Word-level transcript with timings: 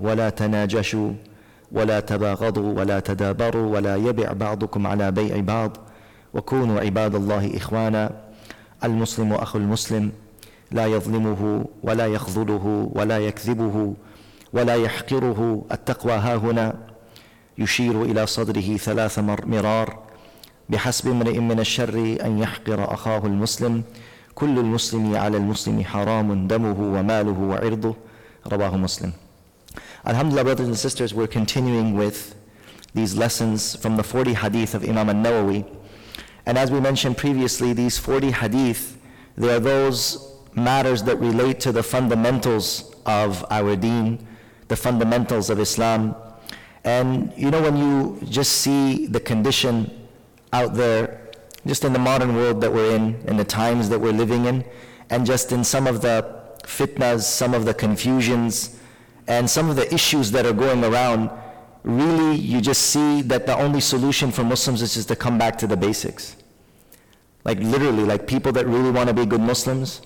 ولا 0.00 0.30
تناجشوا 0.30 1.12
ولا 1.72 2.00
تباغضوا 2.00 2.78
ولا 2.80 3.00
تدابروا 3.00 3.74
ولا 3.76 3.96
يبع 3.96 4.32
بعضكم 4.32 4.86
على 4.86 5.10
بيع 5.10 5.40
بعض 5.40 5.76
وكونوا 6.34 6.80
عباد 6.80 7.14
الله 7.14 7.56
إخوانا 7.56 8.10
المسلم 8.84 9.32
أخو 9.32 9.58
المسلم 9.58 10.12
لا 10.70 10.86
يظلمه 10.86 11.64
ولا 11.82 12.06
يخذله 12.06 12.90
ولا 12.94 13.18
يكذبه 13.18 13.94
ولا 14.52 14.74
يحقره 14.74 15.64
التقوى 15.72 16.12
ها 16.12 16.36
هنا 16.36 16.74
يشير 17.58 18.02
إلى 18.02 18.26
صدره 18.26 18.76
ثلاث 18.76 19.18
مرار 19.18 19.98
بحسب 20.68 21.08
امرئ 21.10 21.38
من 21.38 21.60
الشر 21.60 22.16
أن 22.24 22.38
يحقر 22.38 22.94
أخاه 22.94 23.26
المسلم 23.26 23.82
كل 24.34 24.58
المسلم 24.58 25.16
على 25.16 25.36
المسلم 25.36 25.84
حرام 25.84 26.46
دمه 26.46 26.80
وماله 26.98 27.40
وعرضه 27.40 27.94
رواه 28.46 28.76
مسلم 28.76 29.12
Alhamdulillah 30.06 30.44
brothers 30.44 30.66
and 30.66 30.78
sisters 30.78 31.14
we're 31.14 31.26
continuing 31.26 31.94
with 31.94 32.34
these 32.94 33.16
lessons 33.16 33.74
from 33.76 33.96
the 33.96 34.02
40 34.02 34.34
hadith 34.34 34.74
of 34.74 34.84
Imam 34.84 35.08
al-Nawawi 35.08 35.66
and 36.46 36.58
as 36.58 36.70
we 36.70 36.78
mentioned 36.80 37.16
previously 37.16 37.72
these 37.72 37.98
40 37.98 38.30
hadith 38.30 38.98
they 39.36 39.54
are 39.54 39.60
those 39.60 40.32
matters 40.54 41.02
that 41.04 41.16
relate 41.16 41.58
to 41.60 41.72
the 41.72 41.82
fundamentals 41.82 42.94
of 43.06 43.44
our 43.50 43.76
deen 43.76 44.26
the 44.68 44.76
fundamentals 44.76 45.50
of 45.50 45.60
Islam. 45.60 46.14
And 46.84 47.32
you 47.36 47.50
know 47.50 47.62
when 47.62 47.76
you 47.76 48.18
just 48.28 48.52
see 48.52 49.06
the 49.06 49.20
condition 49.20 49.90
out 50.52 50.74
there 50.74 51.30
just 51.66 51.84
in 51.84 51.92
the 51.92 51.98
modern 51.98 52.36
world 52.36 52.60
that 52.60 52.72
we're 52.72 52.94
in, 52.94 53.14
in 53.26 53.36
the 53.36 53.44
times 53.44 53.88
that 53.88 53.98
we're 53.98 54.12
living 54.12 54.44
in, 54.44 54.64
and 55.10 55.24
just 55.24 55.52
in 55.52 55.64
some 55.64 55.86
of 55.86 56.02
the 56.02 56.42
fitnas, 56.62 57.22
some 57.22 57.54
of 57.54 57.64
the 57.64 57.74
confusions, 57.74 58.78
and 59.26 59.48
some 59.48 59.70
of 59.70 59.76
the 59.76 59.92
issues 59.92 60.30
that 60.32 60.46
are 60.46 60.52
going 60.52 60.84
around, 60.84 61.30
really 61.82 62.36
you 62.36 62.60
just 62.60 62.82
see 62.82 63.22
that 63.22 63.46
the 63.46 63.56
only 63.56 63.80
solution 63.80 64.30
for 64.30 64.44
Muslims 64.44 64.82
is 64.82 64.94
just 64.94 65.08
to 65.08 65.16
come 65.16 65.38
back 65.38 65.56
to 65.58 65.66
the 65.66 65.76
basics. 65.76 66.36
Like 67.44 67.58
literally, 67.58 68.04
like 68.04 68.26
people 68.26 68.52
that 68.52 68.66
really 68.66 68.90
want 68.90 69.08
to 69.08 69.14
be 69.14 69.26
good 69.26 69.40
Muslims, 69.40 70.02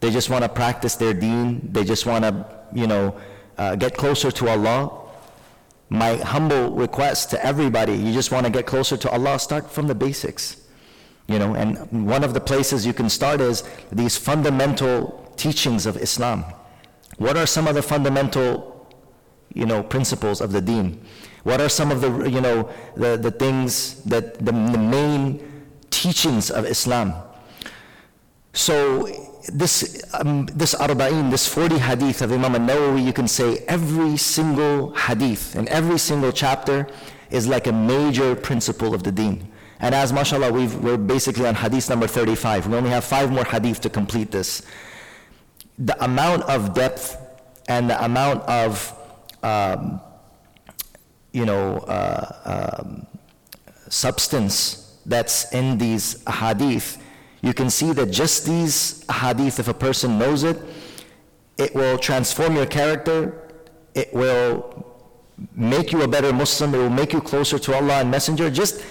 they 0.00 0.10
just 0.10 0.28
want 0.28 0.42
to 0.42 0.48
practice 0.48 0.96
their 0.96 1.14
deen, 1.14 1.72
they 1.72 1.84
just 1.84 2.04
want 2.04 2.24
to, 2.24 2.46
you 2.72 2.86
know, 2.86 3.16
uh, 3.58 3.76
get 3.76 3.96
closer 3.96 4.30
to 4.32 4.48
Allah. 4.48 5.00
My 5.88 6.16
humble 6.16 6.72
request 6.72 7.30
to 7.30 7.44
everybody, 7.44 7.94
you 7.94 8.12
just 8.12 8.32
want 8.32 8.46
to 8.46 8.50
get 8.50 8.66
closer 8.66 8.96
to 8.96 9.10
Allah, 9.10 9.38
start 9.38 9.70
from 9.70 9.86
the 9.86 9.94
basics. 9.94 10.62
You 11.28 11.38
know, 11.38 11.54
and 11.54 12.06
one 12.06 12.24
of 12.24 12.34
the 12.34 12.40
places 12.40 12.84
you 12.84 12.92
can 12.92 13.08
start 13.08 13.40
is 13.40 13.62
these 13.90 14.16
fundamental 14.16 15.32
teachings 15.36 15.86
of 15.86 15.96
Islam. 15.96 16.44
What 17.18 17.36
are 17.36 17.46
some 17.46 17.66
of 17.68 17.74
the 17.74 17.82
fundamental, 17.82 18.88
you 19.52 19.66
know, 19.66 19.82
principles 19.82 20.40
of 20.40 20.52
the 20.52 20.60
deen? 20.60 21.04
What 21.44 21.60
are 21.60 21.68
some 21.68 21.90
of 21.90 22.00
the, 22.00 22.28
you 22.28 22.40
know, 22.40 22.70
the, 22.96 23.16
the 23.16 23.30
things 23.30 24.02
that, 24.04 24.38
the, 24.38 24.52
the 24.52 24.78
main 24.78 25.66
teachings 25.90 26.50
of 26.50 26.64
Islam? 26.64 27.14
So 28.52 29.08
this, 29.52 30.02
um, 30.14 30.46
this 30.46 30.74
arba'in, 30.74 31.30
this 31.30 31.46
40 31.46 31.78
hadith 31.78 32.22
of 32.22 32.32
Imam 32.32 32.54
al-Nawawi, 32.54 33.04
you 33.04 33.12
can 33.12 33.28
say 33.28 33.58
every 33.68 34.16
single 34.16 34.94
hadith 34.94 35.54
and 35.54 35.68
every 35.68 35.98
single 35.98 36.32
chapter 36.32 36.86
is 37.30 37.46
like 37.46 37.66
a 37.66 37.72
major 37.72 38.34
principle 38.34 38.94
of 38.94 39.02
the 39.02 39.12
deen. 39.12 39.48
And 39.80 39.94
as 39.94 40.12
mashallah, 40.12 40.52
we 40.52 40.64
are 40.90 40.96
basically 40.96 41.46
on 41.46 41.56
hadith 41.56 41.90
number 41.90 42.06
35. 42.06 42.68
We 42.68 42.76
only 42.76 42.90
have 42.90 43.04
five 43.04 43.30
more 43.30 43.44
hadith 43.44 43.80
to 43.82 43.90
complete 43.90 44.30
this. 44.30 44.62
The 45.78 46.02
amount 46.04 46.44
of 46.44 46.74
depth 46.74 47.16
and 47.68 47.90
the 47.90 48.02
amount 48.04 48.42
of, 48.42 48.92
um, 49.42 50.00
you 51.32 51.44
know, 51.44 51.78
uh, 51.78 52.78
um, 52.80 53.06
substance 53.88 54.98
that's 55.06 55.52
in 55.52 55.78
these 55.78 56.22
hadith, 56.28 56.98
you 57.42 57.52
can 57.52 57.70
see 57.70 57.92
that 57.92 58.06
just 58.06 58.46
these 58.46 59.04
hadith, 59.10 59.58
if 59.58 59.68
a 59.68 59.74
person 59.74 60.18
knows 60.18 60.44
it, 60.44 60.60
it 61.58 61.74
will 61.74 61.98
transform 61.98 62.56
your 62.56 62.66
character, 62.66 63.50
it 63.94 64.12
will 64.12 64.84
make 65.54 65.92
you 65.92 66.02
a 66.02 66.08
better 66.08 66.32
Muslim, 66.32 66.74
it 66.74 66.78
will 66.78 66.90
make 66.90 67.12
you 67.12 67.20
closer 67.20 67.58
to 67.58 67.74
Allah 67.74 68.00
and 68.00 68.10
Messenger. 68.10 68.50
Just 68.50 68.84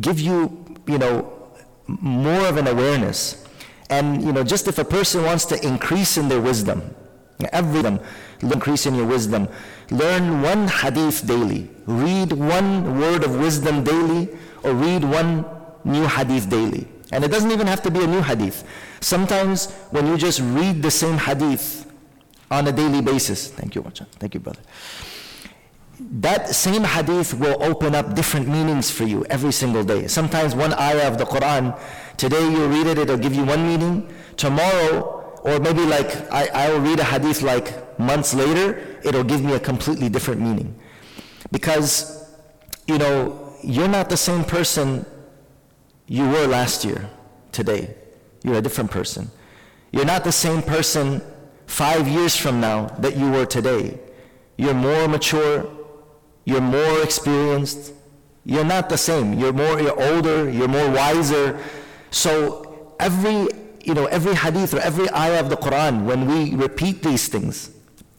give 0.00 0.18
you, 0.20 0.64
you 0.86 0.98
know, 0.98 1.32
more 1.86 2.46
of 2.46 2.56
an 2.56 2.66
awareness. 2.66 3.46
And, 3.90 4.22
you 4.22 4.32
know, 4.32 4.44
just 4.44 4.68
if 4.68 4.78
a 4.78 4.84
person 4.84 5.24
wants 5.24 5.44
to 5.46 5.66
increase 5.66 6.16
in 6.16 6.28
their 6.28 6.40
wisdom, 6.40 6.94
every 7.52 7.82
them, 7.82 8.00
increase 8.40 8.86
in 8.86 8.94
your 8.94 9.06
wisdom, 9.06 9.48
learn 9.90 10.42
one 10.42 10.68
hadith 10.68 11.26
daily, 11.26 11.68
read 11.86 12.32
one 12.32 13.00
word 13.00 13.24
of 13.24 13.36
wisdom 13.36 13.82
daily, 13.82 14.28
or 14.62 14.72
read 14.72 15.02
one 15.04 15.44
new 15.84 16.06
hadith 16.06 16.48
daily. 16.48 16.86
And 17.12 17.24
it 17.24 17.28
doesn't 17.28 17.50
even 17.50 17.66
have 17.66 17.82
to 17.82 17.90
be 17.90 18.04
a 18.04 18.06
new 18.06 18.22
hadith. 18.22 18.64
Sometimes 19.00 19.72
when 19.90 20.06
you 20.06 20.16
just 20.16 20.40
read 20.40 20.82
the 20.82 20.90
same 20.90 21.18
hadith 21.18 21.90
on 22.50 22.68
a 22.68 22.72
daily 22.72 23.00
basis, 23.00 23.48
thank 23.48 23.74
you, 23.74 23.82
thank 24.18 24.34
you, 24.34 24.40
brother 24.40 24.60
that 26.00 26.48
same 26.54 26.82
hadith 26.82 27.34
will 27.34 27.62
open 27.62 27.94
up 27.94 28.14
different 28.14 28.48
meanings 28.48 28.90
for 28.90 29.04
you 29.04 29.24
every 29.26 29.52
single 29.52 29.84
day. 29.84 30.06
Sometimes 30.06 30.54
one 30.54 30.72
ayah 30.74 31.06
of 31.06 31.18
the 31.18 31.24
Quran, 31.24 31.78
today 32.20 32.42
you'll 32.52 32.68
read 32.68 32.86
it, 32.86 32.98
it'll 32.98 33.16
give 33.16 33.34
you 33.34 33.44
one 33.44 33.66
meaning. 33.66 34.06
Tomorrow, 34.36 35.40
or 35.42 35.58
maybe 35.58 35.84
like 35.86 36.30
I, 36.30 36.48
I 36.52 36.70
will 36.70 36.80
read 36.80 37.00
a 37.00 37.04
hadith 37.04 37.40
like 37.40 37.98
months 37.98 38.34
later, 38.34 38.98
it'll 39.02 39.24
give 39.24 39.42
me 39.42 39.54
a 39.54 39.60
completely 39.60 40.10
different 40.10 40.40
meaning. 40.42 40.78
Because, 41.50 42.28
you 42.86 42.98
know, 42.98 43.54
you're 43.62 43.88
not 43.88 44.10
the 44.10 44.18
same 44.18 44.44
person 44.44 45.06
you 46.08 46.28
were 46.28 46.46
last 46.46 46.84
year, 46.84 47.08
today. 47.52 47.94
You're 48.44 48.58
a 48.58 48.62
different 48.62 48.90
person. 48.90 49.30
You're 49.90 50.04
not 50.04 50.22
the 50.22 50.32
same 50.32 50.62
person 50.62 51.22
five 51.66 52.06
years 52.06 52.36
from 52.36 52.60
now 52.60 52.88
that 52.98 53.16
you 53.16 53.30
were 53.30 53.46
today. 53.46 53.98
You're 54.58 54.74
more 54.74 55.08
mature, 55.08 55.70
you're 56.44 56.60
more 56.60 57.02
experienced. 57.02 57.94
You're 58.44 58.64
not 58.64 58.88
the 58.88 58.96
same. 58.96 59.34
You're 59.38 59.52
more, 59.52 59.80
you're 59.80 60.00
older, 60.12 60.50
you're 60.50 60.68
more 60.68 60.90
wiser. 60.90 61.62
So 62.10 62.94
every, 62.98 63.48
you 63.84 63.94
know, 63.94 64.06
every 64.06 64.34
hadith 64.34 64.74
or 64.74 64.78
every 64.80 65.10
ayah 65.10 65.40
of 65.40 65.50
the 65.50 65.56
Quran, 65.56 66.04
when 66.04 66.26
we 66.26 66.54
repeat 66.54 67.02
these 67.02 67.28
things, 67.28 67.70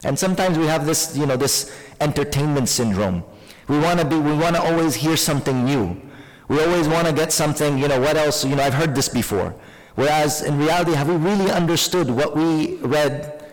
and 0.04 0.18
sometimes 0.18 0.58
we 0.58 0.66
have 0.66 0.86
this, 0.86 1.16
you 1.16 1.26
know, 1.26 1.36
this 1.36 1.72
entertainment 2.00 2.68
syndrome. 2.68 3.22
We 3.68 3.78
want 3.78 4.00
to 4.00 4.06
be, 4.06 4.16
we 4.16 4.32
want 4.34 4.56
to 4.56 4.62
always 4.62 4.94
hear 4.94 5.16
something 5.16 5.64
new. 5.64 6.00
We 6.48 6.60
always 6.60 6.88
want 6.88 7.06
to 7.06 7.12
get 7.12 7.32
something, 7.32 7.78
you 7.78 7.88
know, 7.88 8.00
what 8.00 8.16
else, 8.16 8.44
you 8.44 8.56
know, 8.56 8.62
I've 8.62 8.74
heard 8.74 8.94
this 8.94 9.08
before. 9.08 9.54
Whereas 9.94 10.42
in 10.42 10.58
reality, 10.58 10.92
have 10.92 11.08
we 11.08 11.16
really 11.16 11.50
understood 11.50 12.10
what 12.10 12.36
we 12.36 12.76
read, 12.76 13.44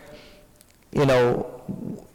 you 0.92 1.06
know, 1.06 1.62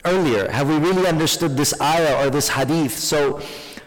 earlier? 0.05 0.51
Have 0.51 0.69
we 0.69 0.79
really 0.79 1.07
understood 1.07 1.57
this 1.57 1.79
ayah 1.81 2.27
or 2.27 2.31
this 2.31 2.49
hadith? 2.49 2.99
So 2.99 3.41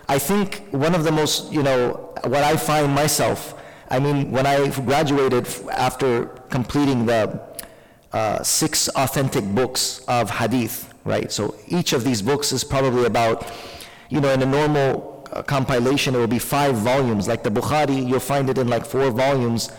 I 0.07 0.17
think 0.17 0.67
one 0.71 0.95
of 0.95 1.03
the 1.03 1.11
most, 1.11 1.51
you 1.51 1.63
know, 1.63 2.13
what 2.23 2.43
I 2.43 2.55
find 2.55 2.93
myself, 2.93 3.56
I 3.89 3.99
mean, 3.99 4.31
when 4.31 4.45
I 4.45 4.67
graduated 4.69 5.47
after 5.71 6.25
completing 6.49 7.05
the 7.05 7.41
uh, 8.13 8.43
six 8.43 8.89
authentic 8.89 9.43
books 9.43 10.03
of 10.07 10.29
hadith, 10.29 10.93
right? 11.05 11.31
So 11.31 11.55
each 11.67 11.93
of 11.93 12.03
these 12.03 12.21
books 12.21 12.51
is 12.51 12.63
probably 12.63 13.05
about, 13.05 13.51
you 14.09 14.19
know, 14.19 14.31
in 14.33 14.41
a 14.41 14.45
normal 14.45 15.27
uh, 15.31 15.41
compilation, 15.43 16.15
it 16.15 16.17
will 16.17 16.27
be 16.27 16.39
five 16.39 16.75
volumes. 16.75 17.27
Like 17.27 17.43
the 17.43 17.51
Bukhari, 17.51 18.07
you'll 18.07 18.19
find 18.19 18.49
it 18.49 18.57
in 18.57 18.67
like 18.67 18.85
four 18.85 19.09
volumes, 19.11 19.71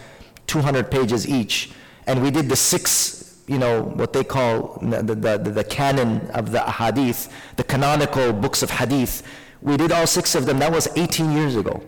200 0.46 0.90
pages 0.90 1.28
each. 1.28 1.70
And 2.06 2.22
we 2.22 2.30
did 2.30 2.48
the 2.48 2.56
six 2.56 3.18
you 3.48 3.58
know, 3.58 3.82
what 3.82 4.12
they 4.12 4.22
call 4.22 4.78
the, 4.82 5.02
the, 5.02 5.14
the, 5.14 5.50
the 5.50 5.64
canon 5.64 6.20
of 6.30 6.52
the 6.52 6.60
hadith, 6.60 7.32
the 7.56 7.64
canonical 7.64 8.32
books 8.32 8.62
of 8.62 8.70
hadith. 8.70 9.22
We 9.62 9.76
did 9.76 9.90
all 9.90 10.06
six 10.06 10.34
of 10.34 10.44
them. 10.44 10.58
That 10.58 10.70
was 10.70 10.86
18 10.96 11.32
years 11.32 11.56
ago. 11.56 11.82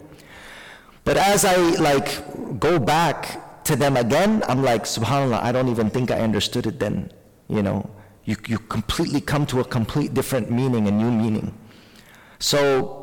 But 1.05 1.17
as 1.17 1.45
I 1.45 1.57
like 1.57 2.61
go 2.61 2.79
back 2.79 3.65
to 3.65 3.77
them 3.77 3.97
again, 3.97 4.43
I'm 4.49 4.63
like, 4.63 4.85
subhanAllah, 4.85 5.43
I 5.43 5.53
don't 5.53 5.69
even 5.69 5.91
think 5.91 6.11
I 6.11 6.21
understood 6.21 6.67
it 6.67 6.79
then. 6.79 7.13
You 7.49 7.63
know, 7.63 7.91
you, 8.25 8.37
you 8.47 8.59
completely 8.59 9.21
come 9.21 9.47
to 9.47 9.61
a 9.61 9.65
complete 9.65 10.15
different 10.15 10.51
meaning, 10.51 10.87
a 10.89 10.91
new 10.91 11.11
meaning. 11.11 11.57
So 12.39 13.01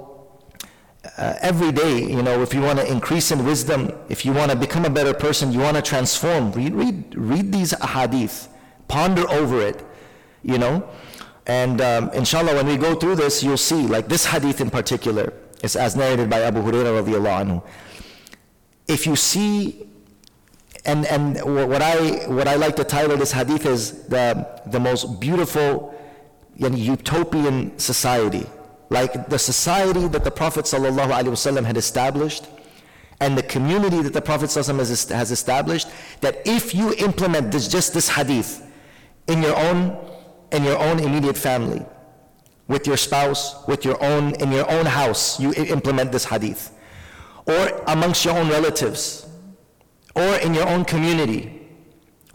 uh, 1.17 1.35
every 1.41 1.71
day, 1.71 2.03
you 2.03 2.21
know, 2.21 2.41
if 2.41 2.53
you 2.53 2.61
want 2.61 2.79
to 2.79 2.91
increase 2.91 3.31
in 3.31 3.45
wisdom, 3.45 3.91
if 4.09 4.25
you 4.25 4.33
want 4.33 4.51
to 4.51 4.57
become 4.57 4.85
a 4.85 4.89
better 4.89 5.13
person, 5.13 5.51
you 5.51 5.59
want 5.59 5.75
to 5.75 5.81
transform, 5.81 6.51
read, 6.51 6.73
read, 6.73 7.15
read 7.15 7.51
these 7.51 7.73
ahadith, 7.73 8.47
ponder 8.88 9.29
over 9.29 9.61
it, 9.61 9.83
you 10.44 10.57
know. 10.57 10.88
And 11.45 11.79
um, 11.81 12.09
inshallah, 12.13 12.55
when 12.55 12.67
we 12.67 12.77
go 12.77 12.95
through 12.95 13.15
this, 13.15 13.41
you'll 13.41 13.57
see, 13.57 13.88
like 13.88 14.09
this 14.09 14.25
hadith 14.25 14.59
in 14.59 14.69
particular, 14.69 15.33
is 15.63 15.75
as 15.75 15.95
narrated 15.95 16.29
by 16.29 16.41
Abu 16.41 16.61
Hurairah 16.61 17.03
radiallahu 17.03 17.45
anhu. 17.45 17.63
If 18.88 19.06
you 19.06 19.16
see, 19.16 19.88
and, 20.86 21.06
and 21.06 21.38
what, 21.69 21.81
I, 21.81 22.28
what 22.28 22.48
I 22.48 22.56
like 22.56 22.75
to 22.78 22.84
title 22.84 23.18
this 23.18 23.31
hadith 23.31 23.66
is 23.66 24.04
the, 24.07 24.62
the 24.68 24.80
most 24.80 25.19
beautiful 25.19 25.94
yani 26.57 26.80
utopian 26.80 27.78
society, 27.78 28.45
like 28.89 29.30
the 29.30 29.38
society 29.38 30.07
that 30.07 30.24
the 30.24 30.31
Prophet 30.31 30.66
ﷺ 30.66 31.66
had 31.66 31.78
established 31.78 32.48
and 33.19 33.38
the 33.38 33.44
community 33.44 34.01
that 34.01 34.13
the 34.13 34.22
Prophet 34.22 34.50
ﷺ 34.50 35.10
has 35.16 35.31
established, 35.31 35.88
that 36.22 36.42
if 36.45 36.75
you 36.75 36.94
implement 36.95 37.51
this, 37.51 37.68
just 37.68 37.94
this 37.94 38.10
hadith 38.10 38.63
in 39.28 39.42
your 39.42 39.57
own, 39.57 39.98
in 40.51 40.63
your 40.63 40.78
own 40.78 41.00
immediate 41.00 41.38
family, 41.38 41.83
with 42.68 42.86
your 42.86 42.98
spouse, 42.98 43.66
with 43.68 43.86
your 43.86 44.01
own, 44.04 44.36
in 44.36 44.51
your 44.51 44.69
own 44.69 44.86
house, 44.86 45.40
you 45.40 45.54
implement 45.54 46.12
this 46.12 46.25
hadith. 46.25 46.72
Or 47.47 47.81
amongst 47.88 48.25
your 48.25 48.38
own 48.38 48.49
relatives, 48.49 49.27
or 50.15 50.35
in 50.35 50.53
your 50.53 50.67
own 50.67 50.83
community, 50.83 51.61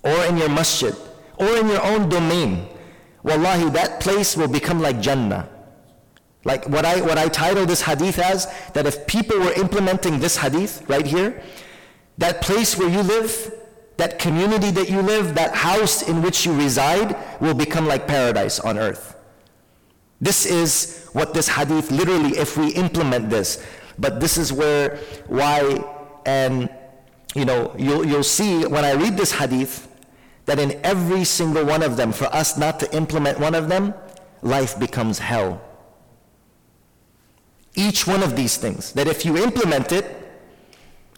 or 0.02 0.24
in 0.24 0.36
your 0.36 0.48
masjid, 0.48 0.94
or 1.36 1.56
in 1.56 1.68
your 1.68 1.84
own 1.84 2.08
domain. 2.08 2.66
Wallahi, 3.22 3.70
that 3.70 4.00
place 4.00 4.36
will 4.36 4.48
become 4.48 4.80
like 4.80 5.00
Jannah. 5.00 5.48
Like 6.44 6.68
what 6.68 6.84
I, 6.84 7.00
what 7.00 7.18
I 7.18 7.28
title 7.28 7.66
this 7.66 7.82
hadith 7.82 8.18
as, 8.18 8.52
that 8.72 8.86
if 8.86 9.06
people 9.06 9.38
were 9.38 9.52
implementing 9.52 10.18
this 10.18 10.36
hadith 10.36 10.82
right 10.88 11.06
here, 11.06 11.42
that 12.18 12.42
place 12.42 12.76
where 12.76 12.88
you 12.88 13.02
live, 13.02 13.52
that 13.96 14.18
community 14.18 14.70
that 14.72 14.90
you 14.90 15.02
live, 15.02 15.34
that 15.34 15.54
house 15.54 16.02
in 16.08 16.22
which 16.22 16.44
you 16.44 16.56
reside 16.56 17.16
will 17.40 17.54
become 17.54 17.86
like 17.86 18.08
paradise 18.08 18.58
on 18.58 18.78
earth. 18.78 19.16
This 20.20 20.46
is 20.46 21.08
what 21.12 21.34
this 21.34 21.48
hadith 21.48 21.90
literally, 21.90 22.30
if 22.38 22.56
we 22.56 22.68
implement 22.74 23.30
this, 23.30 23.64
but 23.98 24.20
this 24.20 24.38
is 24.38 24.52
where, 24.52 24.98
why, 25.26 25.84
and 26.26 26.68
you 27.34 27.44
know, 27.44 27.74
you'll, 27.78 28.04
you'll 28.04 28.22
see 28.22 28.64
when 28.66 28.84
I 28.84 28.92
read 28.92 29.16
this 29.16 29.32
hadith, 29.32 29.88
that 30.44 30.58
in 30.58 30.78
every 30.84 31.24
single 31.24 31.64
one 31.64 31.82
of 31.82 31.96
them, 31.96 32.12
for 32.12 32.26
us 32.26 32.58
not 32.58 32.80
to 32.80 32.96
implement 32.96 33.38
one 33.38 33.54
of 33.54 33.68
them, 33.68 33.94
life 34.42 34.78
becomes 34.78 35.18
hell. 35.18 35.60
Each 37.74 38.06
one 38.06 38.22
of 38.22 38.36
these 38.36 38.56
things, 38.56 38.92
that 38.92 39.06
if 39.06 39.24
you 39.24 39.38
implement 39.38 39.92
it, 39.92 40.04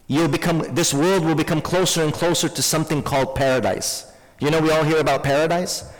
you'll 0.07 0.29
become, 0.29 0.59
this 0.75 0.93
world 0.93 1.25
will 1.25 1.35
become 1.35 1.61
closer 1.61 2.03
and 2.03 2.13
closer 2.13 2.49
to 2.49 2.63
something 2.63 3.03
called 3.03 3.35
paradise. 3.35 4.13
You 4.41 4.51
know, 4.51 4.61
we 4.61 4.71
all 4.71 4.85
hear 4.85 4.99
about 4.99 5.25
paradise. 5.25 5.91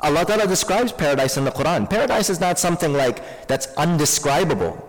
Allah 0.00 0.24
Ta'ala 0.24 0.48
describes 0.48 0.90
paradise 0.90 1.36
in 1.36 1.44
the 1.44 1.52
Quran. 1.52 1.88
Paradise 1.88 2.30
is 2.30 2.40
not 2.40 2.58
something 2.58 2.92
like 2.92 3.46
that's 3.46 3.66
undescribable. 3.76 4.88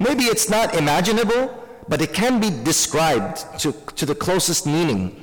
Maybe 0.00 0.24
it's 0.24 0.48
not 0.50 0.74
imaginable, 0.74 1.64
but 1.88 2.02
it 2.02 2.12
can 2.12 2.40
be 2.40 2.50
described 2.50 3.44
to, 3.60 3.72
to 3.72 4.06
the 4.06 4.14
closest 4.14 4.66
meaning. 4.66 5.22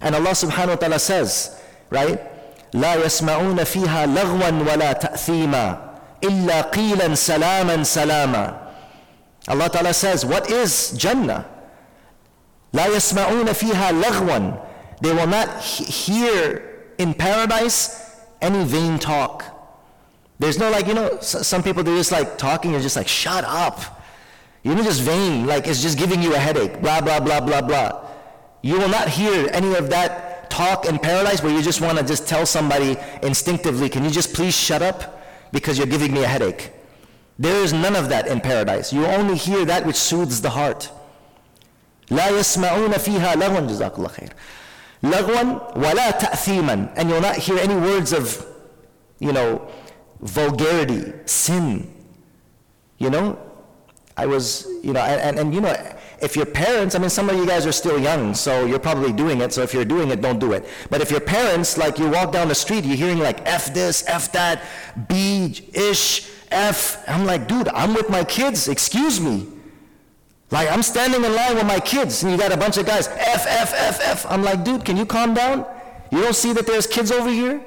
And 0.00 0.14
Allah 0.14 0.30
subhanahu 0.30 0.68
wa 0.68 0.76
ta'ala 0.76 0.98
says, 0.98 1.60
right? 1.90 2.18
لا 2.72 2.94
يسمعون 2.94 3.64
فيها 3.64 4.06
لغوا 4.06 4.72
ولا 4.72 4.92
تأثيما 4.92 5.90
إلا 6.24 6.60
قيلا 6.60 7.14
سلاما 7.14 7.82
سلاما 7.84 8.70
Allah 9.48 9.68
Ta'ala 9.70 9.94
says, 9.94 10.24
what 10.24 10.50
is 10.50 10.92
Jannah? 10.92 11.46
لا 12.72 12.86
يسمعون 12.86 13.52
فيها 13.52 13.92
لغوا 13.92 14.66
They 15.00 15.12
will 15.12 15.26
not 15.26 15.60
hear 15.62 16.92
in 16.98 17.14
paradise 17.14 18.20
any 18.42 18.64
vain 18.64 18.98
talk. 18.98 19.44
There's 20.38 20.58
no 20.58 20.70
like, 20.70 20.86
you 20.86 20.94
know, 20.94 21.18
some 21.20 21.62
people, 21.62 21.82
they're 21.82 21.96
just 21.96 22.12
like 22.12 22.38
talking, 22.38 22.72
you're 22.72 22.80
just 22.80 22.96
like, 22.96 23.08
shut 23.08 23.44
up. 23.44 24.02
You're 24.64 24.76
just 24.76 25.02
vain, 25.02 25.46
like 25.46 25.66
it's 25.66 25.80
just 25.82 25.98
giving 25.98 26.22
you 26.22 26.34
a 26.34 26.38
headache, 26.38 26.82
blah, 26.82 27.00
blah, 27.00 27.20
blah, 27.20 27.40
blah, 27.40 27.62
blah. 27.62 28.04
You 28.62 28.78
will 28.78 28.88
not 28.88 29.08
hear 29.08 29.48
any 29.52 29.74
of 29.74 29.88
that 29.90 30.50
talk 30.50 30.84
in 30.84 30.98
paradise 30.98 31.42
where 31.42 31.52
you 31.52 31.62
just 31.62 31.80
want 31.80 31.96
to 31.98 32.04
just 32.04 32.28
tell 32.28 32.44
somebody 32.44 32.96
instinctively, 33.22 33.88
can 33.88 34.04
you 34.04 34.10
just 34.10 34.34
please 34.34 34.54
shut 34.54 34.82
up 34.82 35.22
because 35.52 35.78
you're 35.78 35.86
giving 35.86 36.12
me 36.12 36.22
a 36.24 36.26
headache. 36.26 36.72
There 37.38 37.62
is 37.64 37.72
none 37.72 37.96
of 37.96 38.10
that 38.10 38.26
in 38.26 38.40
paradise. 38.40 38.92
You 38.92 39.06
only 39.06 39.36
hear 39.36 39.64
that 39.64 39.86
which 39.86 39.96
soothes 39.96 40.42
the 40.42 40.50
heart. 40.50 40.90
لا 42.10 42.28
يسمعون 42.28 42.92
فيها 42.92 43.34
لغوا 43.34 43.60
جزاك 43.60 43.98
الله 43.98 44.08
خير 44.08 44.32
لغوا 45.02 45.78
ولا 45.78 46.10
تأثيما 46.10 46.88
and 46.96 47.08
you'll 47.08 47.20
not 47.20 47.36
hear 47.36 47.56
any 47.58 47.74
words 47.74 48.12
of 48.12 48.44
you 49.20 49.32
know 49.32 49.68
vulgarity 50.20 51.12
sin 51.24 51.88
you 52.98 53.08
know 53.10 53.38
I 54.17 54.25
was, 54.25 54.67
you 54.81 54.93
know, 54.93 55.01
and, 55.01 55.37
and 55.37 55.53
you 55.53 55.59
know, 55.59 55.75
if 56.21 56.35
your 56.35 56.45
parents, 56.45 56.95
I 56.95 56.99
mean, 56.99 57.09
some 57.09 57.29
of 57.29 57.35
you 57.35 57.45
guys 57.45 57.65
are 57.65 57.71
still 57.73 57.99
young, 57.99 58.33
so 58.33 58.65
you're 58.65 58.79
probably 58.79 59.11
doing 59.11 59.41
it. 59.41 59.51
So 59.51 59.61
if 59.61 59.73
you're 59.73 59.85
doing 59.85 60.09
it, 60.09 60.21
don't 60.21 60.39
do 60.39 60.53
it. 60.53 60.65
But 60.89 61.01
if 61.01 61.11
your 61.11 61.19
parents, 61.19 61.77
like 61.77 61.99
you 61.99 62.09
walk 62.09 62.31
down 62.31 62.47
the 62.47 62.55
street, 62.55 62.85
you're 62.85 62.95
hearing 62.95 63.19
like 63.19 63.45
F 63.45 63.73
this, 63.73 64.05
F 64.07 64.31
that, 64.31 64.63
B, 65.07 65.69
ish, 65.73 66.29
F. 66.51 67.03
I'm 67.09 67.25
like, 67.25 67.47
dude, 67.47 67.67
I'm 67.69 67.93
with 67.93 68.09
my 68.09 68.23
kids. 68.23 68.69
Excuse 68.69 69.19
me. 69.19 69.47
Like 70.51 70.71
I'm 70.71 70.83
standing 70.83 71.23
in 71.23 71.35
line 71.35 71.55
with 71.55 71.65
my 71.65 71.79
kids, 71.79 72.23
and 72.23 72.31
you 72.31 72.37
got 72.37 72.53
a 72.53 72.57
bunch 72.57 72.77
of 72.77 72.85
guys, 72.85 73.07
F, 73.09 73.45
F, 73.47 73.73
F, 73.75 73.99
F. 74.01 74.25
I'm 74.29 74.43
like, 74.43 74.63
dude, 74.63 74.85
can 74.85 74.95
you 74.95 75.05
calm 75.05 75.33
down? 75.33 75.65
You 76.11 76.21
don't 76.21 76.35
see 76.35 76.53
that 76.53 76.65
there's 76.65 76.87
kids 76.87 77.11
over 77.11 77.29
here? 77.29 77.61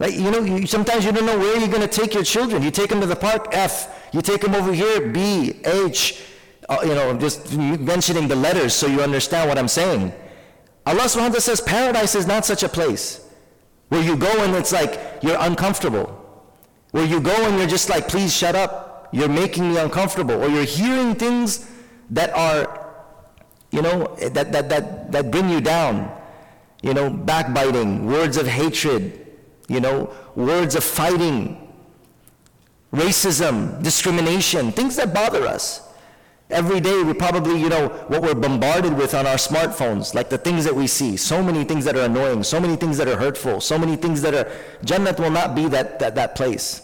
Like, 0.00 0.14
you 0.14 0.30
know, 0.30 0.40
you, 0.40 0.66
sometimes 0.66 1.04
you 1.04 1.12
don't 1.12 1.26
know 1.26 1.38
where 1.38 1.58
you're 1.58 1.68
going 1.68 1.82
to 1.82 1.86
take 1.86 2.14
your 2.14 2.24
children. 2.24 2.62
You 2.62 2.70
take 2.70 2.88
them 2.88 3.00
to 3.02 3.06
the 3.06 3.14
park, 3.14 3.48
F. 3.52 3.99
You 4.12 4.22
take 4.22 4.40
them 4.40 4.54
over 4.54 4.72
here, 4.72 5.08
B, 5.08 5.60
H, 5.64 6.22
uh, 6.68 6.78
you 6.82 6.94
know, 6.94 7.16
just 7.18 7.56
mentioning 7.56 8.28
the 8.28 8.36
letters 8.36 8.74
so 8.74 8.86
you 8.86 9.02
understand 9.02 9.48
what 9.48 9.58
I'm 9.58 9.68
saying. 9.68 10.12
Allah 10.86 11.02
subhanahu 11.02 11.16
wa 11.16 11.28
ta'ala 11.28 11.40
says 11.40 11.60
paradise 11.60 12.14
is 12.14 12.26
not 12.26 12.44
such 12.44 12.62
a 12.62 12.68
place 12.68 13.26
where 13.88 14.02
you 14.02 14.16
go 14.16 14.30
and 14.44 14.54
it's 14.54 14.72
like 14.72 14.98
you're 15.22 15.38
uncomfortable. 15.40 16.16
Where 16.92 17.04
you 17.04 17.20
go 17.20 17.34
and 17.46 17.58
you're 17.58 17.68
just 17.68 17.88
like, 17.88 18.08
please 18.08 18.34
shut 18.34 18.56
up. 18.56 19.08
You're 19.12 19.28
making 19.28 19.70
me 19.70 19.78
uncomfortable. 19.78 20.42
Or 20.42 20.48
you're 20.48 20.64
hearing 20.64 21.14
things 21.14 21.70
that 22.10 22.34
are, 22.34 22.92
you 23.70 23.82
know, 23.82 24.16
that, 24.16 24.52
that, 24.52 24.68
that, 24.68 25.12
that 25.12 25.30
bring 25.30 25.48
you 25.48 25.60
down. 25.60 26.16
You 26.82 26.94
know, 26.94 27.10
backbiting, 27.10 28.06
words 28.06 28.36
of 28.36 28.46
hatred, 28.46 29.26
you 29.68 29.80
know, 29.80 30.14
words 30.34 30.74
of 30.74 30.82
fighting, 30.82 31.69
racism, 32.93 33.81
discrimination, 33.83 34.71
things 34.71 34.95
that 34.95 35.13
bother 35.13 35.45
us. 35.45 35.81
Every 36.49 36.79
day 36.79 37.01
we 37.01 37.13
probably, 37.13 37.59
you 37.59 37.69
know, 37.69 37.87
what 38.07 38.21
we're 38.21 38.35
bombarded 38.35 38.95
with 38.95 39.15
on 39.15 39.25
our 39.25 39.35
smartphones, 39.35 40.13
like 40.13 40.29
the 40.29 40.37
things 40.37 40.63
that 40.63 40.75
we 40.75 40.85
see, 40.85 41.17
so 41.17 41.41
many 41.41 41.63
things 41.63 41.85
that 41.85 41.95
are 41.97 42.05
annoying, 42.05 42.43
so 42.43 42.59
many 42.59 42.75
things 42.75 42.97
that 42.97 43.07
are 43.07 43.17
hurtful, 43.17 43.59
so 43.59 43.79
many 43.79 43.95
things 43.95 44.21
that 44.21 44.33
are, 44.35 44.51
Jannat 44.85 45.19
will 45.19 45.31
not 45.31 45.55
be 45.55 45.67
that, 45.69 45.99
that, 45.99 46.15
that 46.15 46.35
place. 46.35 46.81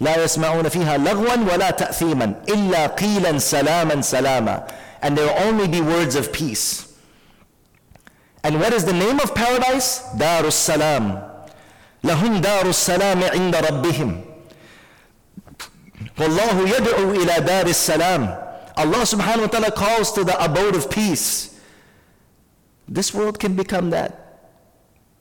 لا 0.00 0.24
يسمعون 0.24 0.68
فيها 0.68 0.96
لغوا 0.98 1.52
ولا 1.52 1.70
تأثيما 1.70 2.34
إلا 2.48 2.86
قيلا 2.86 3.38
سلاما 3.38 4.00
سلاما 4.00 4.68
and 5.02 5.16
there 5.16 5.26
will 5.26 5.42
only 5.42 5.68
be 5.68 5.80
words 5.80 6.14
of 6.14 6.32
peace. 6.32 6.96
And 8.44 8.60
what 8.60 8.72
is 8.72 8.84
the 8.84 8.92
name 8.92 9.20
of 9.20 9.34
paradise? 9.34 10.00
دار 10.16 10.46
السلام 10.46 11.22
لهم 12.04 12.40
دار 12.40 12.66
السلام 12.66 13.22
عند 13.24 13.56
ربهم 13.56 14.20
Wallahu 16.17 16.65
yad'u 16.67 17.15
ila 17.15 17.45
dar 17.45 17.73
salam. 17.73 18.23
Allah 18.75 19.03
subhanahu 19.05 19.41
wa 19.41 19.47
ta'ala 19.47 19.71
calls 19.71 20.11
to 20.13 20.23
the 20.23 20.43
abode 20.43 20.75
of 20.75 20.89
peace. 20.89 21.59
This 22.87 23.13
world 23.13 23.39
can 23.39 23.55
become 23.55 23.91
that. 23.91 24.19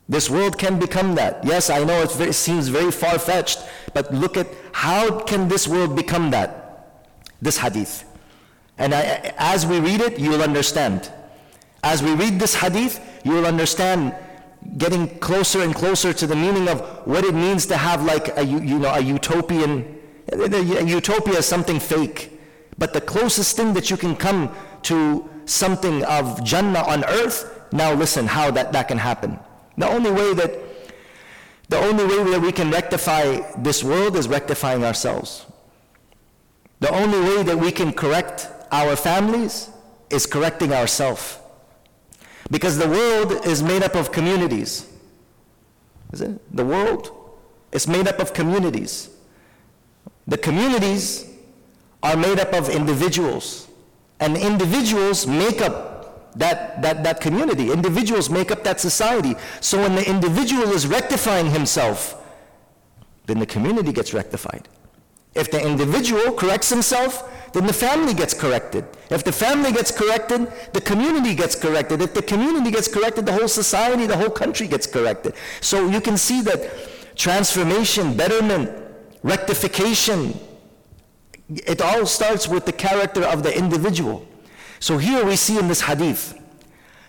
This 0.09 0.29
world 0.29 0.59
can 0.59 0.79
become 0.79 1.15
that. 1.15 1.45
Yes, 1.45 1.71
I 1.71 1.85
know 1.85 2.03
it 2.03 2.33
seems 2.35 2.69
very 2.69 2.91
far-fetched, 2.91 3.61
but 3.95 4.13
look 4.13 4.37
at 4.37 4.49
how 4.73 5.21
can 5.21 5.49
this 5.49 5.69
world 5.69 5.95
become 5.95 6.31
that? 6.31 6.99
This 7.41 7.59
hadith. 7.59 8.05
And 8.79 8.95
I, 8.95 9.35
as 9.39 9.67
we 9.67 9.79
read 9.79 10.01
it, 10.01 10.19
you 10.19 10.31
will 10.31 10.43
understand. 10.43 11.11
As 11.85 12.03
we 12.03 12.15
read 12.15 12.41
this 12.41 12.55
hadith, 12.55 13.01
you 13.25 13.33
will 13.33 13.47
understand 13.47 14.15
getting 14.79 15.19
closer 15.19 15.63
and 15.63 15.75
closer 15.75 16.13
to 16.13 16.27
the 16.27 16.37
meaning 16.37 16.69
of 16.69 16.81
what 17.07 17.25
it 17.25 17.35
means 17.35 17.67
to 17.67 17.77
have 17.77 18.05
like 18.05 18.37
a, 18.37 18.45
you 18.45 18.79
know, 18.79 18.93
a 18.93 19.01
utopian 19.01 19.92
Utopia 20.31 21.39
is 21.39 21.47
something 21.47 21.81
fake. 21.81 22.39
But 22.79 22.93
the 22.93 23.01
closest 23.01 23.57
thing 23.57 23.75
that 23.75 23.91
you 23.91 23.97
can 23.97 24.17
come 24.17 24.55
to 24.83 25.29
something 25.45 26.05
of 26.05 26.43
Jannah 26.45 26.85
on 26.85 27.05
earth, 27.05 27.69
now 27.73 27.93
listen 27.95 28.27
how 28.27 28.51
that, 28.53 28.73
that 28.73 28.89
can 28.89 28.99
happen. 28.99 29.39
The 29.77 29.89
only 29.89 30.11
way 30.11 30.35
that 30.35 30.53
the 31.69 31.79
only 31.79 32.05
way 32.05 32.23
that 32.33 32.41
we 32.43 32.53
can 32.53 32.71
rectify 32.71 33.41
this 33.57 33.83
world 33.83 34.15
is 34.17 34.29
rectifying 34.29 34.85
ourselves. 34.85 35.47
The 36.81 36.91
only 36.93 37.19
way 37.19 37.43
that 37.45 37.57
we 37.57 37.73
can 37.73 37.95
correct 37.95 38.49
our 38.71 38.95
families 38.95 39.71
is 40.11 40.27
correcting 40.27 40.75
ourselves. 40.75 41.39
Because 42.51 42.77
the 42.77 42.89
world 42.89 43.47
is 43.47 43.63
made 43.63 43.83
up 43.83 43.95
of 43.95 44.13
communities. 44.13 44.87
Is 46.13 46.21
it? 46.21 46.55
The 46.55 46.65
world 46.65 47.11
is 47.73 47.89
made 47.89 48.07
up 48.07 48.19
of 48.19 48.35
communities. 48.35 49.09
The 50.27 50.39
communities 50.39 51.29
are 52.03 52.17
made 52.17 52.39
up 52.39 52.53
of 52.53 52.69
individuals, 52.69 53.69
and 54.21 54.37
individuals 54.37 55.27
make 55.27 55.61
up 55.61 56.35
that, 56.37 56.81
that, 56.83 57.05
that 57.05 57.21
community. 57.21 57.71
Individuals 57.71 58.31
make 58.31 58.51
up 58.51 58.65
that 58.65 58.81
society. 58.81 59.35
So 59.61 59.79
when 59.79 59.95
the 59.95 60.09
individual 60.09 60.73
is 60.73 60.87
rectifying 60.87 61.51
himself, 61.51 62.19
then 63.27 63.39
the 63.39 63.47
community 63.47 63.93
gets 63.93 64.15
rectified. 64.15 64.69
If 65.35 65.51
the 65.51 65.65
individual 65.65 66.33
corrects 66.33 66.69
himself, 66.69 67.29
then 67.53 67.67
the 67.67 67.73
family 67.73 68.15
gets 68.15 68.35
corrected. 68.35 68.85
If 69.11 69.25
the 69.25 69.33
family 69.33 69.73
gets 69.73 69.91
corrected, 69.91 70.51
the 70.73 70.81
community 70.81 71.35
gets 71.35 71.55
corrected. 71.55 72.01
If 72.01 72.15
the 72.15 72.23
community 72.23 72.71
gets 72.71 72.89
corrected, 72.89 73.27
the 73.27 73.33
whole 73.33 73.49
society, 73.49 74.07
the 74.07 74.17
whole 74.17 74.31
country 74.31 74.67
gets 74.67 74.87
corrected. 74.87 75.35
So 75.61 75.89
you 75.89 76.01
can 76.01 76.17
see 76.17 76.41
that 76.43 77.17
transformation, 77.17 78.15
betterment, 78.15 78.71
rectification, 79.24 80.40
it 81.50 81.82
all 81.82 82.06
starts 82.06 82.48
with 82.48 82.66
the 82.66 82.74
character 82.74 83.24
of 83.24 83.44
the 83.44 83.56
individual. 83.58 84.28
So 84.80 84.98
here 84.98 85.26
we 85.26 85.36
see 85.36 85.58
in 85.58 85.68
this 85.68 85.82
hadith, 85.82 86.40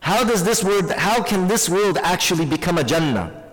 how 0.00 0.24
does 0.24 0.44
this 0.44 0.62
world, 0.64 0.90
how 0.92 1.22
can 1.22 1.48
this 1.48 1.68
world 1.68 1.98
actually 1.98 2.46
become 2.46 2.78
a 2.78 2.84
Jannah? 2.84 3.44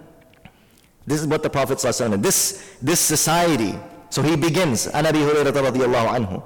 This 1.08 1.22
is 1.22 1.28
what 1.28 1.44
the 1.44 1.50
Prophet 1.50 1.78
ﷺ, 1.78 2.22
this, 2.22 2.78
this 2.82 3.00
society. 3.00 3.78
So 4.10 4.22
he 4.22 4.36
begins, 4.36 4.88
عن 4.88 5.06
أبي 5.06 5.24
هريرة 5.26 5.62
رضي 5.62 5.86
الله 5.86 6.10
عنه 6.10 6.42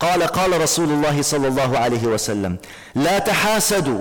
قال 0.00 0.22
قال 0.22 0.60
رسول 0.60 0.88
الله 0.90 1.22
صلى 1.22 1.48
الله 1.48 1.78
عليه 1.78 2.04
وسلم 2.06 2.58
لا 2.94 3.18
تحاسدوا 3.18 4.00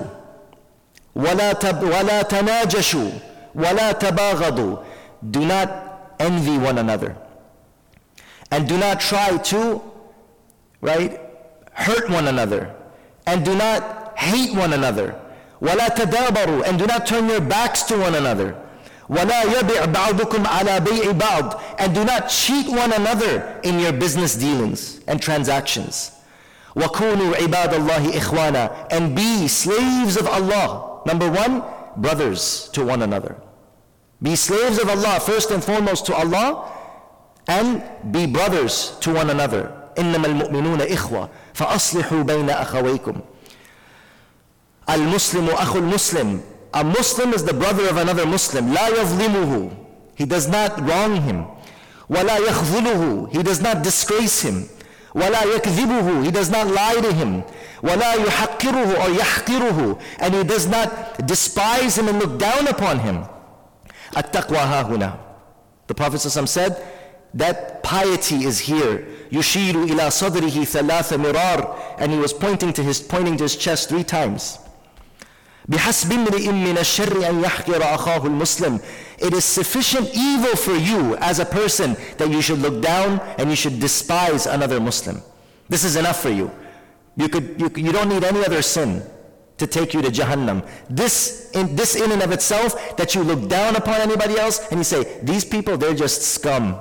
ولا 1.16 1.54
تب 1.54 1.84
ولا 1.84 2.22
تناجشوا 2.22 3.12
ولا 3.56 3.92
تباغضوا 3.92 4.78
Do 5.32 5.46
not 5.46 6.16
envy 6.20 6.58
one 6.58 6.78
another. 6.78 7.16
And 8.54 8.68
do 8.68 8.78
not 8.78 9.00
try 9.00 9.38
to, 9.38 9.82
right, 10.82 11.20
hurt 11.74 12.10
one 12.10 12.28
another. 12.28 12.76
And 13.26 13.46
do 13.46 13.56
not 13.56 14.18
hate 14.18 14.56
one 14.56 14.74
another. 14.74 15.20
ولا 15.62 15.90
تدابروا 15.90 16.66
And 16.68 16.80
do 16.80 16.88
not 16.88 17.06
turn 17.06 17.28
your 17.30 17.42
backs 17.42 17.84
to 17.84 17.98
one 17.98 18.16
another. 18.16 18.56
وَلَا 19.10 19.42
يَبِعْ 19.44 19.92
بَعْضُكُمْ 19.92 20.46
عَلَى 20.46 20.80
بَيْعِ 20.86 21.18
بَعْضٍ 21.18 21.62
And 21.80 21.96
do 21.96 22.06
not 22.06 22.30
cheat 22.30 22.68
one 22.68 22.94
another 22.94 23.60
in 23.64 23.80
your 23.80 23.92
business 23.92 24.36
dealings 24.36 25.02
and 25.08 25.20
transactions. 25.20 26.12
وَكُونُوا 26.76 27.34
عِبَادَ 27.34 27.74
اللَّهِ 27.74 28.12
إِخْوَانًا 28.12 28.88
And 28.92 29.16
be 29.16 29.48
slaves 29.48 30.16
of 30.16 30.28
Allah. 30.28 31.02
Number 31.08 31.30
one, 31.30 31.64
brothers 31.98 32.70
to 32.74 32.86
one 32.86 33.02
another. 33.02 33.36
Be 34.22 34.36
slaves 34.36 34.78
of 34.78 34.90
Allah, 34.90 35.20
first 35.20 35.50
and 35.50 35.64
foremost 35.64 36.06
to 36.08 36.14
Allah, 36.14 36.72
and 37.48 37.82
be 38.12 38.26
brothers 38.26 38.98
to 39.02 39.14
one 39.14 39.30
another. 39.30 39.72
إنما 39.98 40.28
المؤمنون 40.28 40.82
إخوة 40.82 41.30
فأصلحوا 41.54 42.24
بين 42.24 42.50
أخويكم 42.50 43.16
المسلم 44.90 45.50
أخو 45.50 45.78
المسلم 45.80 46.42
a 46.74 46.84
Muslim 46.84 47.34
is 47.34 47.44
the 47.44 47.54
brother 47.54 47.88
of 47.90 47.98
another 47.98 48.26
Muslim. 48.26 48.72
لا 48.74 48.90
يظلمه. 48.90 49.72
He 50.16 50.26
does 50.26 50.48
not 50.48 50.80
wrong 50.88 51.22
him. 51.22 51.48
ولا 52.10 52.38
يخذله. 52.38 53.32
He 53.32 53.42
does 53.42 53.62
not 53.62 53.82
disgrace 53.82 54.42
him. 54.42 54.70
ولا 55.16 55.42
يكذبه. 55.42 56.24
He 56.26 56.32
does 56.32 56.52
not 56.52 56.68
lie 56.68 57.02
to 57.02 57.12
him. 57.12 57.44
ولا 57.82 58.14
يحقره 58.14 59.00
or 59.00 59.10
يحقره. 59.10 60.00
And 60.20 60.36
he 60.36 60.44
does 60.44 60.68
not 60.68 61.26
despise 61.26 61.98
him 61.98 62.08
and 62.08 62.20
look 62.20 62.38
down 62.38 62.68
upon 62.68 63.00
him. 63.00 63.26
التقوى 64.16 64.58
ها 64.58 64.82
هنا. 64.84 65.18
The 65.88 65.96
Prophet 65.96 66.18
ﷺ 66.18 66.48
said 66.48 66.78
that 67.34 67.84
piety 67.84 68.46
is 68.46 68.60
here. 68.60 69.06
يشير 69.32 69.84
إلى 69.84 70.10
صدره 70.12 70.64
ثلاث 70.66 71.14
مرار. 71.14 71.76
And 72.00 72.12
he 72.12 72.18
was 72.18 72.34
pointing 72.34 72.74
to 72.74 72.84
his, 72.84 73.02
pointing 73.02 73.38
to 73.38 73.44
his 73.44 73.56
chest 73.56 73.90
three 73.90 74.04
times. 74.04 74.60
بحسب 75.70 76.12
امرئ 76.12 76.52
من 76.52 76.78
الشر 76.78 77.30
أن 77.30 77.44
يحقر 77.44 77.96
أخاه 77.96 78.26
المسلم 78.26 78.80
It 79.20 79.34
is 79.34 79.46
sufficient 79.46 80.10
evil 80.16 80.56
for 80.56 80.76
you 80.76 81.16
as 81.18 81.40
a 81.40 81.46
person 81.46 81.96
that 82.18 82.30
you 82.30 82.42
should 82.42 82.60
look 82.60 82.82
down 82.82 83.20
and 83.38 83.50
you 83.50 83.56
should 83.56 83.80
despise 83.80 84.48
another 84.48 84.80
Muslim. 84.80 85.22
This 85.68 85.84
is 85.84 85.96
enough 85.96 86.22
for 86.22 86.30
you. 86.30 86.50
You, 87.18 87.30
could, 87.30 87.60
you, 87.60 87.70
you 87.76 87.92
don't 87.92 88.10
need 88.10 88.24
any 88.24 88.44
other 88.44 88.62
sin 88.62 89.04
to 89.58 89.68
take 89.68 89.94
you 89.94 90.02
to 90.02 90.10
Jahannam. 90.10 90.66
This 90.90 91.52
in, 91.52 91.76
this 91.76 91.96
in 91.96 92.12
and 92.12 92.24
of 92.24 92.32
itself, 92.32 92.96
that 92.98 93.14
you 93.14 93.22
look 93.24 93.50
down 93.50 93.76
upon 93.76 93.96
anybody 93.96 94.40
else 94.40 94.68
and 94.72 94.80
you 94.80 94.84
say, 94.86 95.20
these 95.22 95.44
people, 95.46 95.78
they're 95.78 95.94
just 95.94 96.22
scum. 96.22 96.78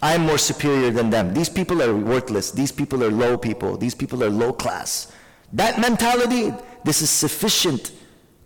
I'm 0.00 0.22
more 0.22 0.38
superior 0.38 0.90
than 0.90 1.10
them. 1.10 1.34
These 1.34 1.48
people 1.48 1.82
are 1.82 1.94
worthless. 1.94 2.52
These 2.52 2.72
people 2.72 3.02
are 3.02 3.10
low 3.10 3.36
people. 3.36 3.76
These 3.76 3.94
people 3.94 4.22
are 4.22 4.30
low 4.30 4.52
class. 4.52 5.12
That 5.52 5.80
mentality, 5.80 6.54
this 6.84 7.02
is 7.02 7.10
sufficient 7.10 7.92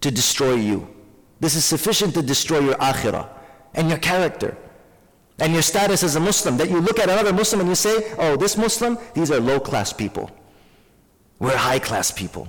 to 0.00 0.10
destroy 0.10 0.54
you. 0.54 0.88
This 1.40 1.54
is 1.54 1.64
sufficient 1.64 2.14
to 2.14 2.22
destroy 2.22 2.60
your 2.60 2.76
akhirah 2.76 3.28
and 3.74 3.88
your 3.88 3.98
character 3.98 4.56
and 5.40 5.52
your 5.52 5.62
status 5.62 6.02
as 6.02 6.16
a 6.16 6.20
Muslim. 6.20 6.56
That 6.56 6.70
you 6.70 6.80
look 6.80 6.98
at 6.98 7.10
another 7.10 7.32
Muslim 7.32 7.60
and 7.60 7.68
you 7.68 7.74
say, 7.74 8.14
oh, 8.18 8.36
this 8.36 8.56
Muslim, 8.56 8.96
these 9.14 9.30
are 9.30 9.40
low 9.40 9.60
class 9.60 9.92
people. 9.92 10.30
We're 11.38 11.56
high 11.56 11.80
class 11.80 12.10
people. 12.10 12.48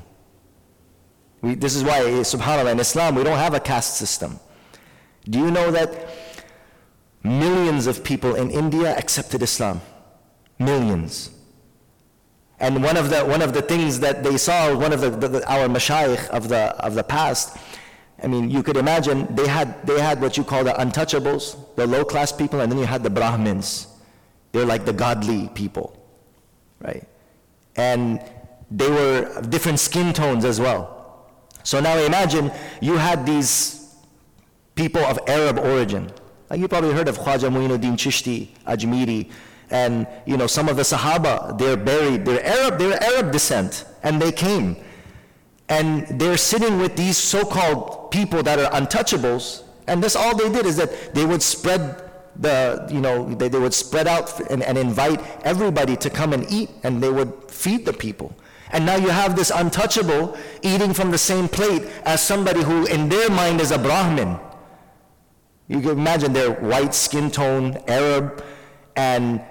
We, 1.41 1.55
this 1.55 1.75
is 1.75 1.83
why, 1.83 1.99
eh, 1.99 2.21
subhanAllah, 2.21 2.71
in 2.71 2.79
Islam, 2.79 3.15
we 3.15 3.23
don't 3.23 3.37
have 3.37 3.53
a 3.53 3.59
caste 3.59 3.97
system. 3.97 4.39
Do 5.25 5.39
you 5.39 5.51
know 5.51 5.71
that 5.71 6.07
millions 7.23 7.87
of 7.87 8.03
people 8.03 8.35
in 8.35 8.51
India 8.51 8.95
accepted 8.97 9.41
Islam? 9.41 9.81
Millions. 10.59 11.31
And 12.59 12.83
one 12.83 12.95
of 12.95 13.09
the, 13.09 13.25
one 13.25 13.41
of 13.41 13.53
the 13.53 13.61
things 13.61 13.99
that 13.99 14.23
they 14.23 14.37
saw, 14.37 14.75
one 14.75 14.93
of 14.93 15.01
the, 15.01 15.09
the, 15.09 15.51
our 15.51 15.67
mashayikh 15.67 16.29
of 16.29 16.47
the, 16.47 16.75
of 16.85 16.95
the 16.95 17.03
past, 17.03 17.57
I 18.21 18.27
mean, 18.27 18.49
you 18.49 18.63
could 18.63 18.77
imagine 18.77 19.33
they 19.35 19.47
had, 19.47 19.85
they 19.85 19.99
had 19.99 20.21
what 20.21 20.37
you 20.37 20.43
call 20.43 20.63
the 20.63 20.71
untouchables, 20.71 21.57
the 21.75 21.85
low 21.85 22.05
class 22.05 22.31
people, 22.31 22.61
and 22.61 22.71
then 22.71 22.79
you 22.79 22.85
had 22.85 23.03
the 23.03 23.09
Brahmins. 23.09 23.87
They're 24.53 24.65
like 24.65 24.85
the 24.85 24.93
godly 24.93 25.49
people, 25.49 25.99
right? 26.79 27.05
And 27.75 28.21
they 28.71 28.89
were 28.89 29.41
different 29.49 29.79
skin 29.79 30.13
tones 30.13 30.45
as 30.45 30.59
well. 30.59 31.27
So 31.63 31.79
now 31.79 31.97
imagine 31.97 32.51
you 32.81 32.97
had 32.97 33.25
these 33.25 33.95
people 34.75 35.01
of 35.01 35.19
Arab 35.27 35.59
origin. 35.59 36.11
Uh, 36.53 36.55
like 36.55 36.61
you 36.61 36.67
probably 36.67 36.93
heard 36.93 37.07
of 37.07 37.17
Khwaja 37.17 37.51
Muinuddin 37.51 37.93
Chishti, 37.93 38.49
Ajmiri, 38.67 39.31
and 39.71 40.05
you 40.27 40.37
know 40.37 40.45
some 40.45 40.69
of 40.69 40.77
the 40.77 40.83
Sahaba, 40.83 41.57
they're 41.57 41.75
buried, 41.77 42.25
they're 42.25 42.45
Arab, 42.45 42.77
they're 42.77 43.01
Arab 43.01 43.31
descent, 43.31 43.85
and 44.03 44.21
they 44.21 44.31
came. 44.31 44.75
And 45.69 46.05
they're 46.19 46.37
sitting 46.37 46.77
with 46.77 46.95
these 46.95 47.17
so-called 47.17 48.11
people 48.11 48.43
that 48.43 48.59
are 48.59 48.69
untouchables, 48.79 49.63
and 49.87 50.03
that's 50.03 50.15
all 50.15 50.35
they 50.37 50.49
did 50.49 50.67
is 50.67 50.75
that 50.77 51.15
they 51.15 51.25
would 51.25 51.41
spread 51.41 52.03
the, 52.35 52.87
you 52.91 53.01
know, 53.01 53.33
they, 53.33 53.47
they 53.47 53.59
would 53.59 53.73
spread 53.73 54.07
out 54.07 54.39
and, 54.51 54.61
and 54.61 54.77
invite 54.77 55.21
everybody 55.43 55.95
to 55.97 56.09
come 56.09 56.33
and 56.33 56.45
eat, 56.51 56.69
and 56.83 57.01
they 57.01 57.09
would 57.09 57.33
feed 57.49 57.83
the 57.85 57.93
people. 57.93 58.35
And 58.71 58.85
now 58.85 58.95
you 58.95 59.09
have 59.09 59.35
this 59.35 59.49
untouchable 59.49 60.37
eating 60.61 60.93
from 60.93 61.09
the 61.09 61.17
same 61.17 61.47
plate 61.47 61.83
as 62.05 62.21
somebody 62.21 62.61
who 62.61 62.85
in 62.85 63.09
their 63.09 63.29
mind 63.29 63.59
is 63.61 63.71
a 63.71 63.79
Brahmin. 63.79 64.37
You 65.67 65.79
can 65.79 65.91
imagine 65.91 66.33
their 66.33 66.51
white 66.51 66.93
skin 66.93 67.31
tone, 67.31 67.77
Arab, 67.87 68.43
and 68.95 69.41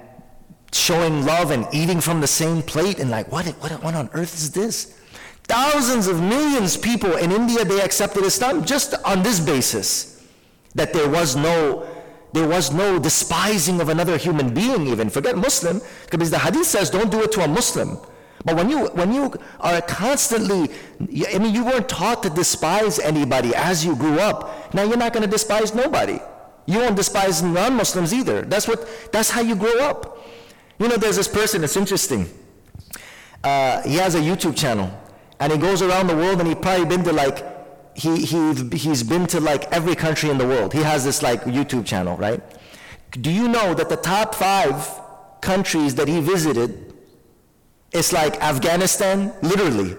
showing 0.73 1.25
love 1.25 1.51
and 1.51 1.67
eating 1.73 2.01
from 2.01 2.21
the 2.21 2.27
same 2.27 2.63
plate 2.63 2.99
and 2.99 3.11
like, 3.11 3.31
what, 3.31 3.47
what, 3.47 3.73
what 3.83 3.95
on 3.95 4.09
earth 4.13 4.35
is 4.35 4.51
this? 4.53 4.99
Thousands 5.45 6.07
of 6.07 6.21
millions 6.21 6.77
of 6.77 6.83
people 6.83 7.17
in 7.17 7.33
India, 7.33 7.65
they 7.65 7.81
accepted 7.81 8.25
Islam 8.25 8.65
just 8.65 8.95
on 9.05 9.23
this 9.23 9.41
basis, 9.41 10.27
that 10.75 10.93
there 10.93 11.09
was 11.09 11.37
no, 11.37 11.87
there 12.33 12.49
was 12.49 12.73
no 12.73 12.99
despising 12.99 13.81
of 13.81 13.89
another 13.89 14.17
human 14.17 14.55
being 14.55 14.87
even. 14.87 15.11
Forget 15.11 15.37
Muslim, 15.37 15.81
because 16.11 16.31
the 16.31 16.39
hadith 16.39 16.67
says 16.67 16.91
don't 16.91 17.11
do 17.11 17.23
it 17.23 17.33
to 17.33 17.41
a 17.43 17.49
Muslim. 17.49 17.99
But 18.45 18.57
when 18.57 18.69
you, 18.69 18.87
when 18.89 19.13
you 19.13 19.33
are 19.61 19.81
constantly, 19.83 20.71
I 21.01 21.39
mean, 21.39 21.55
you 21.55 21.65
weren't 21.65 21.89
taught 21.89 22.23
to 22.25 22.31
despise 22.31 22.99
anybody 22.99 23.55
as 23.55 23.85
you 23.85 23.95
grew 23.95 24.19
up. 24.19 24.75
Now 24.75 24.83
you're 24.83 24.97
not 24.97 25.13
going 25.13 25.25
to 25.25 25.31
despise 25.31 25.75
nobody. 25.75 26.19
You 26.67 26.79
won't 26.79 26.97
despise 26.97 27.43
non-Muslims 27.43 28.13
either. 28.13 28.43
That's 28.43 28.67
what, 28.67 28.89
that's 29.13 29.31
how 29.31 29.41
you 29.41 29.55
grow 29.57 29.79
up. 29.81 30.27
You 30.79 30.89
know, 30.89 30.97
there's 30.97 31.17
this 31.17 31.29
person, 31.29 31.63
it's 31.63 31.77
interesting. 31.77 32.29
Uh, 33.45 33.83
he 33.83 33.97
has 33.97 34.15
a 34.15 34.21
YouTube 34.21 34.57
channel, 34.57 34.91
and 35.39 35.53
he 35.53 35.59
goes 35.59 35.83
around 35.83 36.07
the 36.07 36.17
world, 36.17 36.41
and 36.41 36.49
he 36.49 36.55
probably 36.55 36.87
been 36.87 37.05
to 37.05 37.13
like, 37.13 37.45
he, 37.97 38.25
he, 38.25 38.55
he's 38.77 39.03
been 39.03 39.27
to 39.27 39.41
like 39.41 39.71
every 39.73 39.95
country 39.95 40.31
in 40.31 40.39
the 40.39 40.47
world. 40.47 40.73
He 40.73 40.83
has 40.83 41.05
this 41.05 41.23
like 41.23 41.43
YouTube 41.45 41.85
channel, 41.85 42.17
right? 42.17 42.41
Do 43.11 43.31
you 43.31 43.47
know 43.49 43.75
that 43.75 43.89
the 43.89 43.97
top 43.97 44.35
five 44.35 44.89
countries 45.41 45.95
that 45.97 46.09
he 46.09 46.21
visited, 46.21 46.92
it's 47.93 48.13
like 48.13 48.43
Afghanistan, 48.43 49.33
literally 49.43 49.97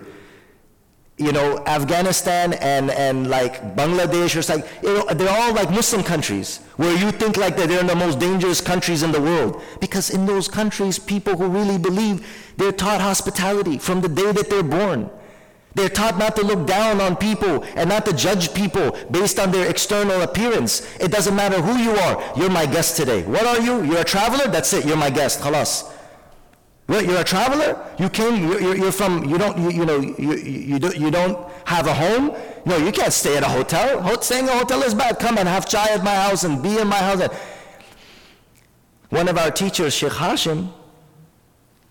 you 1.17 1.31
know, 1.31 1.59
Afghanistan 1.65 2.53
and, 2.53 2.89
and 2.89 3.29
like 3.29 3.61
Bangladesh 3.75 4.35
or 4.35 4.53
like, 4.53 4.67
you 4.81 4.93
know, 4.93 5.05
they're 5.13 5.29
all 5.29 5.53
like 5.53 5.69
Muslim 5.69 6.03
countries 6.03 6.57
where 6.77 6.95
you 6.97 7.11
think 7.11 7.37
like 7.37 7.55
that 7.55 7.69
they're 7.69 7.79
in 7.79 7.87
the 7.87 7.95
most 7.95 8.19
dangerous 8.19 8.59
countries 8.61 9.03
in 9.03 9.11
the 9.11 9.21
world. 9.21 9.61
Because 9.79 10.09
in 10.09 10.25
those 10.25 10.47
countries, 10.47 10.97
people 10.97 11.37
who 11.37 11.47
really 11.47 11.77
believe, 11.77 12.25
they're 12.57 12.71
taught 12.71 12.99
hospitality 12.99 13.77
from 13.77 14.01
the 14.01 14.09
day 14.09 14.31
that 14.31 14.49
they're 14.49 14.63
born. 14.63 15.09
They're 15.75 15.89
taught 15.89 16.17
not 16.17 16.35
to 16.35 16.43
look 16.43 16.67
down 16.67 16.99
on 16.99 17.15
people 17.15 17.63
and 17.75 17.89
not 17.89 18.05
to 18.05 18.13
judge 18.13 18.53
people 18.53 18.97
based 19.09 19.39
on 19.39 19.51
their 19.51 19.69
external 19.69 20.21
appearance. 20.21 20.81
It 20.99 21.11
doesn't 21.11 21.35
matter 21.35 21.61
who 21.61 21.77
you 21.77 21.91
are. 21.91 22.33
You're 22.35 22.49
my 22.49 22.65
guest 22.65 22.97
today. 22.97 23.23
What 23.23 23.45
are 23.45 23.59
you? 23.59 23.83
You're 23.83 24.01
a 24.01 24.03
traveler? 24.03 24.47
That's 24.47 24.73
it. 24.73 24.85
You're 24.85 24.97
my 24.97 25.09
guest. 25.09 25.41
Khalas. 25.41 25.92
What, 26.87 27.05
you're 27.05 27.21
a 27.21 27.23
traveler? 27.23 27.79
You 27.97 28.09
came, 28.09 28.43
you're, 28.43 28.75
you're 28.75 28.91
from, 28.91 29.23
you 29.23 29.37
don't, 29.37 29.57
you, 29.57 29.71
you 29.71 29.85
know, 29.85 29.99
you, 29.99 30.35
you, 30.35 30.79
don't, 30.79 30.97
you 30.97 31.11
don't 31.11 31.49
have 31.65 31.87
a 31.87 31.93
home? 31.93 32.35
No, 32.65 32.77
you 32.77 32.91
can't 32.91 33.13
stay 33.13 33.37
at 33.37 33.43
a 33.43 33.47
hotel. 33.47 34.21
Staying 34.21 34.43
in 34.43 34.49
a 34.49 34.57
hotel 34.57 34.83
is 34.83 34.93
bad. 34.93 35.17
Come 35.19 35.37
and 35.37 35.47
have 35.47 35.67
chai 35.67 35.89
at 35.91 36.03
my 36.03 36.13
house 36.13 36.43
and 36.43 36.61
be 36.61 36.77
in 36.77 36.87
my 36.87 36.97
house. 36.97 37.21
One 39.09 39.27
of 39.27 39.37
our 39.37 39.51
teachers, 39.51 39.93
Sheikh 39.93 40.13
Hashim, 40.13 40.71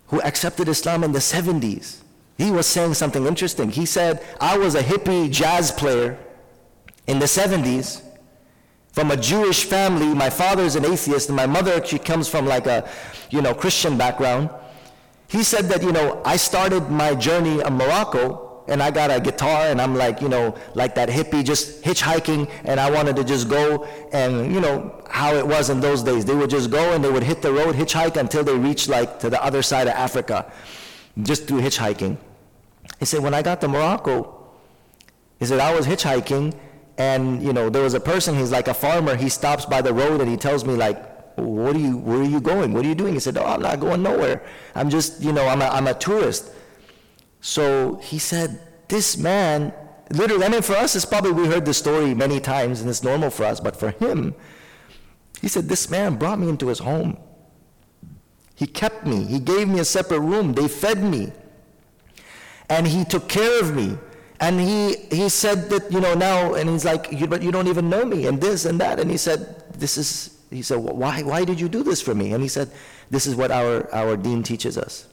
who 0.08 0.20
accepted 0.20 0.68
Islam 0.68 1.04
in 1.04 1.12
the 1.12 1.20
70s, 1.20 2.02
he 2.36 2.50
was 2.50 2.66
saying 2.66 2.94
something 2.94 3.26
interesting. 3.26 3.70
He 3.70 3.86
said, 3.86 4.24
I 4.40 4.58
was 4.58 4.74
a 4.74 4.82
hippie 4.82 5.30
jazz 5.30 5.70
player 5.70 6.18
in 7.06 7.18
the 7.18 7.26
70s 7.26 8.02
from 8.92 9.10
a 9.10 9.16
Jewish 9.16 9.64
family. 9.64 10.14
My 10.14 10.30
father 10.30 10.62
is 10.62 10.76
an 10.76 10.84
atheist 10.84 11.28
and 11.28 11.36
my 11.36 11.46
mother, 11.46 11.84
she 11.84 11.98
comes 11.98 12.28
from 12.28 12.46
like 12.46 12.66
a, 12.66 12.88
you 13.30 13.40
know, 13.40 13.54
Christian 13.54 13.96
background. 13.96 14.50
He 15.32 15.42
said 15.42 15.70
that, 15.70 15.82
you 15.82 15.92
know, 15.92 16.20
I 16.26 16.36
started 16.36 16.90
my 16.90 17.14
journey 17.14 17.62
in 17.62 17.72
Morocco 17.72 18.64
and 18.68 18.82
I 18.82 18.90
got 18.90 19.10
a 19.10 19.18
guitar 19.18 19.68
and 19.68 19.80
I'm 19.80 19.94
like, 19.94 20.20
you 20.20 20.28
know, 20.28 20.54
like 20.74 20.94
that 20.96 21.08
hippie 21.08 21.42
just 21.42 21.82
hitchhiking 21.82 22.50
and 22.64 22.78
I 22.78 22.90
wanted 22.90 23.16
to 23.16 23.24
just 23.24 23.48
go 23.48 23.84
and, 24.12 24.52
you 24.52 24.60
know, 24.60 25.02
how 25.08 25.34
it 25.34 25.46
was 25.46 25.70
in 25.70 25.80
those 25.80 26.02
days. 26.02 26.26
They 26.26 26.34
would 26.34 26.50
just 26.50 26.70
go 26.70 26.92
and 26.92 27.02
they 27.02 27.10
would 27.10 27.22
hit 27.22 27.40
the 27.40 27.50
road, 27.50 27.74
hitchhike 27.74 28.18
until 28.18 28.44
they 28.44 28.54
reached 28.54 28.90
like 28.90 29.18
to 29.20 29.30
the 29.30 29.42
other 29.42 29.62
side 29.62 29.86
of 29.86 29.94
Africa, 29.94 30.52
just 31.22 31.48
through 31.48 31.62
hitchhiking. 31.62 32.18
He 32.98 33.06
said, 33.06 33.20
when 33.22 33.32
I 33.32 33.40
got 33.40 33.62
to 33.62 33.68
Morocco, 33.68 34.50
he 35.38 35.46
said, 35.46 35.60
I 35.60 35.74
was 35.74 35.86
hitchhiking 35.86 36.54
and, 36.98 37.42
you 37.42 37.54
know, 37.54 37.70
there 37.70 37.82
was 37.82 37.94
a 37.94 38.00
person, 38.00 38.36
he's 38.36 38.52
like 38.52 38.68
a 38.68 38.74
farmer, 38.74 39.16
he 39.16 39.30
stops 39.30 39.64
by 39.64 39.80
the 39.80 39.94
road 39.94 40.20
and 40.20 40.28
he 40.28 40.36
tells 40.36 40.66
me 40.66 40.74
like, 40.74 41.11
what 41.36 41.76
are 41.76 41.78
you, 41.78 41.96
where 41.96 42.18
are 42.20 42.24
you 42.24 42.40
going? 42.40 42.72
What 42.72 42.84
are 42.84 42.88
you 42.88 42.94
doing? 42.94 43.14
He 43.14 43.20
said, 43.20 43.36
oh, 43.38 43.44
I'm 43.44 43.62
not 43.62 43.80
going 43.80 44.02
nowhere. 44.02 44.44
I'm 44.74 44.90
just, 44.90 45.22
you 45.22 45.32
know, 45.32 45.46
I'm 45.46 45.62
a, 45.62 45.66
I'm 45.66 45.86
a 45.86 45.94
tourist. 45.94 46.50
So 47.40 47.96
he 48.02 48.18
said, 48.18 48.60
this 48.88 49.16
man, 49.16 49.72
literally, 50.10 50.44
I 50.44 50.48
mean, 50.48 50.62
for 50.62 50.74
us, 50.74 50.94
it's 50.94 51.04
probably, 51.04 51.32
we 51.32 51.46
heard 51.46 51.64
the 51.64 51.74
story 51.74 52.14
many 52.14 52.40
times 52.40 52.80
and 52.80 52.90
it's 52.90 53.02
normal 53.02 53.30
for 53.30 53.44
us, 53.44 53.60
but 53.60 53.76
for 53.76 53.90
him, 53.90 54.34
he 55.40 55.48
said, 55.48 55.68
this 55.68 55.90
man 55.90 56.16
brought 56.16 56.38
me 56.38 56.48
into 56.48 56.68
his 56.68 56.78
home. 56.78 57.18
He 58.54 58.66
kept 58.66 59.06
me. 59.06 59.24
He 59.24 59.40
gave 59.40 59.66
me 59.68 59.80
a 59.80 59.84
separate 59.84 60.20
room. 60.20 60.52
They 60.52 60.68
fed 60.68 61.02
me. 61.02 61.32
And 62.68 62.86
he 62.86 63.04
took 63.04 63.28
care 63.28 63.60
of 63.60 63.74
me. 63.74 63.98
And 64.38 64.60
he, 64.60 64.96
he 65.10 65.28
said 65.28 65.68
that, 65.70 65.92
you 65.92 66.00
know, 66.00 66.14
now, 66.14 66.54
and 66.54 66.68
he's 66.68 66.84
like, 66.84 67.12
you, 67.12 67.26
but 67.26 67.42
you 67.42 67.52
don't 67.52 67.68
even 67.68 67.88
know 67.88 68.04
me, 68.04 68.26
and 68.26 68.40
this 68.40 68.64
and 68.64 68.80
that. 68.80 68.98
And 68.98 69.10
he 69.10 69.16
said, 69.16 69.72
this 69.78 69.96
is, 69.96 70.31
he 70.52 70.62
said, 70.62 70.78
why, 70.78 71.22
why 71.22 71.44
did 71.44 71.60
you 71.60 71.68
do 71.68 71.82
this 71.82 72.02
for 72.02 72.14
me? 72.14 72.32
And 72.32 72.42
he 72.42 72.48
said, 72.48 72.70
this 73.10 73.26
is 73.26 73.34
what 73.34 73.50
our, 73.50 73.92
our 73.94 74.16
deen 74.16 74.42
teaches 74.42 74.76
us. 74.76 75.06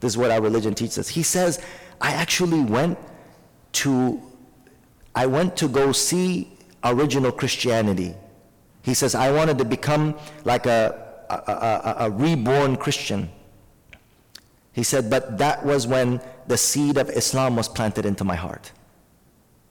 This 0.00 0.12
is 0.12 0.16
what 0.16 0.30
our 0.30 0.40
religion 0.40 0.74
teaches 0.74 0.98
us. 0.98 1.08
He 1.08 1.22
says, 1.22 1.62
I 2.00 2.12
actually 2.12 2.60
went 2.60 2.98
to, 3.72 4.20
I 5.14 5.26
went 5.26 5.56
to 5.58 5.68
go 5.68 5.92
see 5.92 6.56
original 6.82 7.30
Christianity. 7.30 8.14
He 8.82 8.94
says, 8.94 9.14
I 9.14 9.30
wanted 9.30 9.58
to 9.58 9.64
become 9.64 10.14
like 10.44 10.66
a, 10.66 11.24
a, 11.28 11.34
a, 11.34 12.06
a 12.06 12.10
reborn 12.10 12.76
Christian. 12.76 13.30
He 14.72 14.82
said, 14.82 15.10
but 15.10 15.36
that 15.38 15.64
was 15.64 15.86
when 15.86 16.20
the 16.46 16.56
seed 16.56 16.96
of 16.96 17.10
Islam 17.10 17.56
was 17.56 17.68
planted 17.68 18.06
into 18.06 18.24
my 18.24 18.36
heart. 18.36 18.72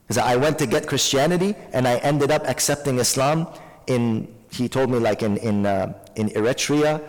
He 0.06 0.14
said, 0.14 0.24
I 0.24 0.36
went 0.36 0.58
to 0.60 0.66
get 0.66 0.86
Christianity 0.86 1.54
and 1.72 1.88
I 1.88 1.96
ended 1.96 2.30
up 2.30 2.46
accepting 2.46 2.98
Islam 2.98 3.48
in 3.86 4.32
he 4.50 4.68
told 4.68 4.90
me 4.90 4.98
like 4.98 5.22
in, 5.22 5.36
in, 5.38 5.66
uh, 5.66 5.92
in 6.16 6.28
Eritrea 6.30 7.00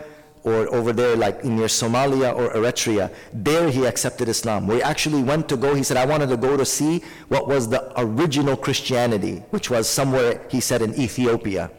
or 0.43 0.73
over 0.73 0.91
there 0.91 1.15
like 1.15 1.43
near 1.43 1.67
Somalia 1.67 2.35
or 2.35 2.51
Eritrea, 2.53 3.11
there 3.33 3.69
he 3.69 3.85
accepted 3.85 4.27
Islam. 4.27 4.67
We 4.67 4.81
actually 4.81 5.21
went 5.21 5.47
to 5.49 5.57
go, 5.57 5.75
he 5.75 5.83
said, 5.83 5.97
I 5.97 6.05
wanted 6.05 6.29
to 6.29 6.37
go 6.37 6.57
to 6.57 6.65
see 6.65 7.03
what 7.27 7.47
was 7.47 7.69
the 7.69 7.91
original 7.99 8.55
Christianity, 8.55 9.43
which 9.51 9.69
was 9.69 9.87
somewhere, 9.87 10.41
he 10.49 10.59
said, 10.59 10.81
in 10.81 10.95
Ethiopia, 10.99 11.71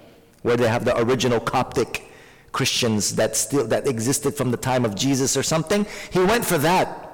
where 0.43 0.57
they 0.57 0.69
have 0.69 0.85
the 0.85 0.97
original 1.01 1.41
Coptic 1.41 2.09
Christians 2.53 3.17
that 3.17 3.35
still, 3.35 3.67
that 3.67 3.87
existed 3.89 4.37
from 4.37 4.51
the 4.51 4.57
time 4.57 4.85
of 4.85 4.95
Jesus 4.95 5.37
or 5.37 5.43
something. 5.43 5.87
He 6.11 6.21
went 6.21 6.45
for 6.45 6.59
that. 6.59 7.12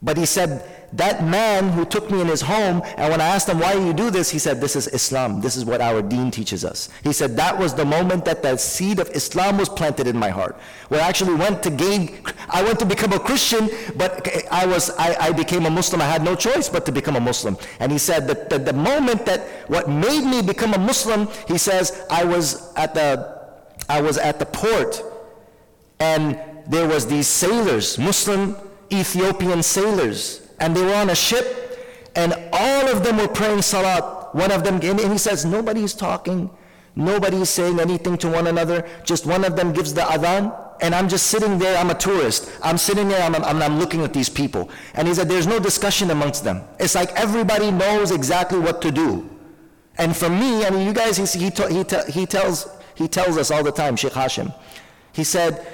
But 0.00 0.16
he 0.16 0.26
said, 0.26 0.64
that 0.92 1.22
man 1.22 1.68
who 1.70 1.84
took 1.84 2.10
me 2.10 2.20
in 2.20 2.28
his 2.28 2.40
home, 2.40 2.82
and 2.96 3.10
when 3.10 3.20
I 3.20 3.26
asked 3.26 3.48
him, 3.48 3.58
why 3.58 3.74
do 3.74 3.84
you 3.84 3.92
do 3.92 4.10
this? 4.10 4.30
He 4.30 4.38
said, 4.38 4.60
this 4.60 4.74
is 4.74 4.86
Islam. 4.88 5.40
This 5.40 5.56
is 5.56 5.64
what 5.64 5.80
our 5.80 6.00
deen 6.00 6.30
teaches 6.30 6.64
us. 6.64 6.88
He 7.02 7.12
said, 7.12 7.36
that 7.36 7.58
was 7.58 7.74
the 7.74 7.84
moment 7.84 8.24
that 8.24 8.42
the 8.42 8.56
seed 8.56 9.00
of 9.00 9.10
Islam 9.10 9.58
was 9.58 9.68
planted 9.68 10.06
in 10.06 10.16
my 10.16 10.30
heart. 10.30 10.56
Where 10.88 11.02
I 11.02 11.08
actually 11.08 11.34
went 11.34 11.62
to 11.64 11.70
gain, 11.70 12.24
I 12.48 12.62
went 12.62 12.78
to 12.78 12.86
become 12.86 13.12
a 13.12 13.18
Christian, 13.18 13.68
but 13.96 14.26
I 14.50 14.66
was, 14.66 14.90
I, 14.90 15.16
I 15.20 15.32
became 15.32 15.66
a 15.66 15.70
Muslim. 15.70 16.00
I 16.00 16.06
had 16.06 16.22
no 16.22 16.34
choice 16.34 16.68
but 16.68 16.86
to 16.86 16.92
become 16.92 17.16
a 17.16 17.20
Muslim. 17.20 17.58
And 17.80 17.92
he 17.92 17.98
said 17.98 18.26
that 18.28 18.48
the, 18.48 18.58
the 18.58 18.72
moment 18.72 19.26
that 19.26 19.40
what 19.68 19.90
made 19.90 20.24
me 20.24 20.42
become 20.42 20.74
a 20.74 20.78
Muslim, 20.78 21.28
he 21.48 21.58
says, 21.58 22.06
I 22.08 22.24
was 22.24 22.72
at 22.76 22.94
the, 22.94 23.36
I 23.88 24.00
was 24.00 24.16
at 24.16 24.38
the 24.38 24.46
port, 24.46 25.02
and 26.00 26.38
there 26.66 26.86
was 26.86 27.06
these 27.06 27.26
sailors, 27.26 27.98
Muslim 27.98 28.56
Ethiopian 28.92 29.62
sailors, 29.62 30.48
and 30.60 30.76
they 30.76 30.84
were 30.84 30.94
on 30.94 31.10
a 31.10 31.14
ship, 31.14 32.10
and 32.14 32.34
all 32.52 32.88
of 32.88 33.04
them 33.04 33.18
were 33.18 33.28
praying 33.28 33.62
salat. 33.62 34.34
One 34.34 34.50
of 34.50 34.64
them, 34.64 34.80
and 34.82 35.00
he 35.12 35.18
says, 35.18 35.44
nobody's 35.44 35.94
talking, 35.94 36.50
nobody's 36.96 37.48
saying 37.48 37.80
anything 37.80 38.18
to 38.18 38.28
one 38.28 38.46
another, 38.46 38.88
just 39.04 39.26
one 39.26 39.44
of 39.44 39.56
them 39.56 39.72
gives 39.72 39.94
the 39.94 40.02
adhan, 40.02 40.54
and 40.80 40.94
I'm 40.94 41.08
just 41.08 41.26
sitting 41.26 41.58
there, 41.58 41.76
I'm 41.76 41.90
a 41.90 41.94
tourist. 41.94 42.50
I'm 42.62 42.78
sitting 42.78 43.08
there, 43.08 43.22
I'm, 43.22 43.34
I'm, 43.34 43.62
I'm, 43.62 43.78
looking 43.78 44.02
at 44.02 44.12
these 44.12 44.28
people. 44.28 44.70
And 44.94 45.08
he 45.08 45.14
said, 45.14 45.28
there's 45.28 45.46
no 45.46 45.58
discussion 45.58 46.10
amongst 46.10 46.44
them. 46.44 46.62
It's 46.78 46.94
like 46.94 47.10
everybody 47.12 47.70
knows 47.70 48.12
exactly 48.12 48.60
what 48.60 48.80
to 48.82 48.92
do. 48.92 49.28
And 49.96 50.16
for 50.16 50.30
me, 50.30 50.64
I 50.64 50.70
mean, 50.70 50.86
you 50.86 50.92
guys, 50.92 51.16
he, 51.16 51.24
he, 51.38 51.50
he, 51.50 51.84
he, 52.12 52.26
tells, 52.26 52.68
he 52.94 53.08
tells 53.08 53.36
us 53.36 53.50
all 53.50 53.64
the 53.64 53.72
time, 53.72 53.96
Sheikh 53.96 54.12
Hashim, 54.12 54.54
he 55.12 55.24
said, 55.24 55.66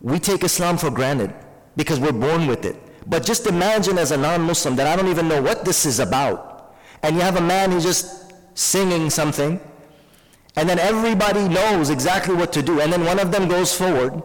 we 0.00 0.20
take 0.20 0.44
Islam 0.44 0.78
for 0.78 0.90
granted 0.90 1.34
because 1.78 2.00
we're 2.00 2.12
born 2.12 2.48
with 2.48 2.64
it. 2.64 2.76
But 3.06 3.24
just 3.24 3.46
imagine 3.46 3.98
as 3.98 4.10
a 4.10 4.16
non-Muslim 4.16 4.74
that 4.76 4.88
I 4.88 4.96
don't 4.96 5.08
even 5.08 5.28
know 5.28 5.40
what 5.40 5.64
this 5.64 5.86
is 5.86 6.00
about. 6.00 6.74
And 7.04 7.14
you 7.14 7.22
have 7.22 7.36
a 7.36 7.40
man 7.40 7.70
who's 7.70 7.84
just 7.84 8.32
singing 8.54 9.08
something, 9.08 9.60
and 10.56 10.68
then 10.68 10.80
everybody 10.80 11.48
knows 11.48 11.88
exactly 11.88 12.34
what 12.34 12.52
to 12.54 12.62
do. 12.62 12.80
And 12.80 12.92
then 12.92 13.04
one 13.04 13.20
of 13.20 13.30
them 13.30 13.46
goes 13.46 13.72
forward, 13.72 14.20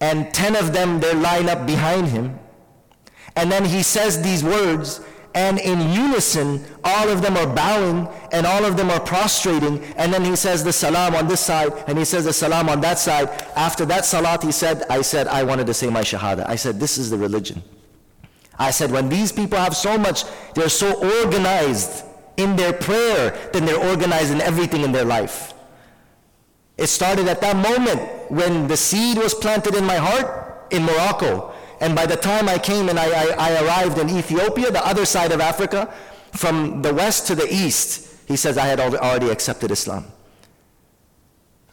and 0.00 0.32
10 0.32 0.54
of 0.54 0.72
them, 0.72 1.00
they 1.00 1.12
line 1.12 1.48
up 1.48 1.66
behind 1.66 2.06
him. 2.06 2.38
And 3.34 3.50
then 3.50 3.64
he 3.64 3.82
says 3.82 4.22
these 4.22 4.44
words, 4.44 5.00
and 5.34 5.58
in 5.58 5.90
unison, 5.90 6.64
all 6.84 7.08
of 7.08 7.20
them 7.20 7.36
are 7.36 7.46
bowing 7.46 8.08
and 8.30 8.46
all 8.46 8.64
of 8.64 8.76
them 8.76 8.90
are 8.90 9.00
prostrating. 9.00 9.82
And 9.96 10.12
then 10.12 10.24
he 10.24 10.36
says 10.36 10.62
the 10.62 10.72
salam 10.72 11.14
on 11.16 11.26
this 11.26 11.40
side 11.40 11.72
and 11.88 11.98
he 11.98 12.04
says 12.04 12.24
the 12.24 12.32
salam 12.32 12.68
on 12.68 12.80
that 12.82 13.00
side. 13.00 13.28
After 13.56 13.84
that 13.86 14.04
salat, 14.04 14.44
he 14.44 14.52
said, 14.52 14.84
I 14.88 15.02
said, 15.02 15.26
I 15.26 15.42
wanted 15.42 15.66
to 15.66 15.74
say 15.74 15.90
my 15.90 16.02
shahada. 16.02 16.48
I 16.48 16.54
said, 16.54 16.78
this 16.78 16.98
is 16.98 17.10
the 17.10 17.18
religion. 17.18 17.62
I 18.58 18.70
said, 18.70 18.92
when 18.92 19.08
these 19.08 19.32
people 19.32 19.58
have 19.58 19.74
so 19.74 19.98
much, 19.98 20.24
they're 20.54 20.68
so 20.68 20.92
organized 21.24 22.04
in 22.36 22.54
their 22.54 22.72
prayer, 22.72 23.50
then 23.52 23.64
they're 23.64 23.90
organized 23.90 24.30
in 24.32 24.40
everything 24.40 24.82
in 24.82 24.92
their 24.92 25.04
life. 25.04 25.52
It 26.76 26.86
started 26.86 27.26
at 27.28 27.40
that 27.40 27.56
moment 27.56 28.30
when 28.30 28.68
the 28.68 28.76
seed 28.76 29.16
was 29.16 29.34
planted 29.34 29.74
in 29.74 29.84
my 29.84 29.96
heart 29.96 30.66
in 30.72 30.82
Morocco. 30.84 31.53
And 31.84 31.94
by 31.94 32.06
the 32.06 32.16
time 32.16 32.48
I 32.48 32.56
came 32.56 32.88
and 32.88 32.98
I, 32.98 33.04
I, 33.04 33.26
I, 33.38 33.62
arrived 33.62 33.98
in 33.98 34.08
Ethiopia, 34.08 34.70
the 34.70 34.84
other 34.86 35.04
side 35.04 35.32
of 35.32 35.40
Africa, 35.42 35.92
from 36.32 36.80
the 36.80 36.94
west 36.94 37.26
to 37.26 37.34
the 37.34 37.46
east, 37.46 38.08
he 38.26 38.36
says, 38.36 38.56
I 38.56 38.64
had 38.64 38.80
already 38.80 39.28
accepted 39.28 39.70
Islam. 39.70 40.06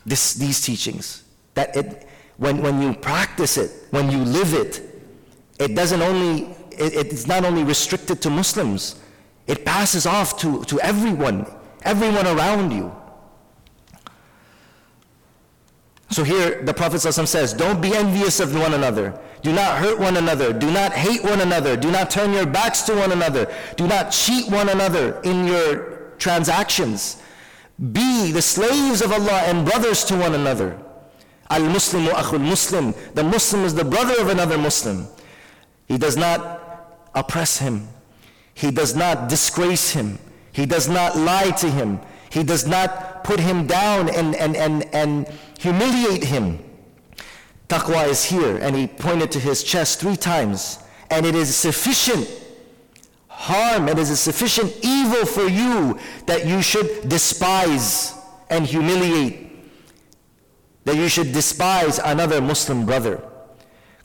This, 0.05 0.33
these 0.33 0.59
teachings, 0.59 1.23
that 1.53 1.73
it, 1.77 2.09
when, 2.35 2.61
when 2.61 2.81
you 2.81 2.93
practice 2.93 3.57
it, 3.57 3.71
when 3.91 4.11
you 4.11 4.17
live 4.17 4.53
it, 4.53 4.81
it 5.59 5.75
doesn't 5.75 6.01
only, 6.01 6.57
it, 6.71 6.93
it's 6.93 7.25
not 7.25 7.45
only 7.45 7.63
restricted 7.63 8.21
to 8.23 8.29
Muslims, 8.29 8.99
it 9.47 9.63
passes 9.63 10.05
off 10.05 10.37
to, 10.39 10.65
to 10.65 10.77
everyone, 10.81 11.45
everyone 11.83 12.27
around 12.27 12.71
you. 12.71 12.93
So 16.11 16.23
here 16.23 16.61
the 16.61 16.73
Prophet 16.73 16.97
ﷺ 16.97 17.27
says, 17.27 17.53
don't 17.53 17.81
be 17.81 17.95
envious 17.95 18.41
of 18.41 18.53
one 18.53 18.73
another. 18.73 19.17
Do 19.43 19.53
not 19.53 19.77
hurt 19.77 19.97
one 19.97 20.17
another. 20.17 20.51
Do 20.51 20.69
not 20.69 20.91
hate 20.91 21.23
one 21.23 21.39
another. 21.39 21.77
Do 21.77 21.89
not 21.89 22.11
turn 22.11 22.33
your 22.33 22.45
backs 22.45 22.81
to 22.83 22.95
one 22.95 23.13
another. 23.13 23.51
Do 23.77 23.87
not 23.87 24.11
cheat 24.11 24.51
one 24.51 24.69
another 24.69 25.21
in 25.21 25.47
your 25.47 26.13
transactions. 26.17 27.21
Be 27.93 28.31
the 28.31 28.41
slaves 28.41 29.01
of 29.01 29.11
Allah 29.11 29.41
and 29.45 29.65
brothers 29.65 30.03
to 30.05 30.17
one 30.17 30.35
another. 30.35 30.77
Al-Muslimu 31.49 32.09
akhul 32.09 32.41
Muslim. 32.41 32.93
The 33.13 33.23
Muslim 33.23 33.63
is 33.63 33.73
the 33.73 33.85
brother 33.85 34.19
of 34.21 34.27
another 34.27 34.57
Muslim. 34.57 35.07
He 35.87 35.97
does 35.97 36.17
not 36.17 37.09
oppress 37.15 37.57
him. 37.57 37.87
He 38.53 38.69
does 38.69 38.95
not 38.95 39.29
disgrace 39.29 39.91
him. 39.91 40.19
He 40.51 40.65
does 40.65 40.89
not 40.89 41.17
lie 41.17 41.51
to 41.51 41.69
him. 41.69 41.99
He 42.30 42.42
does 42.42 42.66
not 42.66 43.24
put 43.24 43.40
him 43.40 43.66
down 43.66 44.08
and, 44.08 44.34
and, 44.34 44.56
and, 44.56 44.84
and 44.94 45.26
humiliate 45.58 46.24
him. 46.24 46.58
Taqwa 47.68 48.08
is 48.08 48.24
here, 48.24 48.58
and 48.58 48.76
he 48.76 48.86
pointed 48.86 49.32
to 49.32 49.40
his 49.40 49.64
chest 49.64 50.00
three 50.00 50.16
times. 50.16 50.78
And 51.10 51.26
it 51.26 51.34
is 51.34 51.54
sufficient 51.54 52.28
harm, 53.28 53.88
it 53.88 53.98
is 53.98 54.10
a 54.10 54.16
sufficient 54.16 54.72
evil 54.82 55.26
for 55.26 55.46
you 55.46 55.98
that 56.26 56.46
you 56.46 56.62
should 56.62 57.08
despise 57.08 58.14
and 58.50 58.66
humiliate, 58.66 59.50
that 60.84 60.96
you 60.96 61.08
should 61.08 61.32
despise 61.32 61.98
another 61.98 62.40
Muslim 62.40 62.86
brother. 62.86 63.22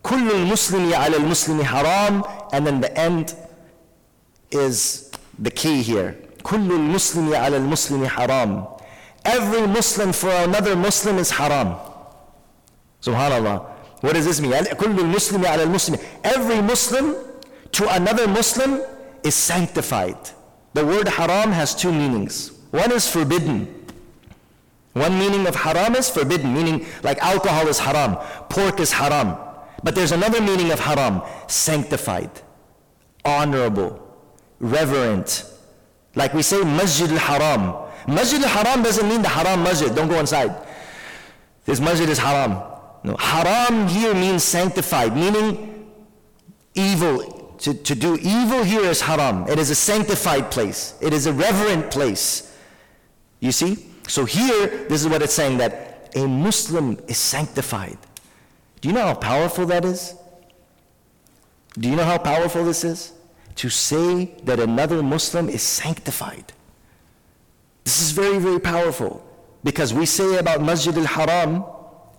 كل 0.04 0.32
المسلم 0.32 0.94
على 0.94 1.18
المسلم 1.18 1.64
حرام 1.64 2.24
and 2.54 2.66
then 2.66 2.82
the 2.82 2.98
end 2.98 3.36
is 4.52 5.12
the 5.38 5.52
key 5.52 5.82
here 5.84 6.18
كل 6.46 6.72
المسلم 6.72 7.36
على 7.36 7.58
المسلم 7.58 8.08
حرام 8.08 8.66
every 9.26 9.68
Muslim 9.68 10.12
for 10.14 10.32
another 10.48 10.76
Muslim 10.76 11.18
is 11.18 11.32
haram 11.32 11.76
subhanallah 13.02 13.66
what 14.02 14.14
does 14.14 14.26
this 14.26 14.42
mean 14.42 14.52
كل 14.54 15.00
المسلم 15.00 15.46
على 15.46 15.64
المسلم 15.64 15.98
every 16.24 16.62
Muslim 16.62 17.16
to 17.72 17.88
another 17.96 18.28
Muslim 18.28 18.82
is 19.24 19.36
sanctified 19.36 20.18
the 20.74 20.86
word 20.86 21.08
haram 21.08 21.52
has 21.52 21.76
two 21.76 21.92
meanings 21.92 22.52
one 22.72 22.92
is 22.92 23.08
forbidden 23.08 23.68
one 24.94 25.18
meaning 25.20 25.48
of 25.48 25.56
haram 25.56 25.96
is 25.96 26.10
forbidden 26.10 26.54
meaning 26.54 26.86
like 27.04 27.18
alcohol 27.20 27.68
is 27.68 27.80
haram 27.80 28.18
pork 28.50 28.80
is 28.80 28.92
haram 28.92 29.38
but 29.84 29.96
there's 29.96 30.12
another 30.12 30.42
meaning 30.42 30.72
of 30.72 30.80
haram 30.80 31.22
sanctified, 31.48 32.30
honorable, 33.26 34.00
reverent. 34.60 35.46
like 36.17 36.35
we 36.35 36.43
say, 36.43 36.65
Masjid 36.65 37.11
al 37.13 37.19
Haram. 37.19 37.75
Masjid 38.09 38.43
al 38.43 38.49
Haram 38.49 38.83
doesn't 38.83 39.09
mean 39.09 39.23
the 39.23 39.29
haram 39.29 39.63
masjid. 39.63 39.95
Don't 39.95 40.09
go 40.09 40.19
inside. 40.19 40.67
This 41.67 41.81
masjid 41.81 42.09
is 42.09 42.19
haram. 42.19 42.63
No, 43.03 43.17
haram 43.17 43.89
here 43.89 44.15
means 44.15 44.43
sanctified, 44.43 45.15
meaning 45.15 45.91
evil. 46.75 47.35
To, 47.59 47.75
to 47.75 47.95
do 47.95 48.17
evil 48.17 48.63
here 48.63 48.83
is 48.83 49.01
haram. 49.01 49.49
It 49.49 49.59
is 49.59 49.71
a 49.71 49.75
sanctified 49.75 50.51
place, 50.51 50.95
it 51.01 51.13
is 51.13 51.27
a 51.27 51.33
reverent 51.33 51.91
place. 51.91 52.57
You 53.41 53.53
see? 53.53 53.89
So 54.09 54.25
here, 54.25 54.87
this 54.89 55.03
is 55.03 55.09
what 55.09 55.21
it's 55.23 55.35
saying 55.35 55.59
that 55.59 56.13
a 56.15 56.27
Muslim 56.27 56.99
is 57.09 57.19
sanctified. 57.19 57.99
Do 58.81 58.89
you 58.89 58.95
know 58.95 59.03
how 59.03 59.15
powerful 59.15 59.67
that 59.67 59.85
is? 59.85 60.15
Do 61.77 61.89
you 61.89 61.97
know 61.97 62.05
how 62.05 62.19
powerful 62.19 62.65
this 62.65 62.85
is? 62.85 63.13
To 63.57 63.71
say 63.71 64.37
that 64.45 64.61
another 64.61 65.03
Muslim 65.03 65.49
is 65.49 65.63
sanctified. 65.63 66.53
This 67.85 68.03
is 68.03 68.11
very, 68.13 68.39
very 68.39 68.61
powerful. 68.61 69.23
Because 69.65 69.95
we 69.95 70.07
say 70.07 70.37
about 70.39 70.61
Masjid 70.63 70.97
al-Haram, 70.97 71.65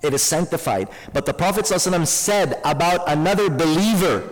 it 0.02 0.14
is 0.14 0.22
sanctified. 0.22 0.90
But 1.14 1.26
the 1.26 1.34
Prophet 1.34 1.66
ﷺ 1.66 2.08
said 2.08 2.60
about 2.64 3.10
another 3.10 3.50
believer 3.50 4.30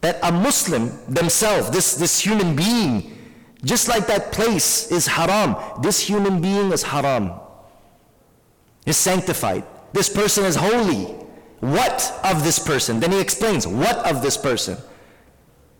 that 0.00 0.18
a 0.22 0.30
Muslim 0.30 0.90
themselves, 1.12 1.70
this, 1.70 1.94
this 1.94 2.20
human 2.20 2.54
being, 2.54 3.16
just 3.64 3.88
like 3.88 4.06
that 4.06 4.32
place 4.32 4.90
is 4.90 5.06
haram, 5.06 5.56
this 5.82 5.98
human 5.98 6.40
being 6.40 6.72
is 6.72 6.82
haram. 6.82 7.32
Is 8.84 8.98
sanctified. 8.98 9.64
This 9.94 10.10
person 10.10 10.44
is 10.44 10.56
holy. 10.56 11.04
What 11.60 12.20
of 12.22 12.44
this 12.44 12.58
person? 12.58 13.00
Then 13.00 13.12
he 13.12 13.20
explains, 13.20 13.66
what 13.66 13.96
of 14.04 14.20
this 14.20 14.36
person? 14.36 14.76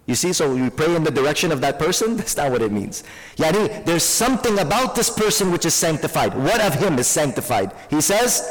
You 0.06 0.14
see, 0.14 0.32
so 0.32 0.54
you 0.54 0.70
pray 0.70 0.94
in 0.94 1.02
the 1.02 1.10
direction 1.10 1.50
of 1.50 1.60
that 1.62 1.78
person? 1.78 2.16
That's 2.18 2.36
not 2.36 2.50
what 2.50 2.62
it 2.62 2.72
means. 2.72 3.04
Yani, 3.36 3.84
there's 3.84 4.02
something 4.02 4.58
about 4.58 4.94
this 4.94 5.10
person 5.10 5.50
which 5.50 5.64
is 5.64 5.74
sanctified. 5.74 6.34
What 6.34 6.60
of 6.60 6.74
him 6.74 6.98
is 6.98 7.06
sanctified? 7.06 7.72
He 7.88 8.00
says, 8.00 8.42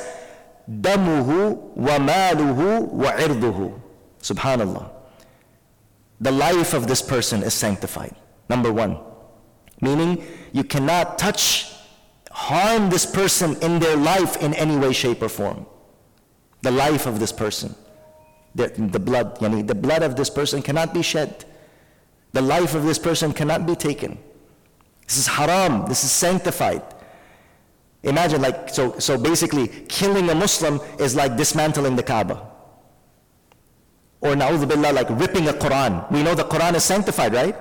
damuhu 0.69 1.75
wa 1.75 1.97
maluhu 1.99 2.87
wa 2.87 3.11
irduhu. 3.13 3.79
Subhanallah. 4.21 4.89
The 6.21 6.31
life 6.31 6.73
of 6.73 6.87
this 6.87 7.01
person 7.01 7.43
is 7.43 7.53
sanctified. 7.53 8.15
Number 8.49 8.71
one. 8.71 8.99
Meaning, 9.81 10.25
you 10.53 10.63
cannot 10.63 11.19
touch, 11.19 11.71
harm 12.31 12.89
this 12.89 13.05
person 13.05 13.61
in 13.61 13.79
their 13.79 13.97
life 13.97 14.41
in 14.41 14.53
any 14.53 14.77
way, 14.77 14.93
shape, 14.93 15.21
or 15.21 15.29
form 15.29 15.65
the 16.63 16.71
life 16.71 17.05
of 17.05 17.19
this 17.19 17.31
person. 17.31 17.75
The, 18.55 18.67
the 18.67 18.99
blood, 18.99 19.39
yani 19.39 19.65
the 19.65 19.75
blood 19.75 20.03
of 20.03 20.15
this 20.15 20.29
person 20.29 20.61
cannot 20.61 20.93
be 20.93 21.01
shed. 21.01 21.45
The 22.33 22.41
life 22.41 22.75
of 22.75 22.83
this 22.83 22.99
person 22.99 23.33
cannot 23.33 23.65
be 23.65 23.75
taken. 23.75 24.17
This 25.07 25.17
is 25.17 25.27
haram. 25.27 25.85
This 25.87 26.03
is 26.03 26.11
sanctified. 26.11 26.83
Imagine 28.03 28.41
like, 28.41 28.69
so, 28.69 28.99
so 28.99 29.17
basically 29.17 29.67
killing 29.87 30.29
a 30.29 30.35
Muslim 30.35 30.79
is 30.99 31.15
like 31.15 31.37
dismantling 31.37 31.95
the 31.95 32.03
Kaaba. 32.03 32.47
Or 34.21 34.35
na'udhu 34.35 34.67
billah, 34.67 34.93
like 34.93 35.09
ripping 35.09 35.47
a 35.47 35.53
Quran. 35.53 36.09
We 36.11 36.21
know 36.23 36.35
the 36.35 36.43
Quran 36.43 36.75
is 36.75 36.83
sanctified, 36.83 37.33
right? 37.33 37.55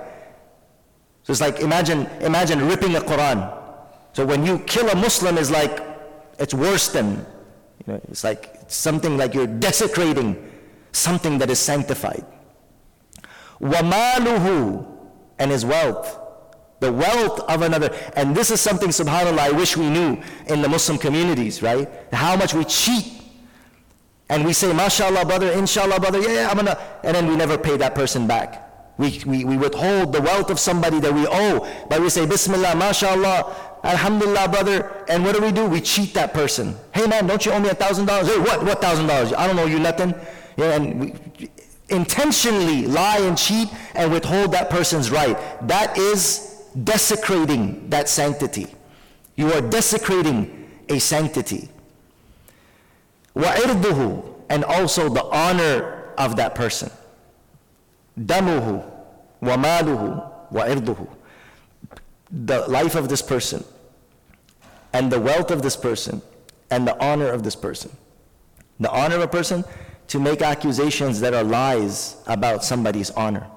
So 1.23 1.31
it's 1.31 1.41
like, 1.41 1.59
imagine, 1.59 2.05
imagine 2.21 2.67
ripping 2.67 2.95
a 2.95 3.01
Quran. 3.01 3.59
So 4.13 4.25
when 4.25 4.45
you 4.45 4.59
kill 4.59 4.89
a 4.89 4.95
Muslim 4.95 5.37
is 5.37 5.49
like, 5.49 5.79
it's 6.39 6.53
worse 6.53 6.89
than, 6.89 7.25
you 7.85 7.93
know, 7.93 8.01
it's 8.09 8.23
like 8.23 8.55
something 8.67 9.17
like 9.17 9.33
you're 9.33 9.47
desecrating 9.47 10.51
something 10.92 11.38
that 11.38 11.50
is 11.50 11.58
sanctified. 11.58 12.24
وَمَالُهُ 13.60 14.94
and 15.38 15.50
his 15.50 15.64
wealth. 15.64 16.18
The 16.80 16.92
wealth 16.92 17.40
of 17.40 17.62
another. 17.62 17.94
And 18.14 18.36
this 18.36 18.50
is 18.50 18.60
something, 18.60 18.90
subhanAllah, 18.90 19.38
I 19.38 19.50
wish 19.50 19.76
we 19.76 19.88
knew 19.88 20.20
in 20.46 20.62
the 20.62 20.68
Muslim 20.68 20.98
communities, 20.98 21.62
right? 21.62 21.88
How 22.12 22.36
much 22.36 22.54
we 22.54 22.64
cheat. 22.64 23.04
And 24.28 24.44
we 24.44 24.52
say, 24.52 24.72
mashallah, 24.72 25.24
brother, 25.24 25.50
inshallah, 25.52 26.00
brother, 26.00 26.20
yeah, 26.20 26.32
yeah, 26.32 26.48
I'm 26.50 26.56
gonna, 26.56 26.78
and 27.02 27.16
then 27.16 27.26
we 27.26 27.36
never 27.36 27.56
pay 27.56 27.76
that 27.78 27.94
person 27.94 28.26
back. 28.26 28.64
We, 28.98 29.22
we, 29.24 29.44
we 29.44 29.56
withhold 29.56 30.12
the 30.12 30.20
wealth 30.20 30.50
of 30.50 30.58
somebody 30.58 31.00
that 31.00 31.14
we 31.14 31.26
owe, 31.26 31.66
but 31.88 32.00
we 32.00 32.10
say, 32.10 32.26
Bismillah, 32.26 32.74
mashallah, 32.76 33.68
Alhamdulillah, 33.84 34.48
brother. 34.48 35.04
And 35.08 35.24
what 35.24 35.34
do 35.34 35.42
we 35.42 35.52
do? 35.52 35.66
We 35.66 35.80
cheat 35.80 36.14
that 36.14 36.34
person. 36.34 36.76
Hey, 36.92 37.06
man, 37.06 37.26
don't 37.26 37.44
you 37.44 37.52
owe 37.52 37.60
me 37.60 37.68
a 37.68 37.74
thousand 37.74 38.06
dollars? 38.06 38.28
Hey, 38.28 38.38
what? 38.38 38.62
What 38.64 38.80
thousand 38.80 39.06
dollars? 39.06 39.32
I 39.32 39.46
don't 39.46 39.58
owe 39.58 39.66
you 39.66 39.78
nothing. 39.78 40.14
Yeah, 40.56 40.76
and 40.76 41.00
we 41.00 41.14
intentionally 41.88 42.86
lie 42.86 43.18
and 43.18 43.36
cheat 43.36 43.68
and 43.94 44.12
withhold 44.12 44.52
that 44.52 44.70
person's 44.70 45.10
right. 45.10 45.36
That 45.66 45.96
is 45.96 46.64
desecrating 46.84 47.88
that 47.90 48.08
sanctity. 48.08 48.66
You 49.36 49.52
are 49.52 49.60
desecrating 49.60 50.68
a 50.88 50.98
sanctity. 50.98 51.68
وَعِرْضُهُ 53.36 54.34
And 54.50 54.64
also 54.64 55.08
the 55.08 55.24
honor 55.24 56.12
of 56.18 56.36
that 56.36 56.54
person. 56.54 56.90
دَمُهُ 58.18 58.90
وَمَالُهُ 59.42 60.32
وَعِرْضُهُ 60.52 61.08
The 62.30 62.60
life 62.68 62.94
of 62.94 63.08
this 63.08 63.22
person 63.22 63.64
and 64.92 65.12
the 65.12 65.20
wealth 65.20 65.50
of 65.50 65.62
this 65.62 65.76
person 65.76 66.20
and 66.70 66.86
the 66.86 67.00
honor 67.02 67.28
of 67.28 67.42
this 67.44 67.54
person. 67.54 67.96
The 68.80 68.90
honor 68.90 69.16
of 69.16 69.22
a 69.22 69.28
person 69.28 69.64
to 70.13 70.19
make 70.19 70.43
accusations 70.43 71.19
that 71.21 71.33
are 71.33 71.43
lies 71.43 72.17
about 72.27 72.63
somebody's 72.63 73.09
honor 73.21 73.47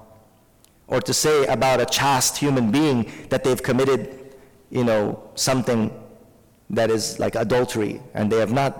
or 0.87 0.99
to 0.99 1.13
say 1.13 1.45
about 1.45 1.79
a 1.79 1.85
chaste 1.85 2.35
human 2.35 2.71
being 2.71 3.11
that 3.29 3.43
they've 3.43 3.61
committed, 3.61 4.33
you 4.71 4.83
know, 4.83 5.21
something 5.35 5.93
that 6.71 6.89
is 6.89 7.19
like 7.19 7.35
adultery 7.35 8.01
and 8.15 8.31
they 8.31 8.39
have 8.39 8.51
not 8.51 8.73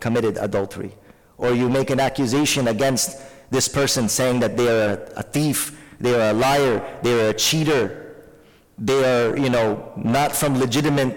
committed 0.00 0.36
adultery. 0.36 0.92
Or 1.36 1.52
you 1.52 1.68
make 1.68 1.90
an 1.90 1.98
accusation 1.98 2.68
against 2.68 3.20
this 3.50 3.66
person 3.66 4.08
saying 4.08 4.38
that 4.38 4.56
they 4.56 4.68
are 4.68 4.92
a 5.16 5.24
thief, 5.24 5.76
they 5.98 6.14
are 6.14 6.30
a 6.30 6.32
liar, 6.32 7.00
they 7.02 7.26
are 7.26 7.30
a 7.30 7.34
cheater, 7.34 8.14
they 8.78 9.00
are, 9.12 9.36
you 9.36 9.50
know, 9.50 9.92
not 9.96 10.30
from 10.30 10.56
legitimate 10.60 11.16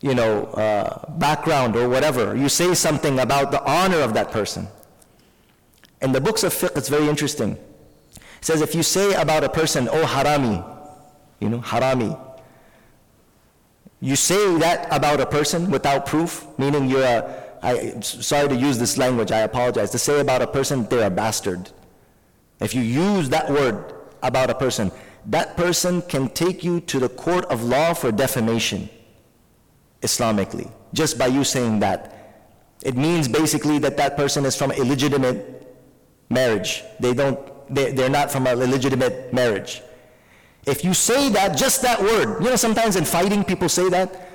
you 0.00 0.14
know, 0.14 0.44
uh, 0.64 1.10
background 1.12 1.74
or 1.74 1.88
whatever. 1.88 2.36
You 2.36 2.48
say 2.48 2.74
something 2.74 3.18
about 3.18 3.50
the 3.50 3.64
honor 3.64 3.98
of 4.00 4.14
that 4.14 4.30
person. 4.30 4.68
In 6.04 6.12
the 6.12 6.20
books 6.20 6.44
of 6.44 6.52
fiqh, 6.52 6.76
it's 6.76 6.90
very 6.90 7.08
interesting. 7.08 7.52
It 8.12 8.44
says 8.44 8.60
if 8.60 8.74
you 8.74 8.82
say 8.82 9.14
about 9.14 9.42
a 9.42 9.48
person, 9.48 9.88
oh 9.90 10.04
harami, 10.04 10.62
you 11.40 11.48
know, 11.48 11.60
harami, 11.60 12.12
you 14.02 14.14
say 14.14 14.58
that 14.58 14.86
about 14.90 15.20
a 15.20 15.24
person 15.24 15.70
without 15.70 16.04
proof, 16.04 16.46
meaning 16.58 16.90
you're 16.90 17.02
a, 17.02 17.42
I, 17.62 18.00
sorry 18.00 18.48
to 18.50 18.54
use 18.54 18.76
this 18.76 18.98
language, 18.98 19.32
I 19.32 19.40
apologize, 19.40 19.90
to 19.92 19.98
say 19.98 20.20
about 20.20 20.42
a 20.42 20.46
person 20.46 20.86
they're 20.88 21.06
a 21.06 21.10
bastard. 21.10 21.70
If 22.60 22.74
you 22.74 22.82
use 22.82 23.30
that 23.30 23.48
word 23.48 23.94
about 24.22 24.50
a 24.50 24.54
person, 24.54 24.92
that 25.26 25.56
person 25.56 26.02
can 26.02 26.28
take 26.28 26.62
you 26.62 26.80
to 26.80 26.98
the 26.98 27.08
court 27.08 27.46
of 27.46 27.64
law 27.64 27.94
for 27.94 28.12
defamation. 28.12 28.90
Islamically, 30.02 30.70
just 30.92 31.16
by 31.16 31.28
you 31.28 31.44
saying 31.44 31.80
that. 31.80 32.10
It 32.82 32.94
means 32.94 33.26
basically 33.26 33.78
that 33.78 33.96
that 33.96 34.18
person 34.18 34.44
is 34.44 34.54
from 34.54 34.70
illegitimate 34.70 35.53
marriage. 36.30 36.82
They 37.00 37.14
don't 37.14 37.38
they, 37.68 37.92
they're 37.92 38.10
not 38.10 38.30
from 38.30 38.46
a 38.46 38.54
legitimate 38.54 39.32
marriage. 39.32 39.82
If 40.66 40.84
you 40.84 40.94
say 40.94 41.28
that, 41.30 41.56
just 41.56 41.82
that 41.82 42.00
word, 42.00 42.42
you 42.42 42.50
know, 42.50 42.56
sometimes 42.56 42.96
in 42.96 43.04
fighting 43.04 43.44
people 43.44 43.68
say 43.68 43.88
that, 43.90 44.28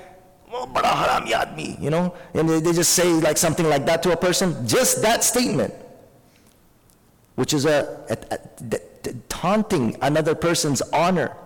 oh, 0.52 1.76
you 1.80 1.90
know, 1.90 2.14
and 2.34 2.48
they, 2.48 2.72
just 2.72 2.92
say 2.92 3.12
like 3.12 3.36
something 3.36 3.68
like 3.68 3.86
that 3.86 4.02
to 4.04 4.12
a 4.12 4.16
person. 4.16 4.66
Just 4.66 5.02
that 5.02 5.24
statement, 5.24 5.74
which 7.34 7.52
is 7.52 7.64
a, 7.64 8.04
a, 8.10 8.34
a, 8.34 8.78
a 9.08 9.12
taunting 9.28 9.96
another 10.02 10.34
person's 10.34 10.82
honor. 10.92 11.36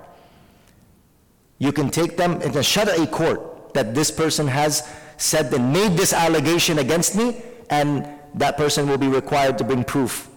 You 1.59 1.73
can 1.73 1.89
take 1.89 2.17
them 2.17 2.43
in 2.43 2.51
a 2.51 2.65
shari'i 2.65 3.11
court 3.11 3.73
that 3.75 3.95
this 3.95 4.11
person 4.11 4.47
has 4.49 4.87
said 5.17 5.53
and 5.55 5.73
made 5.73 5.93
this 5.93 6.13
allegation 6.13 6.79
against 6.79 7.15
me, 7.15 7.43
and 7.71 8.07
that 8.35 8.57
person 8.57 8.87
will 8.87 8.99
be 8.99 9.09
required 9.09 9.57
to 9.59 9.65
bring 9.65 9.85
proof 9.85 10.29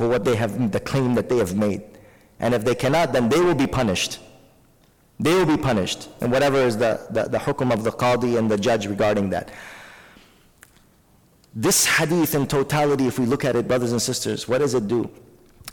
for 0.00 0.08
what 0.08 0.24
they 0.24 0.34
have, 0.34 0.72
the 0.72 0.80
claim 0.80 1.14
that 1.14 1.28
they 1.28 1.36
have 1.36 1.54
made. 1.54 1.82
And 2.38 2.54
if 2.54 2.64
they 2.64 2.74
cannot, 2.74 3.12
then 3.12 3.28
they 3.28 3.38
will 3.38 3.54
be 3.54 3.66
punished. 3.66 4.18
They 5.18 5.34
will 5.34 5.44
be 5.44 5.58
punished. 5.58 6.08
And 6.22 6.32
whatever 6.32 6.56
is 6.56 6.78
the, 6.78 7.06
the, 7.10 7.24
the 7.24 7.36
hukum 7.36 7.70
of 7.70 7.84
the 7.84 7.92
qadi 7.92 8.38
and 8.38 8.50
the 8.50 8.56
judge 8.56 8.86
regarding 8.86 9.28
that. 9.28 9.50
This 11.54 11.84
hadith 11.84 12.34
in 12.34 12.46
totality, 12.46 13.08
if 13.08 13.18
we 13.18 13.26
look 13.26 13.44
at 13.44 13.56
it, 13.56 13.68
brothers 13.68 13.92
and 13.92 14.00
sisters, 14.00 14.48
what 14.48 14.58
does 14.58 14.72
it 14.72 14.88
do? 14.88 15.10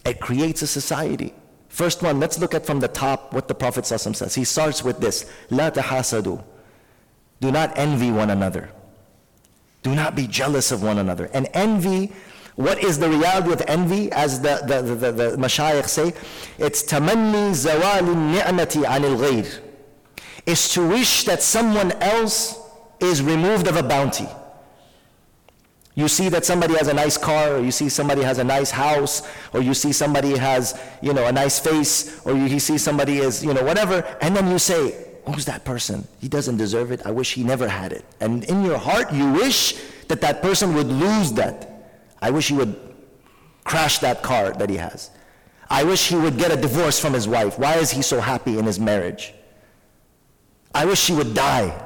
It 0.03 0.19
creates 0.19 0.61
a 0.61 0.67
society. 0.67 1.33
First 1.69 2.03
one, 2.03 2.19
let's 2.19 2.37
look 2.37 2.53
at 2.53 2.65
from 2.65 2.81
the 2.81 2.89
top 2.89 3.31
what 3.31 3.47
the 3.47 3.55
Prophet 3.55 3.85
ﷺ 3.85 4.13
says. 4.13 4.35
He 4.35 4.43
starts 4.43 4.83
with 4.83 4.99
this 4.99 5.31
لا 5.49 5.73
tahasadu. 5.73 6.43
Do 7.39 7.49
not 7.49 7.77
envy 7.77 8.11
one 8.11 8.29
another. 8.29 8.71
Do 9.83 9.95
not 9.95 10.17
be 10.17 10.27
jealous 10.27 10.73
of 10.73 10.83
one 10.83 10.97
another. 10.97 11.29
And 11.31 11.47
envy 11.53 12.11
what 12.58 12.84
is 12.84 12.98
the 12.98 13.08
reality 13.08 13.54
of 13.54 13.62
envy? 13.67 14.12
As 14.12 14.41
the, 14.41 14.60
the, 14.65 14.82
the, 14.82 14.96
the, 14.96 15.12
the 15.12 15.38
mashayikh 15.38 15.88
say, 15.88 16.12
it's 16.58 16.84
tamanni 16.84 17.52
zawal 17.52 18.04
ni'mati 18.04 18.82
anil 18.84 19.15
ghayr. 19.17 19.62
Is 20.48 20.70
to 20.70 20.88
wish 20.88 21.24
that 21.26 21.43
someone 21.43 21.91
else 22.02 22.60
is 23.00 23.22
removed 23.22 23.67
of 23.67 23.78
a 23.78 23.84
bounty. 23.84 24.28
You 25.93 26.08
see 26.08 26.30
that 26.30 26.46
somebody 26.46 26.74
has 26.76 26.88
a 26.88 26.93
nice 26.93 27.15
car, 27.15 27.58
or 27.58 27.60
you 27.60 27.72
see 27.72 27.89
somebody 27.89 28.24
has 28.24 28.39
a 28.39 28.43
nice 28.43 28.72
house, 28.72 29.28
or 29.54 29.62
you 29.62 29.76
see 29.76 29.91
somebody 29.91 30.36
has, 30.36 30.80
you 31.02 31.13
know, 31.13 31.28
a 31.28 31.32
nice 31.32 31.60
face, 31.60 32.26
or 32.26 32.34
you 32.34 32.60
see 32.60 32.80
somebody 32.80 33.20
is, 33.20 33.46
you 33.46 33.54
know, 33.54 33.63
whatever, 33.63 34.02
and 34.22 34.36
then 34.36 34.50
you 34.50 34.58
say, 34.58 34.96
who's 35.28 35.46
that 35.46 35.63
person? 35.63 36.08
He 36.20 36.28
doesn't 36.28 36.58
deserve 36.58 36.91
it. 36.91 37.06
I 37.06 37.12
wish 37.12 37.36
he 37.36 37.43
never 37.43 37.67
had 37.67 37.93
it. 37.93 38.04
And 38.20 38.43
in 38.46 38.63
your 38.63 38.80
heart, 38.80 39.13
you 39.13 39.32
wish 39.34 39.76
that 40.08 40.22
that 40.22 40.41
person 40.41 40.74
would 40.74 40.88
lose 40.88 41.34
that. 41.34 41.76
I 42.21 42.32
wish 42.32 42.47
he 42.47 42.56
would 42.56 42.75
crash 43.63 43.99
that 43.99 44.23
car 44.23 44.51
that 44.53 44.69
he 44.69 44.77
has. 44.77 45.12
I 45.69 45.84
wish 45.84 46.08
he 46.08 46.15
would 46.15 46.38
get 46.38 46.51
a 46.51 46.56
divorce 46.56 46.99
from 46.99 47.13
his 47.13 47.27
wife. 47.27 47.60
Why 47.60 47.75
is 47.75 47.91
he 47.91 48.01
so 48.01 48.19
happy 48.19 48.58
in 48.58 48.65
his 48.65 48.80
marriage? 48.80 49.34
I 50.73 50.86
wish 50.86 50.99
she 50.99 51.13
would 51.13 51.34
die. 51.34 51.77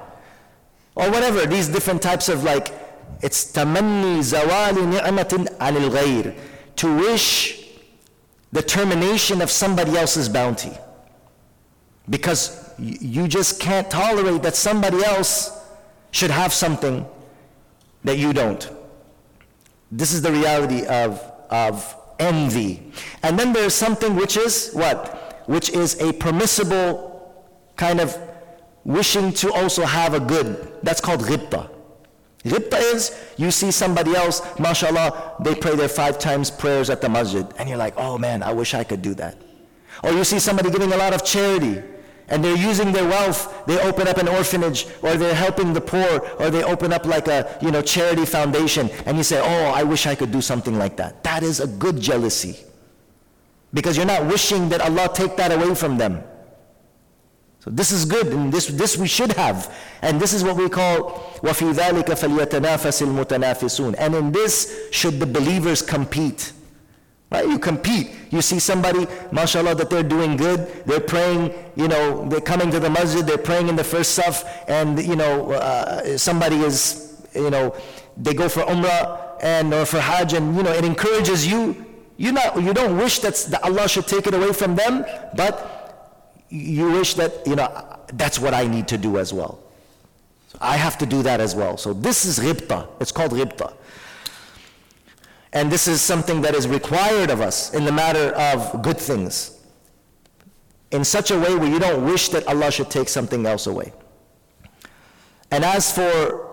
Or 0.95 1.09
whatever, 1.09 1.45
these 1.45 1.67
different 1.67 2.01
types 2.01 2.29
of 2.29 2.43
like, 2.43 2.73
it's 3.21 3.51
tamanni 3.51 4.19
zawali 4.19 4.85
ni'matin 4.87 5.47
anil 5.57 5.89
ghayr. 5.89 6.37
To 6.77 6.95
wish 6.97 7.67
the 8.51 8.61
termination 8.61 9.41
of 9.41 9.49
somebody 9.49 9.97
else's 9.97 10.29
bounty. 10.29 10.77
Because 12.09 12.73
you 12.77 13.27
just 13.27 13.59
can't 13.59 13.89
tolerate 13.89 14.43
that 14.43 14.55
somebody 14.55 15.03
else 15.03 15.57
should 16.11 16.31
have 16.31 16.51
something 16.53 17.05
that 18.03 18.17
you 18.17 18.33
don't. 18.33 18.69
This 19.91 20.13
is 20.13 20.21
the 20.21 20.31
reality 20.31 20.85
of, 20.85 21.19
of 21.49 21.95
envy. 22.19 22.91
And 23.23 23.37
then 23.37 23.51
there's 23.51 23.73
something 23.73 24.15
which 24.15 24.37
is 24.37 24.71
what? 24.71 25.43
Which 25.47 25.69
is 25.69 25.99
a 26.01 26.13
permissible 26.13 27.11
kind 27.75 27.99
of 27.99 28.17
wishing 28.83 29.33
to 29.33 29.51
also 29.51 29.83
have 29.83 30.13
a 30.13 30.19
good. 30.19 30.79
That's 30.83 31.01
called 31.01 31.21
ghibta. 31.21 31.69
Ghibta 32.43 32.93
is 32.93 33.15
you 33.37 33.51
see 33.51 33.71
somebody 33.71 34.15
else, 34.15 34.41
mashallah, 34.57 35.35
they 35.41 35.53
pray 35.53 35.75
their 35.75 35.89
five 35.89 36.17
times 36.17 36.49
prayers 36.49 36.89
at 36.89 37.01
the 37.01 37.09
masjid, 37.09 37.45
and 37.57 37.69
you're 37.69 37.77
like, 37.77 37.93
oh 37.97 38.17
man, 38.17 38.41
I 38.41 38.51
wish 38.53 38.73
I 38.73 38.83
could 38.83 39.01
do 39.01 39.13
that. 39.15 39.37
Or 40.03 40.11
you 40.11 40.23
see 40.23 40.39
somebody 40.39 40.71
giving 40.71 40.91
a 40.91 40.97
lot 40.97 41.13
of 41.13 41.23
charity, 41.23 41.83
and 42.30 42.44
they're 42.44 42.56
using 42.56 42.92
their 42.92 43.06
wealth. 43.06 43.66
They 43.66 43.78
open 43.80 44.08
up 44.08 44.18
an 44.18 44.28
orphanage, 44.28 44.86
or 45.02 45.14
they're 45.16 45.34
helping 45.34 45.72
the 45.72 45.80
poor, 45.80 46.20
or 46.38 46.50
they 46.50 46.62
open 46.64 46.92
up 46.92 47.06
like 47.06 47.28
a 47.28 47.58
you 47.62 47.70
know 47.70 47.82
charity 47.82 48.26
foundation, 48.26 48.90
and 49.06 49.16
you 49.16 49.22
say, 49.22 49.40
"Oh, 49.40 49.72
I 49.72 49.82
wish 49.82 50.06
I 50.06 50.14
could 50.14 50.32
do 50.32 50.40
something 50.40 50.78
like 50.78 50.96
that." 50.96 51.22
That 51.22 51.42
is 51.42 51.60
a 51.60 51.66
good 51.66 52.00
jealousy, 52.00 52.58
because 53.72 53.96
you're 53.96 54.06
not 54.06 54.26
wishing 54.26 54.68
that 54.70 54.80
Allah 54.80 55.10
take 55.12 55.36
that 55.36 55.52
away 55.52 55.74
from 55.74 55.98
them. 55.98 56.22
So 57.60 57.70
this 57.70 57.90
is 57.90 58.04
good, 58.04 58.28
and 58.28 58.52
this 58.52 58.66
this 58.66 58.96
we 58.96 59.08
should 59.08 59.32
have, 59.32 59.74
and 60.02 60.20
this 60.20 60.32
is 60.32 60.44
what 60.44 60.56
we 60.56 60.68
call 60.68 61.22
وَفِي 61.42 61.74
ذَلِكَ 61.74 62.06
فَلْيَتَنَافَسِ 62.06 63.02
الْمُتَنَافِسُونَ 63.02 63.96
And 63.98 64.14
in 64.14 64.32
this 64.32 64.88
should 64.92 65.18
the 65.18 65.26
believers 65.26 65.82
compete. 65.82 66.52
Right? 67.31 67.47
You 67.47 67.57
compete. 67.59 68.11
You 68.29 68.41
see 68.41 68.59
somebody, 68.59 69.07
mashallah, 69.31 69.75
that 69.75 69.89
they're 69.89 70.03
doing 70.03 70.35
good. 70.35 70.67
They're 70.85 70.99
praying, 70.99 71.53
you 71.75 71.87
know, 71.87 72.27
they're 72.27 72.41
coming 72.41 72.69
to 72.71 72.79
the 72.79 72.89
masjid, 72.89 73.25
they're 73.25 73.37
praying 73.37 73.69
in 73.69 73.75
the 73.77 73.83
first 73.83 74.19
saf, 74.19 74.45
and, 74.67 75.01
you 75.01 75.15
know, 75.15 75.51
uh, 75.51 76.17
somebody 76.17 76.57
is, 76.57 77.25
you 77.33 77.49
know, 77.49 77.73
they 78.17 78.33
go 78.33 78.49
for 78.49 78.63
umrah 78.63 79.37
and 79.41 79.73
or 79.73 79.85
for 79.85 79.99
hajj, 79.99 80.33
and, 80.33 80.55
you 80.55 80.63
know, 80.63 80.71
it 80.71 80.83
encourages 80.83 81.47
you. 81.47 81.85
You, 82.17 82.33
not, 82.33 82.61
you 82.61 82.73
don't 82.73 82.97
wish 82.97 83.19
that, 83.19 83.59
Allah 83.63 83.87
should 83.87 84.07
take 84.07 84.27
it 84.27 84.33
away 84.33 84.51
from 84.51 84.75
them, 84.75 85.05
but 85.35 86.43
you 86.49 86.91
wish 86.91 87.13
that, 87.15 87.47
you 87.47 87.55
know, 87.55 87.97
that's 88.13 88.39
what 88.39 88.53
I 88.53 88.67
need 88.67 88.89
to 88.89 88.97
do 88.97 89.17
as 89.17 89.33
well. 89.33 89.59
I 90.59 90.75
have 90.75 90.97
to 90.97 91.05
do 91.05 91.23
that 91.23 91.39
as 91.39 91.55
well. 91.55 91.77
So 91.77 91.93
this 91.93 92.25
is 92.25 92.39
ghibta. 92.39 92.87
It's 92.99 93.11
called 93.11 93.31
ghibta. 93.31 93.73
And 95.52 95.70
this 95.70 95.88
is 95.88 96.02
something 96.02 96.42
that 96.42 96.54
is 96.54 96.68
required 96.68 97.30
of 97.30 97.40
us 97.40 97.72
in 97.72 97.84
the 97.84 97.92
matter 97.92 98.34
of 98.34 98.82
good 98.82 98.98
things. 98.98 99.58
In 100.90 101.04
such 101.04 101.30
a 101.30 101.38
way 101.38 101.54
where 101.54 101.68
you 101.68 101.78
don't 101.78 102.04
wish 102.04 102.28
that 102.30 102.46
Allah 102.46 102.70
should 102.70 102.90
take 102.90 103.08
something 103.08 103.46
else 103.46 103.66
away. 103.66 103.92
And 105.50 105.64
as 105.64 105.92
for 105.92 106.46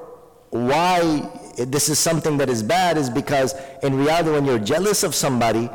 why 0.51 1.29
this 1.57 1.89
is 1.89 1.99
something 1.99 2.37
that 2.37 2.49
is 2.49 2.63
bad 2.63 2.97
is 2.97 3.09
because 3.09 3.55
in 3.81 3.95
reality 3.95 4.31
when 4.31 4.45
you're 4.45 4.59
jealous 4.59 5.03
of 5.03 5.13
somebody, 5.15 5.69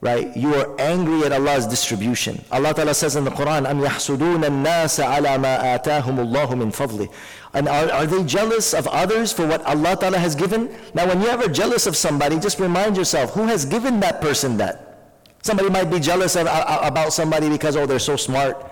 right, 0.00 0.36
you 0.36 0.54
are 0.54 0.80
angry 0.80 1.24
at 1.24 1.32
Allah's 1.32 1.66
distribution. 1.66 2.42
Allah 2.50 2.74
Ta'ala 2.74 2.94
says 2.94 3.16
in 3.16 3.24
the 3.24 3.30
Quran, 3.30 3.66
أَمْ 3.66 3.86
يَحْسُدُونَ 3.86 4.44
النَّاسَ 4.44 5.04
عَلَى 5.04 5.38
مَا 5.38 5.78
آتَاهُمُ 5.78 6.18
اللَّهُ 6.18 6.48
مِنْ 6.50 6.72
فَضْلِهِ 6.72 7.12
and 7.55 7.69
are, 7.69 7.89
are 7.89 8.05
they 8.05 8.21
jealous 8.25 8.73
of 8.73 8.85
others 8.87 9.31
for 9.31 9.47
what 9.47 9.63
Allah 9.63 9.95
Ta'ala 9.95 10.19
has 10.19 10.35
given? 10.35 10.69
Now, 10.93 11.07
when 11.07 11.21
you're 11.21 11.31
ever 11.31 11.47
jealous 11.47 11.87
of 11.87 11.95
somebody, 11.95 12.37
just 12.37 12.59
remind 12.59 12.97
yourself 12.97 13.31
who 13.31 13.45
has 13.45 13.63
given 13.63 14.01
that 14.01 14.19
person 14.19 14.57
that? 14.57 14.99
Somebody 15.41 15.69
might 15.69 15.85
be 15.85 16.01
jealous 16.01 16.35
of, 16.35 16.47
uh, 16.47 16.79
about 16.83 17.13
somebody 17.13 17.47
because, 17.47 17.77
oh, 17.77 17.85
they're 17.85 17.97
so 17.97 18.17
smart, 18.17 18.69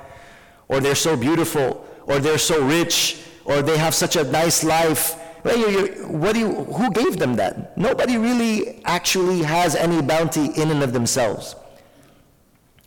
or 0.67 0.81
they're 0.81 0.95
so 0.95 1.15
beautiful, 1.15 1.87
or 2.07 2.19
they're 2.19 2.37
so 2.37 2.61
rich, 2.61 3.21
or 3.45 3.61
they 3.61 3.77
have 3.77 3.95
such 3.95 4.17
a 4.17 4.23
nice 4.25 4.65
life. 4.65 5.15
Right? 5.45 5.57
You're, 5.57 5.71
you're, 5.71 6.07
what 6.09 6.33
do 6.33 6.39
you, 6.39 6.51
who 6.51 6.91
gave 6.91 7.17
them 7.17 7.35
that? 7.35 7.77
Nobody 7.77 8.17
really 8.17 8.83
actually 8.83 9.43
has 9.43 9.77
any 9.77 10.01
bounty 10.01 10.47
in 10.61 10.71
and 10.71 10.83
of 10.83 10.91
themselves. 10.91 11.55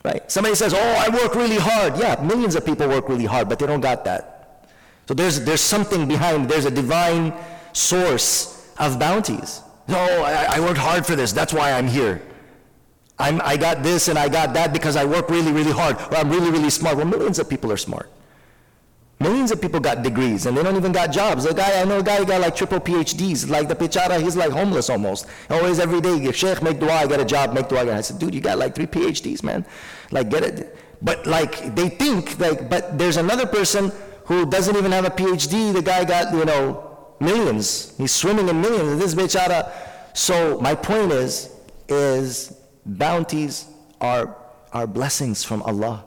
Right? 0.04 0.30
Somebody 0.30 0.56
says, 0.56 0.74
oh, 0.74 0.94
I 0.98 1.08
work 1.08 1.34
really 1.34 1.56
hard. 1.58 1.96
Yeah, 1.96 2.20
millions 2.22 2.54
of 2.54 2.66
people 2.66 2.86
work 2.86 3.08
really 3.08 3.24
hard, 3.24 3.48
but 3.48 3.58
they 3.58 3.66
don't 3.66 3.80
got 3.80 4.04
that. 4.04 4.35
So 5.06 5.14
there's, 5.14 5.40
there's 5.44 5.60
something 5.60 6.08
behind, 6.08 6.48
there's 6.48 6.64
a 6.64 6.70
divine 6.70 7.32
source 7.72 8.72
of 8.78 8.98
bounties. 8.98 9.62
No, 9.88 9.98
I, 9.98 10.56
I 10.56 10.60
worked 10.60 10.78
hard 10.78 11.06
for 11.06 11.14
this, 11.14 11.32
that's 11.32 11.52
why 11.52 11.72
I'm 11.72 11.86
here. 11.86 12.22
I'm, 13.18 13.40
I 13.42 13.56
got 13.56 13.82
this 13.82 14.08
and 14.08 14.18
I 14.18 14.28
got 14.28 14.52
that 14.54 14.72
because 14.72 14.96
I 14.96 15.04
work 15.04 15.30
really, 15.30 15.52
really 15.52 15.72
hard, 15.72 15.96
or 15.96 16.16
I'm 16.16 16.28
really, 16.28 16.50
really 16.50 16.70
smart. 16.70 16.96
Well, 16.96 17.06
millions 17.06 17.38
of 17.38 17.48
people 17.48 17.72
are 17.72 17.76
smart. 17.76 18.10
Millions 19.18 19.50
of 19.50 19.62
people 19.62 19.80
got 19.80 20.02
degrees 20.02 20.44
and 20.44 20.54
they 20.54 20.62
don't 20.62 20.76
even 20.76 20.92
got 20.92 21.10
jobs. 21.10 21.46
A 21.46 21.54
guy, 21.54 21.80
I 21.80 21.84
know 21.84 22.00
a 22.00 22.02
guy 22.02 22.16
who 22.16 22.26
got 22.26 22.42
like 22.42 22.54
triple 22.54 22.80
PhDs, 22.80 23.48
like 23.48 23.68
the 23.68 23.74
Pichara, 23.74 24.20
he's 24.20 24.36
like 24.36 24.50
homeless 24.50 24.90
almost. 24.90 25.26
Always 25.48 25.78
every 25.78 26.02
day, 26.02 26.30
Sheikh, 26.32 26.62
make 26.62 26.78
dua, 26.78 26.92
I 26.92 27.06
got 27.06 27.20
a 27.20 27.24
job, 27.24 27.54
make 27.54 27.68
dua. 27.68 27.96
I 27.96 28.02
said, 28.02 28.18
dude, 28.18 28.34
you 28.34 28.42
got 28.42 28.58
like 28.58 28.74
three 28.74 28.86
PhDs, 28.86 29.42
man. 29.42 29.64
Like, 30.10 30.28
get 30.28 30.42
it. 30.42 30.76
But 31.00 31.26
like, 31.26 31.74
they 31.74 31.88
think, 31.88 32.38
like, 32.38 32.68
but 32.68 32.98
there's 32.98 33.16
another 33.16 33.46
person 33.46 33.90
who 34.26 34.46
doesn't 34.46 34.76
even 34.76 34.92
have 34.92 35.04
a 35.04 35.10
PhD. 35.10 35.72
The 35.72 35.82
guy 35.82 36.04
got, 36.04 36.32
you 36.32 36.44
know, 36.44 37.14
millions. 37.20 37.96
He's 37.96 38.12
swimming 38.12 38.48
in 38.48 38.60
millions. 38.60 39.00
This 39.00 39.14
bechara. 39.14 39.72
So 40.14 40.60
my 40.60 40.74
point 40.74 41.12
is, 41.12 41.50
is 41.88 42.56
bounties 42.84 43.66
are, 44.00 44.36
are 44.72 44.86
blessings 44.86 45.42
from 45.44 45.62
Allah. 45.62 46.04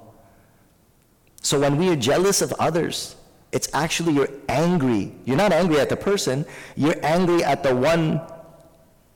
So 1.42 1.60
when 1.60 1.78
we 1.78 1.90
are 1.90 1.96
jealous 1.96 2.42
of 2.42 2.54
others, 2.54 3.16
it's 3.52 3.70
actually 3.74 4.14
you're 4.14 4.30
angry. 4.48 5.14
You're 5.26 5.38
not 5.38 5.52
angry 5.52 5.80
at 5.80 5.90
the 5.90 5.96
person, 5.96 6.46
you're 6.76 7.04
angry 7.04 7.44
at 7.44 7.64
the 7.64 7.76
one 7.76 8.22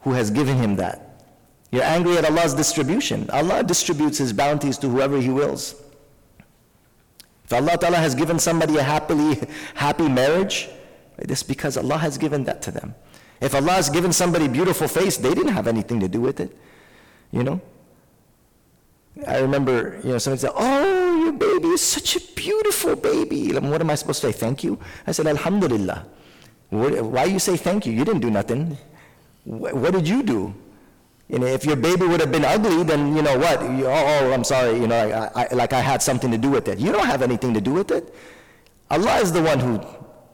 who 0.01 0.13
has 0.13 0.31
given 0.31 0.57
him 0.57 0.75
that. 0.77 1.03
You're 1.71 1.83
angry 1.83 2.17
at 2.17 2.25
Allah's 2.25 2.53
distribution. 2.53 3.27
Allah 3.31 3.63
distributes 3.63 4.19
His 4.19 4.31
bounties 4.31 4.77
to 4.77 4.89
whoever 4.89 5.19
He 5.19 5.29
wills. 5.29 5.73
Allah 7.53 7.77
Ta'ala 7.77 7.97
has 7.97 8.15
given 8.15 8.39
somebody 8.39 8.77
a 8.77 8.83
happily, 8.83 9.39
happy 9.75 10.07
marriage, 10.09 10.69
it's 11.17 11.43
because 11.43 11.77
Allah 11.77 11.97
has 11.97 12.17
given 12.17 12.43
that 12.45 12.61
to 12.63 12.71
them. 12.71 12.95
If 13.41 13.53
Allah 13.55 13.73
has 13.73 13.89
given 13.89 14.13
somebody 14.13 14.47
beautiful 14.47 14.87
face, 14.87 15.17
they 15.17 15.33
didn't 15.33 15.53
have 15.53 15.67
anything 15.67 15.99
to 15.99 16.07
do 16.07 16.21
with 16.21 16.39
it. 16.39 16.57
You 17.31 17.43
know? 17.43 17.61
I 19.27 19.39
remember, 19.39 19.99
you 20.03 20.11
know, 20.11 20.17
someone 20.17 20.39
said, 20.39 20.51
Oh, 20.55 21.23
your 21.23 21.33
baby 21.33 21.67
is 21.69 21.81
such 21.81 22.15
a 22.15 22.19
beautiful 22.35 22.95
baby. 22.95 23.53
What 23.53 23.81
am 23.81 23.89
I 23.89 23.95
supposed 23.95 24.21
to 24.21 24.27
say? 24.27 24.33
Thank 24.33 24.63
you? 24.63 24.79
I 25.05 25.11
said, 25.11 25.27
Alhamdulillah. 25.27 26.05
Why 26.69 27.25
you 27.25 27.37
say 27.37 27.55
thank 27.55 27.85
you? 27.85 27.93
You 27.93 28.03
didn't 28.03 28.21
do 28.21 28.31
nothing. 28.31 28.77
What 29.43 29.93
did 29.93 30.07
you 30.07 30.23
do? 30.23 30.55
You 31.32 31.38
know, 31.38 31.46
if 31.46 31.64
your 31.64 31.76
baby 31.76 32.06
would 32.06 32.20
have 32.20 32.32
been 32.32 32.44
ugly, 32.44 32.82
then 32.84 33.14
you 33.14 33.22
know 33.22 33.36
what? 33.36 33.60
You, 33.60 33.86
oh, 33.86 34.04
oh, 34.20 34.32
I'm 34.32 34.44
sorry. 34.44 34.78
You 34.80 34.86
know, 34.86 35.30
I, 35.34 35.44
I, 35.44 35.54
like 35.54 35.72
I 35.74 35.80
had 35.80 36.02
something 36.02 36.30
to 36.30 36.38
do 36.38 36.50
with 36.50 36.68
it. 36.68 36.78
You 36.78 36.90
don't 36.90 37.06
have 37.06 37.20
anything 37.20 37.52
to 37.54 37.60
do 37.60 37.72
with 37.72 37.90
it. 37.90 38.14
Allah 38.90 39.16
is 39.16 39.32
the 39.32 39.42
one 39.42 39.60
who 39.60 39.80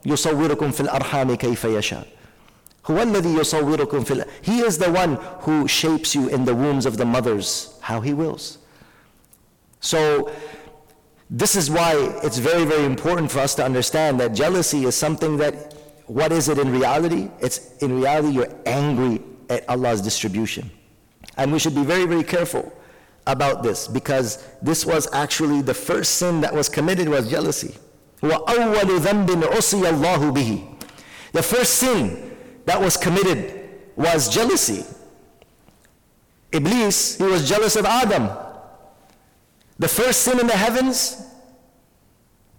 يصوركم 0.07 0.71
في 0.73 0.81
الأرحام 0.81 1.35
كيف 1.35 1.65
يشاء. 1.65 2.07
هو 2.87 3.03
الذي 3.03 3.35
يصوركم 3.35 4.05
في 4.05 4.25
He 4.43 4.61
is 4.61 4.79
the 4.79 4.91
one 4.91 5.17
who 5.41 5.67
shapes 5.67 6.15
you 6.15 6.29
in 6.29 6.45
the 6.45 6.55
wombs 6.55 6.87
of 6.87 6.97
the 6.97 7.05
mothers 7.05 7.75
how 7.81 8.01
He 8.01 8.15
wills. 8.15 8.59
So 9.81 10.31
this 11.31 11.57
is 11.57 11.71
why 11.71 11.93
it's 12.23 12.39
very, 12.39 12.65
very 12.65 12.85
important 12.85 13.31
for 13.31 13.41
us 13.41 13.55
to 13.57 13.65
understand 13.65 14.21
that 14.21 14.35
jealousy 14.35 14.85
is 14.85 14.95
something 14.95 15.39
that, 15.39 15.75
what 16.07 16.31
is 16.31 16.49
it 16.49 16.59
in 16.59 16.71
reality? 16.71 17.31
It's 17.41 17.77
in 17.79 18.01
reality 18.01 18.29
you're 18.29 18.55
angry 18.67 19.23
at 19.51 19.69
Allah's 19.69 20.01
distribution. 20.01 20.71
And 21.40 21.52
we 21.54 21.58
should 21.58 21.74
be 21.74 21.84
very, 21.86 22.06
very 22.06 22.24
careful 22.26 22.72
about 23.26 23.64
this 23.64 23.88
because 23.88 24.46
this 24.62 24.86
was 24.86 25.08
actually 25.14 25.62
the 25.62 25.74
first 25.74 26.16
sin 26.16 26.42
that 26.42 26.54
was 26.54 26.68
committed 26.68 27.08
was 27.08 27.32
jealousy. 27.32 27.78
The 28.22 28.36
first 31.42 31.76
sin 31.76 32.36
that 32.66 32.82
was 32.82 32.98
committed 32.98 33.70
was 33.96 34.28
jealousy. 34.28 34.84
Iblis, 36.52 37.18
he 37.18 37.24
was 37.24 37.48
jealous 37.48 37.78
of 37.78 37.86
Adam. 37.86 38.30
The 39.78 39.88
first 39.88 40.24
sin 40.24 40.42
in 40.42 40.48
the 40.48 40.58
heavens 40.58 41.26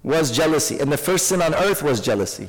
was 0.02 0.34
jealousy, 0.34 0.78
and 0.78 0.90
the 0.90 0.96
first 0.96 1.26
sin 1.26 1.42
on 1.42 1.54
earth 1.54 1.82
was 1.82 2.00
jealousy. 2.00 2.48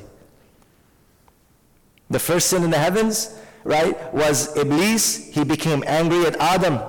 The 2.10 2.20
first 2.20 2.48
sin 2.48 2.64
in 2.64 2.70
the 2.70 2.78
heavens 2.78 3.38
right, 3.64 4.14
was 4.14 4.56
Iblis. 4.58 5.34
He 5.34 5.44
became 5.44 5.84
angry 5.88 6.26
at 6.26 6.36
Adam. 6.38 6.80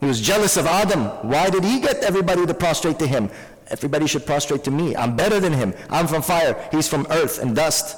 He 0.00 0.06
was 0.06 0.20
jealous 0.20 0.56
of 0.56 0.66
Adam. 0.66 1.04
Why 1.28 1.50
did 1.50 1.64
he 1.64 1.80
get 1.80 2.02
everybody 2.02 2.44
to 2.46 2.54
prostrate 2.54 2.98
to 2.98 3.06
him? 3.06 3.30
Everybody 3.68 4.06
should 4.06 4.26
prostrate 4.26 4.64
to 4.64 4.70
me. 4.70 4.96
I'm 4.96 5.16
better 5.16 5.40
than 5.40 5.52
him. 5.52 5.74
I'm 5.90 6.06
from 6.06 6.22
fire. 6.22 6.68
He's 6.70 6.88
from 6.88 7.06
earth 7.10 7.38
and 7.38 7.54
dust. 7.54 7.96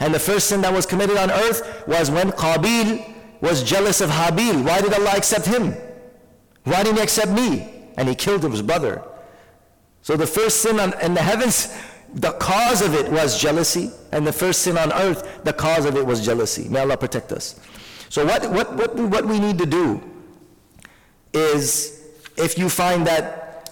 And 0.00 0.14
the 0.14 0.18
first 0.18 0.48
sin 0.48 0.60
that 0.62 0.72
was 0.72 0.86
committed 0.86 1.16
on 1.16 1.30
earth 1.30 1.84
was 1.86 2.10
when 2.10 2.30
Qabil 2.32 3.14
was 3.40 3.62
jealous 3.62 4.00
of 4.00 4.10
Habil. 4.10 4.64
Why 4.64 4.80
did 4.80 4.92
Allah 4.92 5.14
accept 5.16 5.46
him? 5.46 5.74
Why 6.64 6.82
didn't 6.82 6.96
he 6.96 7.02
accept 7.02 7.32
me? 7.32 7.90
And 7.96 8.08
he 8.08 8.14
killed 8.14 8.42
his 8.44 8.62
brother. 8.62 9.02
So 10.02 10.16
the 10.16 10.26
first 10.26 10.62
sin 10.62 10.80
on, 10.80 10.98
in 11.00 11.14
the 11.14 11.22
heavens 11.22 11.76
the 12.13 12.31
cause 12.33 12.81
of 12.81 12.93
it 12.93 13.11
was 13.11 13.39
jealousy, 13.39 13.91
and 14.11 14.25
the 14.25 14.33
first 14.33 14.61
sin 14.61 14.77
on 14.77 14.93
earth, 14.93 15.43
the 15.43 15.53
cause 15.53 15.85
of 15.85 15.95
it 15.97 16.05
was 16.05 16.25
jealousy. 16.25 16.67
May 16.69 16.79
Allah 16.79 16.97
protect 16.97 17.31
us. 17.31 17.59
So 18.09 18.25
what, 18.25 18.49
what, 18.51 18.73
what, 18.75 18.95
what 18.95 19.25
we 19.25 19.39
need 19.39 19.57
to 19.57 19.65
do 19.65 20.01
is, 21.33 22.01
if 22.37 22.57
you 22.57 22.69
find 22.69 23.05
that 23.07 23.71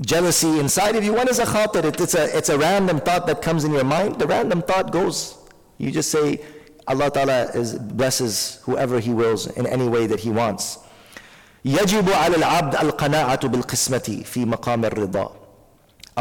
jealousy 0.00 0.58
inside 0.60 0.94
of 0.96 1.04
you, 1.04 1.14
what 1.14 1.28
is 1.28 1.38
a 1.38 1.46
khatir? 1.46 1.84
It, 1.84 2.00
it's, 2.00 2.14
a, 2.14 2.36
it's 2.36 2.50
a 2.50 2.58
random 2.58 3.00
thought 3.00 3.26
that 3.26 3.40
comes 3.40 3.64
in 3.64 3.72
your 3.72 3.84
mind. 3.84 4.18
The 4.18 4.26
random 4.26 4.60
thought 4.62 4.92
goes. 4.92 5.38
You 5.78 5.90
just 5.90 6.10
say, 6.10 6.40
Allah 6.86 7.10
Ta'ala 7.10 7.50
is, 7.54 7.74
blesses 7.74 8.60
whoever 8.64 9.00
He 9.00 9.10
wills 9.10 9.46
in 9.46 9.66
any 9.66 9.88
way 9.88 10.06
that 10.06 10.20
He 10.20 10.30
wants. 10.30 10.78
يجب 11.64 12.12
على 12.12 12.36
العبد 12.36 12.74
القناعة 12.76 13.48
بالقسمة 13.48 14.22
في 14.24 14.44
مقام 14.44 14.84
الرضا 14.84 15.32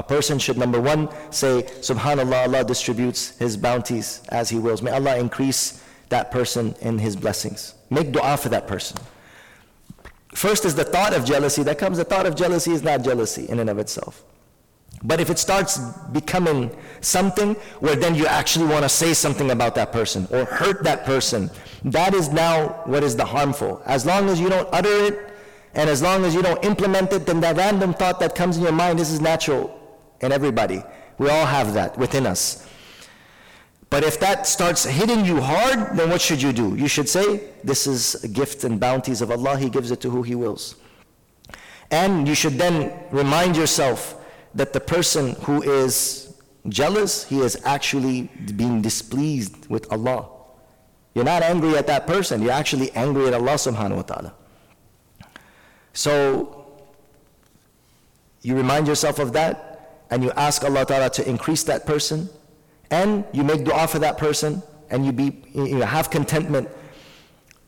a 0.00 0.02
person 0.02 0.38
should, 0.38 0.56
number 0.56 0.80
one, 0.80 1.10
say, 1.30 1.62
Subhanallah, 1.82 2.46
Allah 2.46 2.64
distributes 2.64 3.36
His 3.36 3.54
bounties 3.54 4.22
as 4.30 4.48
He 4.48 4.58
wills. 4.58 4.80
May 4.80 4.92
Allah 4.92 5.18
increase 5.18 5.84
that 6.08 6.30
person 6.30 6.74
in 6.80 6.98
His 6.98 7.14
blessings. 7.16 7.74
Make 7.90 8.10
dua 8.10 8.38
for 8.38 8.48
that 8.48 8.66
person. 8.66 8.96
First 10.34 10.64
is 10.64 10.74
the 10.74 10.84
thought 10.84 11.12
of 11.12 11.26
jealousy 11.26 11.62
that 11.64 11.76
comes. 11.76 11.98
The 11.98 12.06
thought 12.06 12.24
of 12.24 12.34
jealousy 12.34 12.72
is 12.72 12.82
not 12.82 13.04
jealousy 13.04 13.46
in 13.50 13.58
and 13.58 13.68
of 13.68 13.78
itself. 13.78 14.24
But 15.02 15.20
if 15.20 15.28
it 15.28 15.38
starts 15.38 15.76
becoming 16.12 16.74
something 17.02 17.54
where 17.80 17.96
then 17.96 18.14
you 18.14 18.26
actually 18.26 18.68
want 18.68 18.84
to 18.84 18.88
say 18.88 19.12
something 19.12 19.50
about 19.50 19.74
that 19.74 19.92
person 19.92 20.26
or 20.30 20.46
hurt 20.46 20.82
that 20.84 21.04
person, 21.04 21.50
that 21.84 22.14
is 22.14 22.30
now 22.30 22.68
what 22.86 23.04
is 23.04 23.16
the 23.16 23.26
harmful. 23.26 23.82
As 23.84 24.06
long 24.06 24.30
as 24.30 24.40
you 24.40 24.48
don't 24.48 24.68
utter 24.72 24.96
it 25.08 25.34
and 25.74 25.90
as 25.90 26.00
long 26.00 26.24
as 26.24 26.34
you 26.34 26.40
don't 26.40 26.64
implement 26.64 27.12
it, 27.12 27.26
then 27.26 27.40
that 27.40 27.58
random 27.58 27.92
thought 27.92 28.18
that 28.20 28.34
comes 28.34 28.56
in 28.56 28.62
your 28.62 28.72
mind, 28.72 28.98
this 28.98 29.10
is 29.10 29.20
natural 29.20 29.76
in 30.20 30.32
everybody. 30.32 30.82
We 31.18 31.28
all 31.28 31.46
have 31.46 31.74
that 31.74 31.96
within 31.98 32.26
us. 32.26 32.66
But 33.90 34.04
if 34.04 34.20
that 34.20 34.46
starts 34.46 34.84
hitting 34.84 35.24
you 35.24 35.40
hard, 35.40 35.96
then 35.96 36.10
what 36.10 36.20
should 36.20 36.40
you 36.40 36.52
do? 36.52 36.76
You 36.76 36.86
should 36.86 37.08
say, 37.08 37.42
This 37.64 37.86
is 37.86 38.22
a 38.22 38.28
gift 38.28 38.64
and 38.64 38.78
bounties 38.78 39.20
of 39.20 39.30
Allah. 39.30 39.58
He 39.58 39.68
gives 39.68 39.90
it 39.90 40.00
to 40.02 40.10
who 40.10 40.22
He 40.22 40.34
wills. 40.34 40.76
And 41.90 42.28
you 42.28 42.34
should 42.36 42.54
then 42.54 42.92
remind 43.10 43.56
yourself 43.56 44.16
that 44.54 44.72
the 44.72 44.80
person 44.80 45.34
who 45.42 45.62
is 45.62 46.30
jealous, 46.68 47.24
he 47.24 47.40
is 47.40 47.60
actually 47.64 48.22
being 48.56 48.82
displeased 48.82 49.68
with 49.68 49.90
Allah. 49.92 50.28
You're 51.14 51.24
not 51.24 51.42
angry 51.42 51.76
at 51.76 51.86
that 51.88 52.06
person, 52.06 52.42
you're 52.42 52.52
actually 52.52 52.92
angry 52.92 53.26
at 53.26 53.34
Allah 53.34 53.54
subhanahu 53.54 53.96
wa 53.96 54.02
ta'ala. 54.02 54.34
So, 55.92 56.66
you 58.42 58.56
remind 58.56 58.86
yourself 58.86 59.18
of 59.18 59.32
that, 59.32 59.69
and 60.09 60.23
you 60.23 60.31
ask 60.31 60.63
Allah 60.63 60.85
Ta'ala 60.85 61.09
to 61.11 61.27
increase 61.27 61.63
that 61.63 61.85
person, 61.85 62.29
and 62.91 63.25
you 63.33 63.43
make 63.43 63.63
dua 63.63 63.87
for 63.87 63.99
that 63.99 64.17
person, 64.17 64.61
and 64.89 65.05
you, 65.05 65.11
be, 65.11 65.43
you 65.53 65.79
know, 65.79 65.85
have 65.85 66.09
contentment 66.09 66.69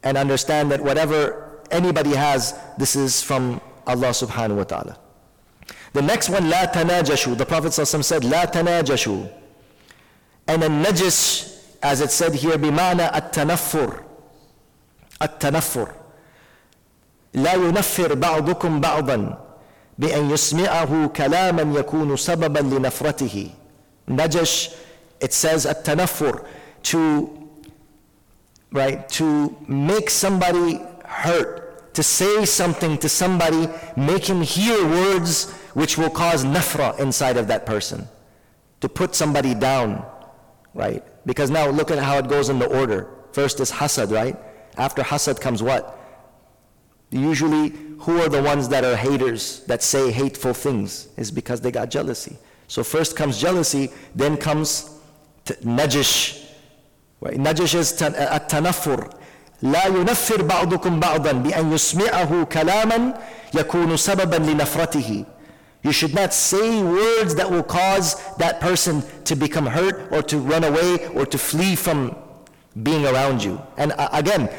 and 0.04 0.18
understand 0.18 0.72
that 0.72 0.82
whatever 0.82 1.62
anybody 1.72 2.12
has, 2.12 2.58
this 2.78 2.96
is 2.96 3.22
from 3.22 3.60
Allah 3.88 4.10
subhanahu 4.10 4.58
wa 4.58 4.64
ta'ala. 4.64 5.00
The 5.94 6.02
next 6.02 6.30
one, 6.30 6.44
لا 6.44 6.72
تناجشوا. 6.72 7.38
The 7.38 7.46
Prophet 7.46 7.74
said, 7.74 8.24
لا 8.24 8.46
تناجشوا. 8.46 9.32
And 10.48 10.64
a 10.64 10.70
najis, 10.70 11.60
as 11.82 12.02
it 12.02 12.12
said 12.12 12.36
here, 12.36 12.58
بمعنى 12.58 13.08
التنفر. 13.16 14.04
التنفر. 15.22 15.94
لا 17.34 17.54
ينفر 17.54 18.14
بعضكم 18.14 18.82
بعضا 18.82 19.38
بأن 19.98 20.30
يسمعه 20.32 21.08
كلاما 21.08 21.80
يكون 21.80 22.18
سببا 22.18 22.60
لنفرته 22.60 23.50
نجش 24.08 24.70
it 25.24 25.34
says 25.34 25.66
التنفر 25.66 26.42
to 26.84 27.30
right 28.72 29.10
to 29.10 29.56
make 29.68 30.10
somebody 30.10 30.80
hurt 31.06 31.94
to 31.94 32.04
say 32.04 32.46
something 32.46 32.98
to 32.98 33.10
somebody 33.10 33.68
make 33.96 34.26
him 34.26 34.42
hear 34.42 34.78
words 34.88 35.52
which 35.74 35.98
will 35.98 36.10
cause 36.10 36.44
nafra 36.44 36.98
inside 37.00 37.38
of 37.38 37.48
that 37.48 37.66
person 37.66 38.08
to 38.82 38.88
put 38.88 39.16
somebody 39.16 39.54
down 39.56 40.06
right 40.74 41.04
because 41.26 41.50
now 41.50 41.68
look 41.70 41.90
at 41.90 41.98
how 41.98 42.18
it 42.18 42.28
goes 42.28 42.50
in 42.50 42.60
the 42.60 42.68
order 42.80 43.08
first 43.32 43.60
is 43.60 43.72
hasad 43.72 44.12
right 44.12 44.38
after 44.78 45.02
hasad 45.02 45.42
comes 45.42 45.64
what 45.64 45.98
Usually, 47.12 47.70
who 48.00 48.20
are 48.22 48.30
the 48.30 48.42
ones 48.42 48.68
that 48.70 48.84
are 48.84 48.96
haters, 48.96 49.64
that 49.66 49.82
say 49.82 50.12
hateful 50.12 50.54
things? 50.54 51.08
Is 51.18 51.32
because 51.32 51.62
they 51.62 51.72
got 51.72 51.90
jealousy. 51.90 52.38
So 52.68 52.84
first 52.84 53.16
comes 53.16 53.40
jealousy, 53.40 53.92
then 54.14 54.38
comes 54.38 54.90
najish. 55.46 56.46
Right? 57.22 57.38
Najish 57.38 57.76
is 57.76 57.94
التنفر. 57.94 59.14
لا 59.64 59.88
ينفر 59.88 60.42
بعضكم 60.42 61.00
بعضا 61.00 61.32
بأن 61.32 61.74
يسمعه 61.74 62.44
كلاما 62.44 63.14
يكون 63.54 63.98
سببا 63.98 64.36
لنفرته. 64.36 65.26
You 65.84 65.92
should 65.92 66.14
not 66.14 66.34
say 66.34 66.84
words 66.84 67.36
that 67.36 67.50
will 67.50 67.64
cause 67.64 68.16
that 68.38 68.60
person 68.60 69.04
to 69.24 69.36
become 69.36 69.66
hurt 69.66 70.12
or 70.12 70.22
to 70.24 70.38
run 70.38 70.64
away 70.64 71.08
or 71.16 71.26
to 71.26 71.38
flee 71.38 71.76
from 71.76 72.16
being 72.84 73.06
around 73.06 73.44
you. 73.44 73.62
And 73.78 73.94
uh, 73.94 74.10
again, 74.12 74.50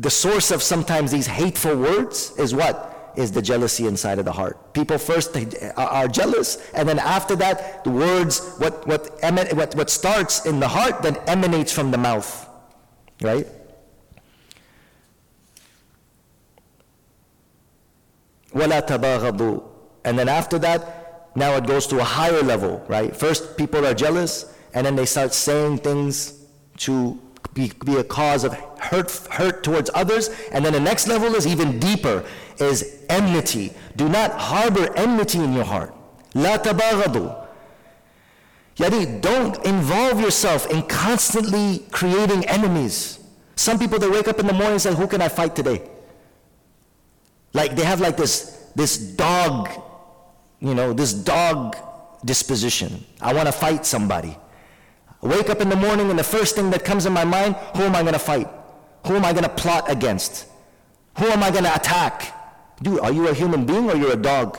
the 0.00 0.10
source 0.10 0.50
of 0.52 0.62
sometimes 0.62 1.10
these 1.10 1.26
hateful 1.26 1.76
words 1.76 2.32
is 2.38 2.54
what? 2.54 3.12
Is 3.16 3.32
the 3.32 3.42
jealousy 3.42 3.86
inside 3.86 4.20
of 4.20 4.24
the 4.24 4.32
heart. 4.32 4.72
People 4.72 4.96
first 4.96 5.36
uh, 5.36 5.72
are 5.76 6.06
jealous, 6.06 6.70
and 6.72 6.88
then 6.88 7.00
after 7.00 7.34
that, 7.36 7.82
the 7.82 7.90
words, 7.90 8.54
what, 8.58 8.86
what, 8.86 9.18
emin- 9.22 9.56
what, 9.56 9.74
what 9.74 9.90
starts 9.90 10.46
in 10.46 10.60
the 10.60 10.68
heart 10.68 11.02
then 11.02 11.16
emanates 11.26 11.72
from 11.72 11.90
the 11.90 11.98
mouth. 11.98 12.48
Right? 13.20 13.48
And 18.52 20.18
then 20.18 20.28
after 20.28 20.58
that, 20.60 21.30
now 21.34 21.56
it 21.56 21.66
goes 21.66 21.88
to 21.88 21.98
a 21.98 22.04
higher 22.04 22.42
level, 22.42 22.84
right? 22.88 23.14
First, 23.14 23.56
people 23.56 23.84
are 23.84 23.94
jealous, 23.94 24.54
and 24.74 24.86
then 24.86 24.94
they 24.94 25.06
start 25.06 25.34
saying 25.34 25.78
things 25.78 26.44
to 26.78 27.18
be, 27.52 27.72
be 27.84 27.96
a 27.96 28.04
cause 28.04 28.44
of 28.44 28.52
hurt, 28.87 29.11
hurt 29.31 29.63
towards 29.63 29.89
others. 29.93 30.29
And 30.51 30.63
then 30.65 30.73
the 30.73 30.79
next 30.79 31.07
level 31.07 31.35
is 31.35 31.45
even 31.47 31.79
deeper, 31.79 32.23
is 32.57 33.03
enmity. 33.09 33.73
Do 33.95 34.09
not 34.09 34.31
harbor 34.31 34.95
enmity 34.95 35.39
in 35.39 35.53
your 35.53 35.65
heart. 35.65 35.93
لا 36.35 36.57
تباغضوا. 36.57 37.43
Yani, 38.77 39.21
don't 39.21 39.63
involve 39.65 40.19
yourself 40.19 40.69
in 40.71 40.81
constantly 40.83 41.85
creating 41.91 42.43
enemies. 42.47 43.19
Some 43.55 43.77
people, 43.77 43.99
they 43.99 44.09
wake 44.09 44.27
up 44.27 44.39
in 44.39 44.47
the 44.47 44.53
morning 44.53 44.73
and 44.73 44.81
say, 44.81 44.93
who 44.93 45.07
can 45.07 45.21
I 45.21 45.29
fight 45.29 45.55
today? 45.55 45.83
Like 47.53 47.75
they 47.75 47.83
have 47.83 48.01
like 48.01 48.17
this, 48.17 48.71
this 48.75 48.97
dog, 48.97 49.69
you 50.59 50.73
know, 50.73 50.91
this 50.91 51.13
dog 51.13 51.75
disposition. 52.25 53.05
I 53.21 53.33
want 53.33 53.47
to 53.47 53.51
fight 53.51 53.85
somebody. 53.85 54.35
I 55.21 55.27
wake 55.27 55.49
up 55.49 55.61
in 55.61 55.69
the 55.69 55.75
morning 55.75 56.09
and 56.09 56.17
the 56.17 56.23
first 56.23 56.55
thing 56.55 56.71
that 56.71 56.83
comes 56.83 57.05
in 57.05 57.13
my 57.13 57.25
mind, 57.25 57.55
who 57.75 57.83
am 57.83 57.95
I 57.95 58.01
going 58.01 58.13
to 58.13 58.19
fight? 58.19 58.49
Who 59.08 59.16
am 59.16 59.24
I 59.24 59.32
going 59.32 59.44
to 59.44 59.48
plot 59.48 59.90
against? 59.90 60.46
Who 61.16 61.24
am 61.28 61.42
I 61.42 61.50
going 61.50 61.64
to 61.64 61.74
attack? 61.74 62.34
Dude, 62.82 63.00
are 63.00 63.10
you 63.10 63.28
a 63.28 63.34
human 63.34 63.64
being 63.64 63.90
or 63.90 63.96
you're 63.96 64.12
a 64.12 64.16
dog? 64.16 64.58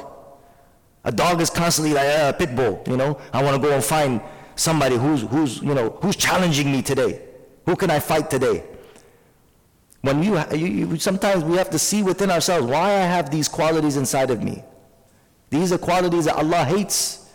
A 1.03 1.11
dog 1.11 1.39
is 1.39 1.51
constantly 1.51 1.93
like 1.93 2.07
a 2.07 2.23
uh, 2.23 2.31
pit 2.33 2.55
bull, 2.55 2.83
you 2.87 2.97
know? 2.97 3.21
I 3.31 3.43
want 3.43 3.61
to 3.61 3.61
go 3.61 3.73
and 3.73 3.83
find 3.83 4.19
somebody 4.55 4.95
who's, 4.97 5.21
who's, 5.21 5.61
you 5.61 5.75
know, 5.75 5.91
who's 6.01 6.15
challenging 6.15 6.71
me 6.71 6.81
today. 6.81 7.21
Who 7.67 7.75
can 7.75 7.91
I 7.91 7.99
fight 7.99 8.31
today? 8.31 8.63
When 10.01 10.23
you, 10.23 10.39
you, 10.51 10.67
you, 10.67 10.97
sometimes 10.97 11.43
we 11.43 11.55
have 11.57 11.69
to 11.69 11.77
see 11.77 12.01
within 12.01 12.31
ourselves 12.31 12.65
why 12.65 12.87
I 12.87 13.05
have 13.05 13.29
these 13.29 13.47
qualities 13.47 13.97
inside 13.97 14.31
of 14.31 14.41
me. 14.41 14.63
These 15.51 15.71
are 15.71 15.77
qualities 15.77 16.25
that 16.25 16.37
Allah 16.37 16.65
hates. 16.65 17.29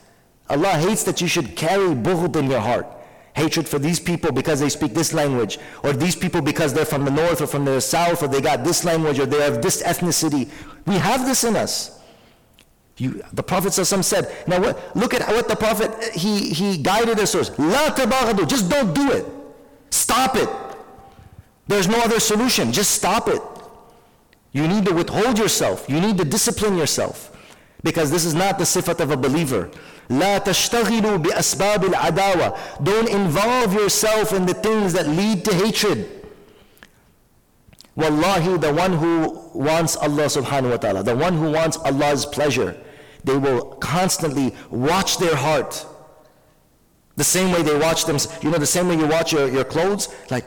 Allah 0.50 0.70
hates 0.70 1.04
that 1.04 1.20
you 1.20 1.28
should 1.28 1.54
carry 1.54 1.94
bughd 1.94 2.34
in 2.34 2.50
your 2.50 2.60
heart 2.60 2.86
hatred 3.34 3.68
for 3.68 3.78
these 3.78 4.00
people 4.00 4.32
because 4.32 4.60
they 4.60 4.68
speak 4.68 4.94
this 4.94 5.12
language, 5.12 5.58
or 5.82 5.92
these 5.92 6.16
people 6.16 6.40
because 6.40 6.72
they're 6.72 6.84
from 6.84 7.04
the 7.04 7.10
north 7.10 7.40
or 7.40 7.46
from 7.46 7.64
the 7.64 7.80
south, 7.80 8.22
or 8.22 8.28
they 8.28 8.40
got 8.40 8.64
this 8.64 8.84
language, 8.84 9.18
or 9.18 9.26
they 9.26 9.40
have 9.40 9.60
this 9.60 9.82
ethnicity. 9.82 10.48
We 10.86 10.94
have 10.94 11.26
this 11.26 11.44
in 11.44 11.56
us. 11.56 12.00
You, 12.96 13.24
the 13.32 13.42
Prophet 13.42 13.72
said, 13.72 14.32
now 14.46 14.60
what, 14.60 14.96
look 14.96 15.14
at 15.14 15.26
what 15.28 15.48
the 15.48 15.56
Prophet, 15.56 15.90
he, 16.14 16.50
he 16.50 16.78
guided 16.78 17.18
us 17.18 17.32
towards. 17.32 17.50
Just 17.50 18.70
don't 18.70 18.94
do 18.94 19.10
it. 19.10 19.26
Stop 19.90 20.36
it. 20.36 20.48
There's 21.66 21.88
no 21.88 21.98
other 21.98 22.20
solution. 22.20 22.70
Just 22.72 22.92
stop 22.92 23.28
it. 23.28 23.42
You 24.52 24.68
need 24.68 24.84
to 24.86 24.94
withhold 24.94 25.38
yourself. 25.38 25.86
You 25.88 26.00
need 26.00 26.18
to 26.18 26.24
discipline 26.24 26.76
yourself. 26.76 27.32
Because 27.82 28.12
this 28.12 28.24
is 28.24 28.34
not 28.34 28.58
the 28.58 28.64
sifat 28.64 29.00
of 29.00 29.10
a 29.10 29.16
believer. 29.16 29.70
لا 30.09 30.37
تشتغلوا 30.37 31.17
بأسباب 31.17 31.85
العداوة. 31.85 32.57
Don't 32.83 33.09
involve 33.09 33.73
yourself 33.73 34.33
in 34.33 34.45
the 34.45 34.53
things 34.53 34.93
that 34.93 35.07
lead 35.07 35.45
to 35.45 35.53
hatred. 35.53 36.09
Wallahi, 37.95 38.57
the 38.57 38.73
one 38.73 38.93
who 38.93 39.49
wants 39.53 39.97
Allah 39.97 40.25
subhanahu 40.25 40.71
wa 40.71 40.77
ta'ala, 40.77 41.03
the 41.03 41.15
one 41.15 41.33
who 41.33 41.51
wants 41.51 41.77
Allah's 41.77 42.25
pleasure, 42.25 42.77
they 43.23 43.37
will 43.37 43.75
constantly 43.75 44.55
watch 44.69 45.17
their 45.17 45.35
heart. 45.35 45.85
The 47.17 47.25
same 47.25 47.51
way 47.51 47.61
they 47.61 47.77
watch 47.77 48.05
them, 48.05 48.17
you 48.41 48.49
know, 48.49 48.57
the 48.57 48.65
same 48.65 48.87
way 48.87 48.95
you 48.95 49.05
watch 49.05 49.33
your, 49.33 49.49
your 49.49 49.65
clothes, 49.65 50.07
like, 50.31 50.45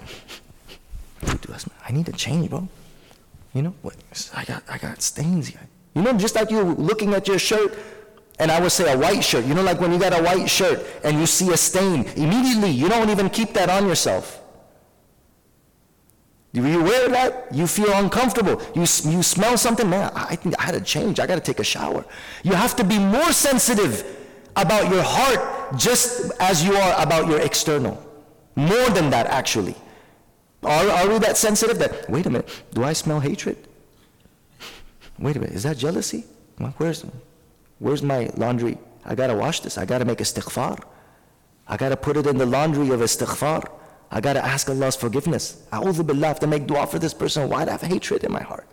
I 1.87 1.93
need 1.93 2.07
to 2.07 2.13
change, 2.13 2.49
bro. 2.49 2.67
You 3.53 3.63
know, 3.63 3.75
what, 3.83 3.97
I 4.35 4.45
got, 4.45 4.63
I 4.69 4.79
got 4.79 5.03
stains 5.03 5.49
here. 5.49 5.61
You 5.95 6.01
know, 6.01 6.15
just 6.15 6.35
like 6.35 6.51
you 6.51 6.63
looking 6.63 7.13
at 7.13 7.29
your 7.29 7.39
shirt, 7.39 7.79
and 8.40 8.52
I 8.52 8.60
would 8.60 8.72
say 8.72 8.92
a 8.92 8.98
white 8.98 9.24
shirt. 9.24 9.46
You 9.46 9.54
know, 9.54 9.64
like 9.64 9.80
when 9.80 9.92
you 9.92 10.00
got 10.00 10.18
a 10.18 10.22
white 10.22 10.50
shirt 10.50 10.86
and 11.04 11.20
you 11.20 11.26
see 11.26 11.52
a 11.52 11.58
stain, 11.58 12.06
immediately 12.16 12.70
you 12.70 12.88
don't 12.88 13.10
even 13.10 13.30
keep 13.30 13.54
that 13.54 13.70
on 13.70 13.88
yourself. 13.88 14.42
You 16.54 16.82
wear 16.84 17.10
that, 17.10 17.54
you 17.54 17.68
feel 17.68 17.92
uncomfortable. 17.94 18.62
You, 18.74 18.82
you 18.82 19.22
smell 19.22 19.58
something, 19.58 19.90
man, 19.90 20.12
I 20.16 20.36
think 20.36 20.56
I 20.60 20.64
had 20.64 20.74
to 20.74 20.82
change. 20.82 21.20
I 21.20 21.28
got 21.28 21.36
to 21.36 21.42
take 21.42 21.60
a 21.60 21.64
shower. 21.64 22.06
You 22.44 22.54
have 22.54 22.76
to 22.78 22.84
be 22.84 22.98
more 22.98 23.32
sensitive 23.32 24.18
about 24.56 24.92
your 24.92 25.04
heart 25.04 25.78
just 25.78 26.32
as 26.40 26.64
you 26.64 26.74
are 26.76 27.02
about 27.02 27.28
your 27.28 27.40
external. 27.40 28.04
More 28.56 28.90
than 28.90 29.12
that, 29.12 29.28
actually. 29.28 29.76
Are, 30.64 30.90
are 30.90 31.10
we 31.10 31.20
that 31.20 31.38
sensitive 31.38 31.78
that, 31.78 32.10
wait 32.10 32.26
a 32.26 32.30
minute, 32.32 32.50
do 32.74 32.84
I 32.84 32.94
smell 32.94 33.20
hatred? 33.20 33.58
Wait 35.20 35.36
a 35.36 35.40
minute, 35.40 35.56
is 35.56 35.64
that 35.64 35.78
jealousy? 35.78 36.26
Where's, 36.78 37.06
where's 37.80 38.02
my 38.02 38.30
laundry? 38.36 38.78
I 39.06 39.16
gotta 39.16 39.36
wash 39.36 39.62
this. 39.62 39.78
I 39.78 39.86
gotta 39.86 40.06
make 40.06 40.20
istighfar. 40.20 40.84
I 41.68 41.78
gotta 41.78 41.98
put 41.98 42.18
it 42.18 42.28
in 42.28 42.38
the 42.38 42.46
laundry 42.46 42.90
of 42.90 43.00
istighfar. 43.00 43.70
I 44.12 44.22
gotta 44.22 44.44
ask 44.44 44.70
Allah's 44.70 44.96
forgiveness. 44.96 45.64
A'udhu 45.72 46.06
billah, 46.06 46.26
I 46.26 46.28
have 46.30 46.40
to 46.40 46.48
make 46.48 46.68
dua 46.68 46.88
for 46.88 47.00
this 47.00 47.14
person. 47.14 47.50
Why 47.50 47.66
do 47.66 47.70
I 47.70 47.74
have 47.74 47.82
hatred 47.82 48.24
in 48.24 48.32
my 48.32 48.42
heart? 48.42 48.68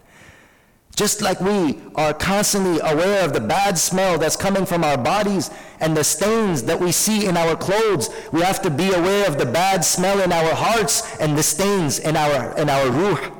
Just 0.96 1.20
like 1.22 1.40
we 1.40 1.80
are 1.96 2.14
constantly 2.14 2.78
aware 2.80 3.24
of 3.24 3.32
the 3.32 3.40
bad 3.40 3.76
smell 3.76 4.16
that's 4.16 4.36
coming 4.36 4.64
from 4.64 4.84
our 4.84 4.96
bodies 4.96 5.50
and 5.80 5.96
the 5.96 6.04
stains 6.04 6.62
that 6.64 6.78
we 6.78 6.92
see 6.92 7.26
in 7.26 7.36
our 7.36 7.56
clothes, 7.56 8.10
we 8.32 8.42
have 8.42 8.62
to 8.62 8.70
be 8.70 8.92
aware 8.92 9.26
of 9.26 9.36
the 9.36 9.46
bad 9.46 9.84
smell 9.84 10.20
in 10.20 10.32
our 10.32 10.54
hearts 10.54 11.16
and 11.18 11.36
the 11.36 11.42
stains 11.42 11.98
in 11.98 12.16
our, 12.16 12.56
in 12.56 12.70
our 12.70 12.90
ruh, 12.90 13.30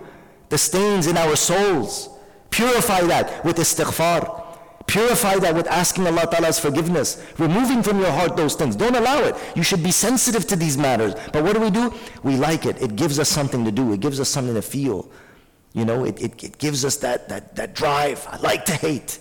the 0.48 0.58
stains 0.58 1.06
in 1.06 1.16
our 1.16 1.36
souls. 1.36 2.08
Purify 2.50 3.02
that 3.02 3.44
with 3.44 3.56
istighfar. 3.56 4.43
Purify 4.86 5.36
that 5.38 5.54
with 5.54 5.66
asking 5.66 6.06
Allah 6.06 6.28
Ta'ala's 6.30 6.58
forgiveness. 6.58 7.24
Removing 7.38 7.82
from 7.82 7.98
your 8.00 8.10
heart 8.10 8.36
those 8.36 8.54
things. 8.54 8.76
Don't 8.76 8.94
allow 8.94 9.20
it. 9.20 9.34
You 9.56 9.62
should 9.62 9.82
be 9.82 9.90
sensitive 9.90 10.46
to 10.48 10.56
these 10.56 10.76
matters. 10.76 11.14
But 11.32 11.42
what 11.42 11.54
do 11.54 11.60
we 11.60 11.70
do? 11.70 11.92
We 12.22 12.36
like 12.36 12.66
it. 12.66 12.80
It 12.80 12.96
gives 12.96 13.18
us 13.18 13.28
something 13.28 13.64
to 13.64 13.72
do. 13.72 13.92
It 13.92 14.00
gives 14.00 14.20
us 14.20 14.28
something 14.28 14.54
to 14.54 14.62
feel. 14.62 15.10
You 15.72 15.84
know, 15.84 16.04
it, 16.04 16.20
it, 16.22 16.44
it 16.44 16.58
gives 16.58 16.84
us 16.84 16.96
that, 16.98 17.28
that, 17.28 17.56
that 17.56 17.74
drive. 17.74 18.26
I 18.30 18.36
like 18.38 18.64
to 18.66 18.74
hate. 18.74 19.18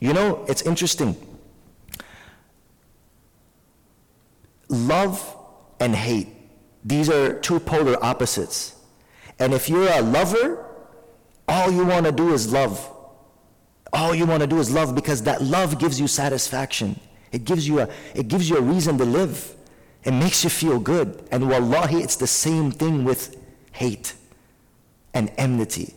You 0.00 0.12
know, 0.12 0.44
it's 0.48 0.62
interesting. 0.62 1.16
Love 4.68 5.36
and 5.80 5.94
hate, 5.94 6.28
these 6.84 7.08
are 7.08 7.38
two 7.40 7.58
polar 7.60 8.02
opposites. 8.04 8.74
And 9.38 9.54
if 9.54 9.68
you're 9.68 9.88
a 9.88 10.02
lover, 10.02 10.64
all 11.46 11.70
you 11.70 11.86
want 11.86 12.06
to 12.06 12.12
do 12.12 12.32
is 12.32 12.52
love. 12.52 12.94
All 13.92 14.14
you 14.14 14.26
want 14.26 14.40
to 14.42 14.46
do 14.46 14.58
is 14.58 14.70
love 14.70 14.94
because 14.94 15.22
that 15.22 15.42
love 15.42 15.78
gives 15.78 15.98
you 15.98 16.08
satisfaction. 16.08 16.98
It 17.32 17.44
gives 17.44 17.66
you 17.66 17.80
a, 17.80 17.88
it 18.14 18.28
gives 18.28 18.48
you 18.48 18.56
a 18.56 18.60
reason 18.60 18.98
to 18.98 19.04
live. 19.04 19.54
It 20.04 20.12
makes 20.12 20.44
you 20.44 20.50
feel 20.50 20.78
good. 20.78 21.26
And 21.30 21.48
wallahi, 21.48 22.02
it's 22.02 22.16
the 22.16 22.26
same 22.26 22.70
thing 22.70 23.04
with 23.04 23.36
hate 23.72 24.14
and 25.14 25.30
enmity. 25.36 25.94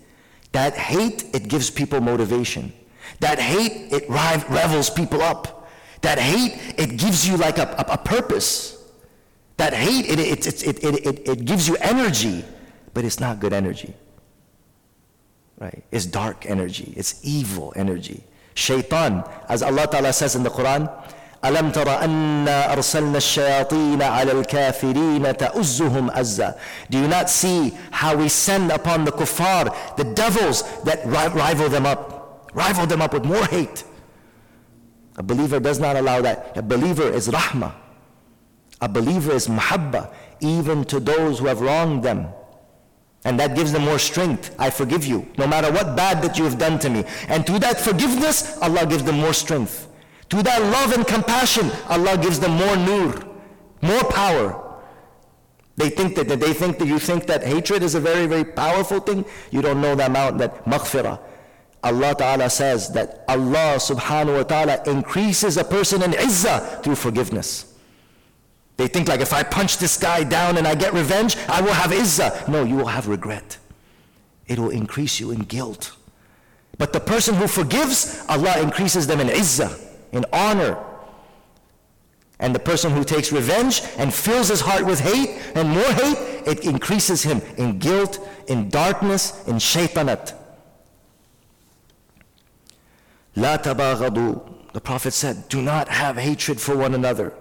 That 0.51 0.73
hate, 0.73 1.33
it 1.33 1.47
gives 1.47 1.69
people 1.69 2.01
motivation. 2.01 2.73
That 3.19 3.39
hate, 3.39 3.91
it 3.91 4.09
revels 4.09 4.89
people 4.89 5.21
up. 5.21 5.69
That 6.01 6.17
hate, 6.17 6.59
it 6.77 6.97
gives 6.97 7.27
you 7.27 7.37
like 7.37 7.57
a, 7.57 7.63
a, 7.77 7.93
a 7.93 7.97
purpose. 7.97 8.83
That 9.57 9.73
hate, 9.73 10.09
it, 10.09 10.19
it, 10.19 10.47
it, 10.47 10.83
it, 10.83 11.05
it, 11.05 11.27
it 11.27 11.45
gives 11.45 11.67
you 11.67 11.77
energy, 11.77 12.43
but 12.93 13.05
it's 13.05 13.19
not 13.19 13.39
good 13.39 13.53
energy 13.53 13.93
right? 15.60 15.84
It's 15.90 16.06
dark 16.06 16.46
energy. 16.46 16.92
It's 16.96 17.20
evil 17.22 17.72
energy. 17.76 18.24
Shaitan, 18.54 19.24
as 19.48 19.62
Allah 19.62 19.86
Ta'ala 19.86 20.12
says 20.12 20.34
in 20.34 20.42
the 20.42 20.50
Quran, 20.50 20.90
ألم 21.44 21.70
تر 21.70 22.04
أنا 22.04 22.72
أرسلنا 22.72 23.18
الشياطين 23.18 24.02
على 24.02 24.32
الكافرين 24.32 25.36
تأزهم 25.36 26.10
أزا 26.10 26.54
Do 26.90 26.98
you 26.98 27.08
not 27.08 27.30
see 27.30 27.72
how 27.90 28.16
we 28.16 28.28
send 28.28 28.72
upon 28.72 29.04
the 29.04 29.12
kuffar, 29.12 29.96
the 29.96 30.04
devils 30.04 30.64
that 30.82 31.06
rival 31.06 31.68
them 31.68 31.86
up, 31.86 32.50
rival 32.54 32.86
them 32.86 33.02
up 33.02 33.12
with 33.12 33.24
more 33.24 33.44
hate? 33.44 33.84
A 35.18 35.22
believer 35.22 35.60
does 35.60 35.78
not 35.78 35.96
allow 35.96 36.20
that. 36.22 36.56
A 36.56 36.62
believer 36.62 37.08
is 37.08 37.28
rahmah. 37.28 37.72
A 38.80 38.88
believer 38.88 39.32
is 39.32 39.46
mahabba, 39.48 40.12
even 40.40 40.84
to 40.84 41.00
those 41.00 41.38
who 41.38 41.46
have 41.46 41.60
wronged 41.60 42.02
them. 42.02 42.28
And 43.23 43.39
that 43.39 43.55
gives 43.55 43.71
them 43.71 43.83
more 43.85 43.99
strength. 43.99 44.55
I 44.57 44.69
forgive 44.69 45.05
you, 45.05 45.27
no 45.37 45.45
matter 45.45 45.71
what 45.71 45.95
bad 45.95 46.23
that 46.23 46.37
you 46.37 46.43
have 46.43 46.57
done 46.57 46.79
to 46.79 46.89
me. 46.89 47.03
And 47.27 47.45
through 47.45 47.59
that 47.59 47.79
forgiveness, 47.79 48.57
Allah 48.61 48.85
gives 48.85 49.03
them 49.03 49.17
more 49.19 49.33
strength. 49.33 49.87
Through 50.29 50.43
that 50.43 50.61
love 50.61 50.93
and 50.93 51.05
compassion, 51.05 51.69
Allah 51.87 52.17
gives 52.17 52.39
them 52.39 52.51
more 52.51 52.75
nur, 52.77 53.21
more 53.81 54.03
power. 54.05 54.79
They 55.77 55.89
think 55.89 56.15
that, 56.15 56.27
that 56.29 56.39
they 56.39 56.53
think 56.53 56.79
that 56.79 56.87
you 56.87 56.99
think 56.99 57.27
that 57.27 57.43
hatred 57.43 57.83
is 57.83 57.95
a 57.95 57.99
very, 57.99 58.27
very 58.27 58.43
powerful 58.43 58.99
thing. 58.99 59.25
You 59.51 59.61
don't 59.61 59.81
know 59.81 59.95
the 59.95 60.05
amount 60.05 60.37
that 60.39 60.65
maghfirah. 60.65 61.19
Allah 61.83 62.15
Ta'ala 62.15 62.49
says 62.49 62.91
that 62.93 63.23
Allah 63.27 63.75
subhanahu 63.77 64.37
wa 64.37 64.43
ta'ala 64.43 64.83
increases 64.85 65.57
a 65.57 65.63
person 65.63 66.03
in 66.03 66.11
izzah 66.11 66.83
through 66.83 66.95
forgiveness. 66.95 67.70
They 68.81 68.87
think 68.87 69.07
like 69.07 69.19
if 69.19 69.31
I 69.31 69.43
punch 69.43 69.77
this 69.77 69.95
guy 69.95 70.23
down 70.23 70.57
and 70.57 70.67
I 70.67 70.73
get 70.73 70.91
revenge, 70.91 71.37
I 71.47 71.61
will 71.61 71.71
have 71.71 71.91
izzah. 71.91 72.47
No, 72.47 72.63
you 72.63 72.75
will 72.77 72.87
have 72.87 73.07
regret. 73.07 73.59
It 74.47 74.57
will 74.57 74.71
increase 74.71 75.19
you 75.19 75.29
in 75.29 75.41
guilt. 75.41 75.95
But 76.79 76.91
the 76.91 76.99
person 76.99 77.35
who 77.35 77.47
forgives, 77.47 78.25
Allah 78.27 78.59
increases 78.59 79.05
them 79.05 79.19
in 79.19 79.27
izzah, 79.27 79.79
in 80.13 80.25
honor. 80.33 80.83
And 82.39 82.55
the 82.55 82.59
person 82.59 82.91
who 82.91 83.03
takes 83.03 83.31
revenge 83.31 83.83
and 83.99 84.11
fills 84.11 84.47
his 84.47 84.61
heart 84.61 84.83
with 84.83 84.99
hate 84.99 85.29
and 85.53 85.69
more 85.69 85.91
hate, 86.01 86.47
it 86.47 86.65
increases 86.65 87.21
him 87.21 87.39
in 87.57 87.77
guilt, 87.77 88.17
in 88.47 88.69
darkness, 88.69 89.47
in 89.47 89.57
shaitanat. 89.57 90.33
La 93.35 93.59
tabaghadu. 93.59 94.41
The 94.73 94.81
Prophet 94.81 95.11
said, 95.13 95.47
do 95.49 95.61
not 95.61 95.87
have 95.87 96.17
hatred 96.17 96.59
for 96.59 96.75
one 96.75 96.95
another. 96.95 97.35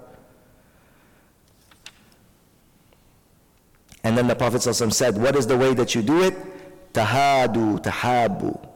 And 4.04 4.18
then 4.18 4.28
the 4.28 4.36
Prophet 4.36 4.62
said, 4.62 5.18
what 5.18 5.36
is 5.36 5.48
the 5.48 5.58
way 5.58 5.74
that 5.74 5.96
you 5.96 6.02
do 6.02 6.22
it? 6.22 6.36
Tahadu, 6.94 7.82
tahabu. 7.82 8.70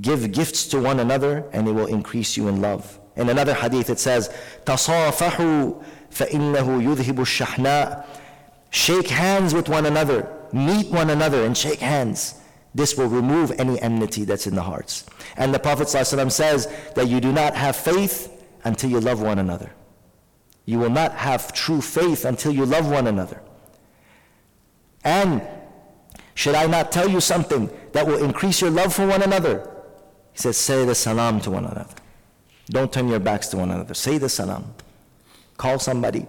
Give 0.00 0.32
gifts 0.32 0.66
to 0.68 0.80
one 0.80 1.00
another 1.00 1.44
and 1.52 1.68
it 1.68 1.72
will 1.72 1.86
increase 1.86 2.36
you 2.36 2.48
in 2.48 2.60
love. 2.60 2.98
In 3.16 3.28
another 3.28 3.54
hadith 3.54 3.90
it 3.90 4.00
says, 4.00 4.30
تصافحوا 4.64 5.82
فإنه 6.10 6.82
يذهب 6.82 7.20
الشحناء. 7.20 8.04
Shake 8.70 9.08
hands 9.08 9.54
with 9.54 9.68
one 9.68 9.86
another. 9.86 10.28
Meet 10.52 10.90
one 10.90 11.10
another 11.10 11.44
and 11.44 11.56
shake 11.56 11.80
hands. 11.80 12.34
This 12.74 12.96
will 12.96 13.08
remove 13.08 13.52
any 13.58 13.80
enmity 13.80 14.24
that's 14.24 14.46
in 14.46 14.54
the 14.54 14.62
hearts. 14.62 15.04
And 15.36 15.52
the 15.52 15.58
Prophet 15.58 15.88
ﷺ 15.88 16.32
says 16.32 16.72
that 16.94 17.06
you 17.06 17.20
do 17.20 17.30
not 17.32 17.54
have 17.54 17.76
faith 17.76 18.30
until 18.64 18.90
you 18.90 18.98
love 18.98 19.20
one 19.20 19.38
another. 19.38 19.72
You 20.64 20.78
will 20.78 20.90
not 20.90 21.12
have 21.12 21.52
true 21.52 21.82
faith 21.82 22.24
until 22.24 22.52
you 22.52 22.64
love 22.64 22.90
one 22.90 23.06
another. 23.06 23.42
And 25.07 25.41
should 26.35 26.53
I 26.53 26.65
not 26.67 26.91
tell 26.91 27.07
you 27.07 27.21
something 27.21 27.69
that 27.93 28.05
will 28.05 28.21
increase 28.21 28.59
your 28.59 28.71
love 28.71 28.93
for 28.93 29.07
one 29.07 29.21
another? 29.21 29.55
He 30.33 30.39
says, 30.39 30.57
say 30.57 30.83
the 30.83 30.93
salam 30.93 31.39
to 31.41 31.51
one 31.51 31.63
another. 31.63 31.95
Don't 32.69 32.91
turn 32.91 33.07
your 33.07 33.19
backs 33.19 33.47
to 33.49 33.57
one 33.57 33.71
another. 33.71 33.93
Say 33.93 34.17
the 34.17 34.27
salam. 34.27 34.75
Call 35.55 35.79
somebody. 35.79 36.27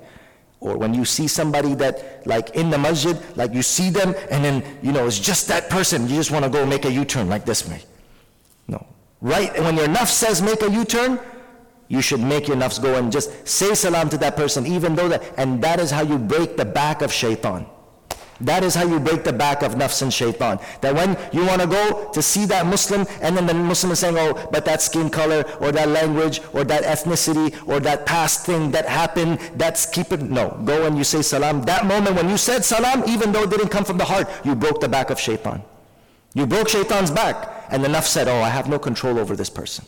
Or 0.61 0.79
when 0.79 0.95
you 0.95 1.05
see 1.05 1.26
somebody 1.26 1.74
that, 1.74 2.24
like 2.24 2.51
in 2.51 2.70
the 2.70 2.79
masjid, 2.79 3.18
like 3.37 3.53
you 3.53 3.62
see 3.62 3.91
them 3.91 4.14
and 4.31 4.45
then, 4.45 4.64
you 4.81 4.93
know, 4.93 5.07
it's 5.09 5.18
just 5.18 5.49
that 5.49 5.68
person. 5.68 6.03
You 6.03 6.14
just 6.14 6.31
want 6.31 6.45
to 6.45 6.51
go 6.51 6.64
make 6.64 6.85
a 6.85 6.93
U-turn 6.93 7.29
like 7.29 7.45
this 7.45 7.68
way. 7.68 7.83
No. 8.68 8.87
Right 9.20 9.53
when 9.59 9.76
your 9.76 9.89
nafs 9.89 10.14
says 10.22 10.41
make 10.41 10.62
a 10.62 10.70
U-turn, 10.70 11.18
you 11.89 12.01
should 12.01 12.20
make 12.20 12.47
your 12.47 12.57
nafs 12.57 12.81
go 12.81 12.95
and 12.95 13.11
just 13.11 13.49
say 13.49 13.74
salam 13.74 14.09
to 14.11 14.18
that 14.18 14.37
person, 14.37 14.66
even 14.66 14.95
though 14.95 15.09
that, 15.09 15.22
and 15.37 15.61
that 15.64 15.81
is 15.81 15.91
how 15.91 16.03
you 16.03 16.16
break 16.16 16.57
the 16.57 16.64
back 16.64 17.03
of 17.03 17.12
shaitan. 17.12 17.66
That 18.41 18.62
is 18.62 18.74
how 18.74 18.86
you 18.86 19.01
break 19.01 19.24
the 19.24 19.32
back 19.32 19.62
of 19.62 19.74
nafs 19.74 20.01
and 20.03 20.12
shaitan. 20.12 20.61
That 20.80 20.95
when 20.95 21.18
you 21.32 21.45
want 21.45 21.61
to 21.61 21.66
go 21.66 22.11
to 22.12 22.22
see 22.22 22.45
that 22.47 22.66
Muslim, 22.66 23.07
and 23.20 23.36
then 23.36 23.47
the 23.47 23.55
Muslim 23.55 23.93
is 23.93 23.99
saying, 23.99 24.16
oh, 24.16 24.49
but 24.53 24.64
that 24.64 24.80
skin 24.80 25.11
color, 25.11 25.45
or 25.61 25.72
that 25.72 25.89
language, 25.89 26.41
or 26.53 26.62
that 26.64 26.84
ethnicity, 26.84 27.57
or 27.66 27.80
that 27.80 28.07
past 28.07 28.47
thing 28.47 28.70
that 28.70 28.86
happened, 28.86 29.41
that's 29.57 29.86
keep 29.86 30.12
it. 30.12 30.22
No, 30.22 30.61
go 30.64 30.86
and 30.86 30.97
you 30.97 31.05
say 31.05 31.22
salam. 31.22 31.62
That 31.62 31.86
moment 31.86 32.14
when 32.14 32.28
you 32.28 32.36
said 32.36 32.64
salam, 32.64 33.03
even 33.09 33.32
though 33.32 33.43
it 33.43 33.51
didn't 33.51 33.70
come 33.70 33.84
from 33.84 33.99
the 33.99 34.05
heart, 34.05 34.28
you 34.45 34.55
broke 34.55 34.80
the 34.80 34.89
back 34.89 35.11
of 35.11 35.18
shaitan. 35.18 35.62
You 36.34 36.47
broke 36.47 36.68
shaitan's 36.68 37.11
back. 37.11 37.66
And 37.70 37.84
the 37.84 37.89
nafs 37.89 38.07
said, 38.07 38.28
oh, 38.28 38.41
I 38.41 38.49
have 38.49 38.68
no 38.68 38.78
control 38.78 39.18
over 39.18 39.36
this 39.36 39.51
person. 39.51 39.84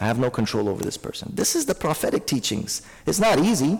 I 0.00 0.06
have 0.06 0.18
no 0.18 0.30
control 0.30 0.68
over 0.68 0.82
this 0.82 0.96
person. 0.96 1.30
This 1.34 1.54
is 1.54 1.66
the 1.66 1.74
prophetic 1.74 2.26
teachings. 2.26 2.82
It's 3.04 3.20
not 3.20 3.38
easy. 3.38 3.78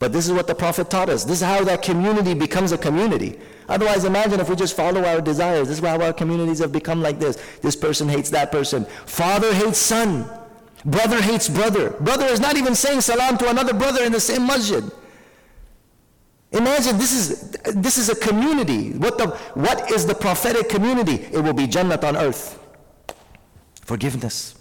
But 0.00 0.14
this 0.14 0.26
is 0.26 0.32
what 0.32 0.46
the 0.46 0.54
Prophet 0.54 0.88
taught 0.88 1.10
us. 1.10 1.24
This 1.24 1.42
is 1.42 1.46
how 1.46 1.62
that 1.64 1.82
community 1.82 2.32
becomes 2.32 2.72
a 2.72 2.78
community. 2.78 3.38
Otherwise, 3.68 4.04
imagine 4.04 4.40
if 4.40 4.48
we 4.48 4.56
just 4.56 4.74
follow 4.74 5.04
our 5.04 5.20
desires. 5.20 5.68
This 5.68 5.78
is 5.78 5.84
how 5.84 6.00
our 6.00 6.14
communities 6.14 6.58
have 6.60 6.72
become 6.72 7.02
like 7.02 7.18
this. 7.20 7.36
This 7.60 7.76
person 7.76 8.08
hates 8.08 8.30
that 8.30 8.50
person. 8.50 8.86
Father 9.04 9.52
hates 9.52 9.76
son. 9.76 10.28
Brother 10.86 11.20
hates 11.20 11.50
brother. 11.50 11.90
Brother 12.00 12.24
is 12.24 12.40
not 12.40 12.56
even 12.56 12.74
saying 12.74 13.02
salam 13.02 13.36
to 13.36 13.50
another 13.50 13.74
brother 13.74 14.02
in 14.02 14.10
the 14.10 14.20
same 14.20 14.46
masjid. 14.46 14.82
Imagine 16.52 16.96
this 16.96 17.12
is, 17.12 17.50
this 17.74 17.98
is 17.98 18.08
a 18.08 18.16
community. 18.16 18.92
What, 18.92 19.18
the, 19.18 19.28
what 19.52 19.90
is 19.90 20.06
the 20.06 20.14
prophetic 20.14 20.70
community? 20.70 21.26
It 21.30 21.40
will 21.40 21.52
be 21.52 21.66
Jannat 21.66 22.04
on 22.04 22.16
earth. 22.16 22.58
Forgiveness, 23.82 24.58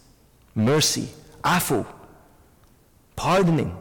mercy, 0.54 1.08
afu, 1.46 1.86
pardoning 3.16 3.79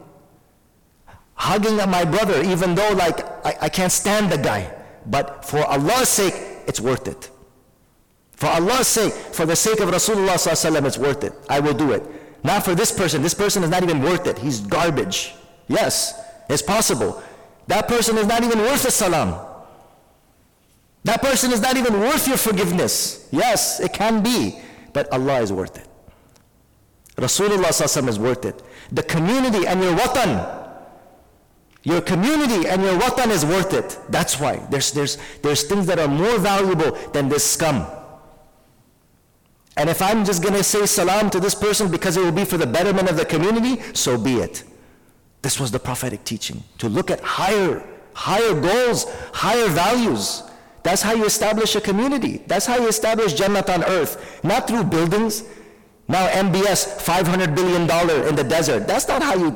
hugging 1.39 1.77
my 1.77 2.03
brother 2.03 2.43
even 2.43 2.75
though 2.75 2.91
like 2.91 3.25
I, 3.45 3.55
I 3.61 3.69
can't 3.69 3.91
stand 3.91 4.31
the 4.31 4.37
guy. 4.37 4.71
But 5.05 5.45
for 5.45 5.65
Allah's 5.65 6.09
sake, 6.09 6.35
it's 6.67 6.81
worth 6.81 7.07
it. 7.07 7.29
For 8.33 8.47
Allah's 8.47 8.87
sake, 8.87 9.13
for 9.13 9.45
the 9.45 9.55
sake 9.55 9.79
of 9.79 9.89
Rasulullah 9.89 10.85
it's 10.85 10.97
worth 10.97 11.23
it. 11.23 11.33
I 11.49 11.59
will 11.59 11.73
do 11.73 11.93
it. 11.93 12.03
Not 12.43 12.63
for 12.63 12.75
this 12.75 12.91
person. 12.91 13.21
This 13.21 13.33
person 13.33 13.63
is 13.63 13.69
not 13.69 13.83
even 13.83 14.01
worth 14.01 14.27
it. 14.27 14.37
He's 14.37 14.59
garbage. 14.59 15.33
Yes, 15.67 16.19
it's 16.49 16.61
possible. 16.61 17.21
That 17.67 17.87
person 17.87 18.17
is 18.17 18.27
not 18.27 18.43
even 18.43 18.59
worth 18.59 18.85
a 18.85 18.91
salam. 18.91 19.45
That 21.03 21.21
person 21.21 21.51
is 21.51 21.61
not 21.61 21.77
even 21.77 21.99
worth 21.99 22.27
your 22.27 22.37
forgiveness. 22.37 23.27
Yes, 23.31 23.79
it 23.79 23.93
can 23.93 24.21
be. 24.21 24.59
But 24.93 25.11
Allah 25.13 25.41
is 25.41 25.53
worth 25.53 25.77
it. 25.77 25.87
Rasulullah 27.15 28.07
is 28.07 28.19
worth 28.19 28.45
it. 28.45 28.61
The 28.91 29.03
community 29.03 29.67
and 29.67 29.81
your 29.81 29.95
watan, 29.95 30.58
your 31.83 32.01
community 32.01 32.67
and 32.67 32.81
your 32.81 32.99
watan 32.99 33.29
is 33.29 33.45
worth 33.45 33.73
it. 33.73 33.97
That's 34.09 34.39
why. 34.39 34.57
There's, 34.69 34.91
there's, 34.91 35.17
there's 35.41 35.63
things 35.63 35.85
that 35.87 35.97
are 35.97 36.07
more 36.07 36.37
valuable 36.37 36.91
than 37.11 37.29
this 37.29 37.49
scum. 37.49 37.87
And 39.77 39.89
if 39.89 40.01
I'm 40.01 40.25
just 40.25 40.43
going 40.43 40.55
to 40.55 40.63
say 40.63 40.85
salam 40.85 41.29
to 41.29 41.39
this 41.39 41.55
person 41.55 41.89
because 41.89 42.17
it 42.17 42.21
will 42.21 42.33
be 42.33 42.43
for 42.43 42.57
the 42.57 42.67
betterment 42.67 43.09
of 43.09 43.15
the 43.15 43.25
community, 43.25 43.81
so 43.93 44.17
be 44.17 44.35
it. 44.35 44.63
This 45.41 45.57
was 45.57 45.71
the 45.71 45.79
prophetic 45.79 46.25
teaching. 46.25 46.63
To 46.79 46.89
look 46.89 47.09
at 47.09 47.21
higher, 47.21 47.87
higher 48.13 48.59
goals, 48.59 49.05
higher 49.33 49.69
values. 49.69 50.43
That's 50.83 51.01
how 51.01 51.13
you 51.13 51.23
establish 51.23 51.75
a 51.75 51.81
community. 51.81 52.43
That's 52.45 52.65
how 52.65 52.77
you 52.77 52.89
establish 52.89 53.33
Jannat 53.35 53.73
on 53.73 53.85
earth. 53.85 54.43
Not 54.43 54.67
through 54.67 54.83
buildings, 54.85 55.43
now 56.08 56.28
MBS, 56.28 56.98
$500 57.00 57.54
billion 57.54 57.82
in 58.28 58.34
the 58.36 58.44
desert. 58.44 58.86
That's 58.86 59.08
not 59.08 59.22
how 59.22 59.34
you 59.36 59.48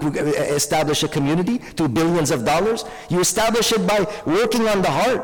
establish 0.54 1.02
a 1.02 1.08
community 1.08 1.58
to 1.76 1.88
billions 1.88 2.30
of 2.30 2.44
dollars. 2.44 2.84
You 3.10 3.20
establish 3.20 3.72
it 3.72 3.86
by 3.86 4.06
working 4.24 4.66
on 4.66 4.80
the 4.80 4.90
heart, 4.90 5.22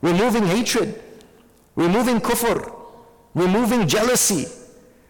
removing 0.00 0.46
hatred, 0.46 1.02
removing 1.74 2.20
kufr, 2.20 2.72
removing 3.34 3.88
jealousy, 3.88 4.46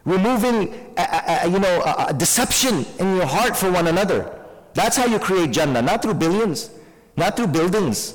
removing, 0.07 0.73
uh, 0.97 1.01
uh, 1.01 1.39
uh 1.45 1.49
you 1.49 1.59
know, 1.59 1.83
uh, 1.83 1.95
uh, 1.99 2.13
deception 2.13 2.87
in 2.99 3.17
your 3.17 3.27
heart 3.27 3.55
for 3.55 3.71
one 3.71 3.87
another. 3.87 4.35
That's 4.73 4.97
how 4.97 5.05
you 5.05 5.19
create 5.19 5.51
Jannah, 5.51 5.83
not 5.83 6.01
through 6.03 6.15
billions, 6.15 6.71
not 7.19 7.37
through 7.37 7.49
buildings. 7.49 8.15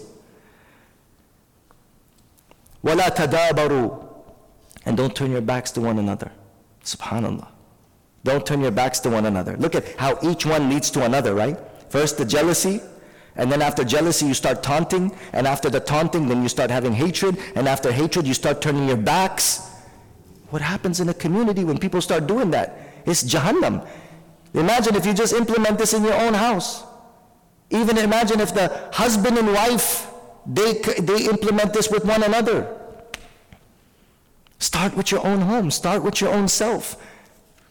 وَلَا 2.84 3.10
تَدَابَرُوا 3.16 4.08
And 4.86 4.98
don't 4.98 5.16
turn 5.16 5.32
your 5.32 5.42
backs 5.42 5.70
to 5.72 5.82
one 5.82 6.00
another. 6.00 6.32
Subhanallah. 6.89 7.49
Don't 8.25 8.45
turn 8.47 8.61
your 8.61 8.71
backs 8.71 8.99
to 9.01 9.11
one 9.11 9.27
another. 9.27 9.57
Look 9.57 9.75
at 9.75 9.95
how 9.97 10.19
each 10.23 10.47
one 10.47 10.71
leads 10.71 10.91
to 10.93 11.05
another, 11.05 11.35
right? 11.35 11.57
First 11.91 12.19
the 12.19 12.25
jealousy, 12.25 12.81
and 13.37 13.53
then 13.53 13.63
after 13.63 13.85
jealousy 13.85 14.27
you 14.27 14.35
start 14.35 14.63
taunting, 14.63 15.15
and 15.33 15.47
after 15.47 15.71
the 15.71 15.81
taunting 15.81 16.29
then 16.29 16.43
you 16.43 16.49
start 16.49 16.71
having 16.71 16.93
hatred, 16.93 17.37
and 17.55 17.69
after 17.69 17.93
hatred 17.93 18.27
you 18.27 18.35
start 18.35 18.63
turning 18.63 18.89
your 18.89 18.97
backs. 18.97 19.71
What 20.51 20.63
happens 20.63 21.01
in 21.01 21.09
a 21.11 21.15
community 21.15 21.63
when 21.65 21.79
people 21.79 22.01
start 22.01 22.27
doing 22.27 22.51
that? 22.53 22.79
It's 23.05 23.23
Jahannam. 23.23 23.87
Imagine 24.55 24.97
if 24.97 25.05
you 25.05 25.13
just 25.13 25.35
implement 25.35 25.79
this 25.79 25.93
in 25.93 26.03
your 26.03 26.15
own 26.15 26.33
house. 26.33 26.85
Even 27.71 27.99
imagine 27.99 28.41
if 28.41 28.55
the 28.55 28.89
husband 28.93 29.37
and 29.37 29.53
wife, 29.53 30.09
they, 30.47 30.73
they 31.01 31.27
implement 31.27 31.75
this 31.75 31.91
with 31.91 32.07
one 32.07 32.23
another. 32.23 32.78
Start 34.59 34.97
with 34.97 35.11
your 35.13 35.25
own 35.27 35.41
home. 35.41 35.71
Start 35.71 36.03
with 36.03 36.21
your 36.21 36.33
own 36.33 36.49
self. 36.49 36.97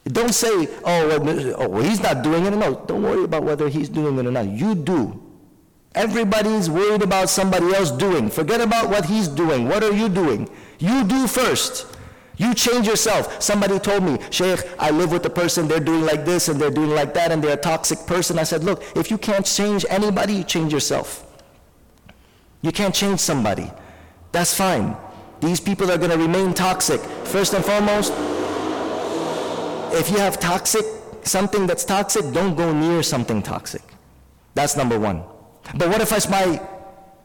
Don't 0.04 0.34
say, 0.34 0.68
oh, 0.84 1.20
well, 1.20 1.54
oh, 1.58 1.80
he's 1.82 2.00
not 2.00 2.22
doing 2.22 2.46
it. 2.46 2.50
No, 2.50 2.74
don't 2.86 3.02
worry 3.02 3.24
about 3.24 3.44
whether 3.44 3.68
he's 3.68 3.88
doing 3.88 4.18
it 4.18 4.26
or 4.26 4.30
not. 4.30 4.46
You 4.48 4.74
do. 4.74 5.22
Everybody's 5.94 6.70
worried 6.70 7.02
about 7.02 7.28
somebody 7.28 7.74
else 7.74 7.90
doing. 7.90 8.30
Forget 8.30 8.60
about 8.60 8.88
what 8.88 9.04
he's 9.04 9.28
doing. 9.28 9.68
What 9.68 9.82
are 9.82 9.92
you 9.92 10.08
doing? 10.08 10.48
You 10.78 11.04
do 11.04 11.26
first. 11.26 11.86
You 12.36 12.54
change 12.54 12.86
yourself. 12.86 13.42
Somebody 13.42 13.78
told 13.80 14.04
me, 14.04 14.18
Sheikh, 14.30 14.60
I 14.78 14.90
live 14.90 15.10
with 15.10 15.26
a 15.26 15.30
person, 15.30 15.66
they're 15.66 15.80
doing 15.80 16.06
like 16.06 16.24
this 16.24 16.48
and 16.48 16.60
they're 16.60 16.70
doing 16.70 16.90
like 16.90 17.12
that 17.14 17.32
and 17.32 17.42
they're 17.42 17.54
a 17.54 17.60
toxic 17.60 17.98
person. 18.06 18.38
I 18.38 18.44
said, 18.44 18.62
look, 18.62 18.82
if 18.96 19.10
you 19.10 19.18
can't 19.18 19.44
change 19.44 19.84
anybody, 19.90 20.34
you 20.34 20.44
change 20.44 20.72
yourself. 20.72 21.26
You 22.62 22.70
can't 22.70 22.94
change 22.94 23.18
somebody. 23.18 23.70
That's 24.30 24.54
fine. 24.54 24.96
These 25.40 25.60
people 25.60 25.90
are 25.90 25.98
going 25.98 26.10
to 26.10 26.18
remain 26.18 26.54
toxic. 26.54 27.00
First 27.24 27.54
and 27.54 27.64
foremost, 27.64 28.12
if 29.94 30.10
you 30.10 30.18
have 30.18 30.38
toxic, 30.40 30.84
something 31.22 31.66
that's 31.66 31.84
toxic, 31.84 32.32
don't 32.32 32.56
go 32.56 32.72
near 32.72 33.02
something 33.02 33.42
toxic. 33.42 33.82
That's 34.54 34.76
number 34.76 34.98
one. 34.98 35.22
But 35.74 35.88
what 35.88 36.00
if 36.00 36.12
I 36.12 36.18
spy 36.18 36.60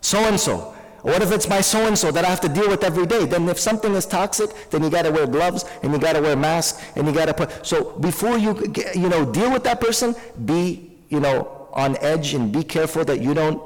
so 0.01 0.20
and 0.20 0.39
so? 0.39 0.74
What 1.03 1.22
if 1.22 1.34
it's 1.34 1.49
my 1.49 1.59
so-and-so 1.59 2.11
that 2.11 2.24
I 2.24 2.30
have 2.30 2.39
to 2.41 2.47
deal 2.47 2.70
with 2.70 2.82
every 2.82 3.05
day? 3.05 3.26
Then 3.26 3.49
if 3.49 3.59
something 3.59 3.93
is 3.93 4.05
toxic, 4.05 4.70
then 4.70 4.84
you 4.84 4.89
got 4.89 5.01
to 5.01 5.11
wear 5.11 5.28
gloves 5.28 5.66
and 5.84 5.91
you 5.91 5.99
got 5.99 6.14
to 6.14 6.22
wear 6.22 6.38
masks 6.38 6.82
and 6.95 7.05
you 7.05 7.14
got 7.14 7.26
to 7.26 7.34
put, 7.34 7.66
so 7.66 7.91
before 7.99 8.38
you, 8.38 8.57
you 8.95 9.09
know, 9.09 9.26
deal 9.30 9.51
with 9.51 9.66
that 9.66 9.82
person, 9.82 10.16
be, 10.45 10.93
you 11.09 11.20
know, 11.20 11.68
on 11.74 11.97
edge 11.97 12.34
and 12.34 12.53
be 12.53 12.64
careful 12.64 13.03
that 13.03 13.20
you 13.20 13.34
don't, 13.34 13.61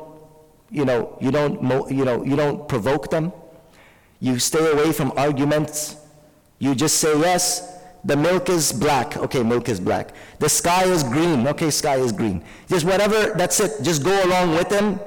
you 0.71 0.83
know, 0.83 1.15
you 1.21 1.29
don't, 1.29 1.61
you 1.91 2.03
know, 2.03 2.23
you 2.23 2.35
don't 2.35 2.67
provoke 2.67 3.11
them. 3.11 3.31
You 4.19 4.39
stay 4.39 4.71
away 4.71 4.91
from 4.91 5.11
arguments. 5.15 5.97
You 6.59 6.73
just 6.75 6.97
say, 6.97 7.19
yes, 7.19 7.77
the 8.03 8.17
milk 8.17 8.49
is 8.49 8.71
black. 8.71 9.17
Okay, 9.17 9.43
milk 9.43 9.69
is 9.69 9.79
black. 9.79 10.13
The 10.39 10.49
sky 10.49 10.85
is 10.85 11.03
green. 11.03 11.47
Okay, 11.47 11.69
sky 11.69 11.97
is 11.97 12.11
green. 12.11 12.43
Just 12.67 12.85
whatever, 12.85 13.33
that's 13.35 13.59
it. 13.59 13.83
Just 13.83 14.03
go 14.03 14.23
along 14.25 14.51
with 14.51 14.69
them 14.69 14.99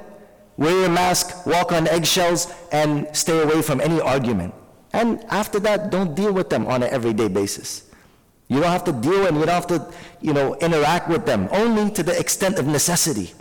wear 0.61 0.81
your 0.81 0.89
mask, 0.89 1.45
walk 1.47 1.71
on 1.71 1.87
eggshells, 1.87 2.53
and 2.71 3.07
stay 3.15 3.41
away 3.41 3.61
from 3.63 3.81
any 3.81 3.99
argument. 3.99 4.53
And 4.93 5.23
after 5.29 5.59
that, 5.61 5.89
don't 5.89 6.13
deal 6.15 6.31
with 6.31 6.49
them 6.49 6.67
on 6.67 6.83
an 6.83 6.89
everyday 6.89 7.29
basis. 7.29 7.89
You 8.47 8.59
don't 8.59 8.69
have 8.69 8.83
to 8.83 8.91
deal 8.91 9.25
and 9.25 9.37
you 9.37 9.45
don't 9.45 9.55
have 9.55 9.67
to, 9.67 9.91
you 10.21 10.33
know, 10.33 10.55
interact 10.55 11.09
with 11.09 11.25
them, 11.25 11.47
only 11.51 11.89
to 11.91 12.03
the 12.03 12.17
extent 12.19 12.59
of 12.59 12.67
necessity. 12.67 13.33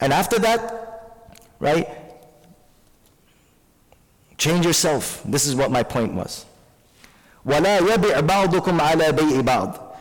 And 0.00 0.12
after 0.12 0.38
that, 0.40 1.20
right, 1.60 1.86
change 4.37 4.65
yourself. 4.65 5.21
This 5.25 5.45
is 5.45 5.55
what 5.55 5.71
my 5.71 5.83
point 5.83 6.13
was. 6.13 6.45
وَلَا 7.45 7.79
يَبِعْ 7.79 8.27
بَعْضُكُمْ 8.27 8.79
عَلَى 8.79 9.11
بَيْءِ 9.11 9.41
بَعْضٍ 9.41 9.95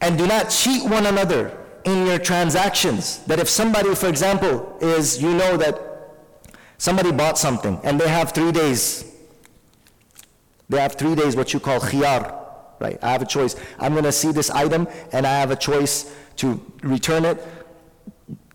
And 0.00 0.18
do 0.18 0.26
not 0.26 0.50
cheat 0.50 0.84
one 0.88 1.06
another 1.06 1.56
in 1.84 2.06
your 2.06 2.18
transactions. 2.18 3.18
That 3.24 3.38
if 3.38 3.48
somebody, 3.48 3.94
for 3.94 4.08
example, 4.08 4.76
is, 4.80 5.22
you 5.22 5.32
know 5.34 5.56
that 5.56 5.80
somebody 6.78 7.12
bought 7.12 7.38
something 7.38 7.80
and 7.84 8.00
they 8.00 8.08
have 8.08 8.32
three 8.32 8.52
days. 8.52 9.04
They 10.68 10.80
have 10.80 10.94
three 10.94 11.14
days, 11.14 11.36
what 11.36 11.52
you 11.52 11.60
call 11.60 11.80
khiyar, 11.80 12.34
right? 12.80 12.98
I 13.02 13.12
have 13.12 13.22
a 13.22 13.26
choice. 13.26 13.56
I'm 13.78 13.92
going 13.92 14.04
to 14.04 14.12
see 14.12 14.32
this 14.32 14.50
item 14.50 14.88
and 15.12 15.26
I 15.26 15.38
have 15.38 15.50
a 15.50 15.56
choice 15.56 16.14
to 16.36 16.60
return 16.82 17.24
it. 17.24 17.46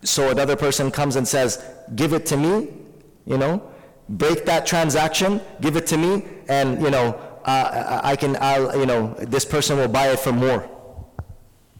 So 0.02 0.30
another 0.30 0.56
person 0.56 0.90
comes 0.90 1.16
and 1.16 1.26
says, 1.26 1.62
give 1.94 2.12
it 2.12 2.26
to 2.26 2.36
me, 2.36 2.68
you 3.26 3.38
know, 3.38 3.62
break 4.09 4.45
that 4.45 4.65
transaction, 4.65 5.41
give 5.61 5.75
it 5.75 5.87
to 5.87 5.97
me, 5.97 6.25
and, 6.47 6.81
you 6.81 6.89
know, 6.89 7.19
uh, 7.45 8.01
I 8.03 8.15
can, 8.15 8.37
I'll, 8.39 8.77
you 8.77 8.85
know, 8.85 9.13
this 9.19 9.45
person 9.45 9.77
will 9.77 9.87
buy 9.87 10.07
it 10.07 10.19
for 10.19 10.31
more. 10.31 10.69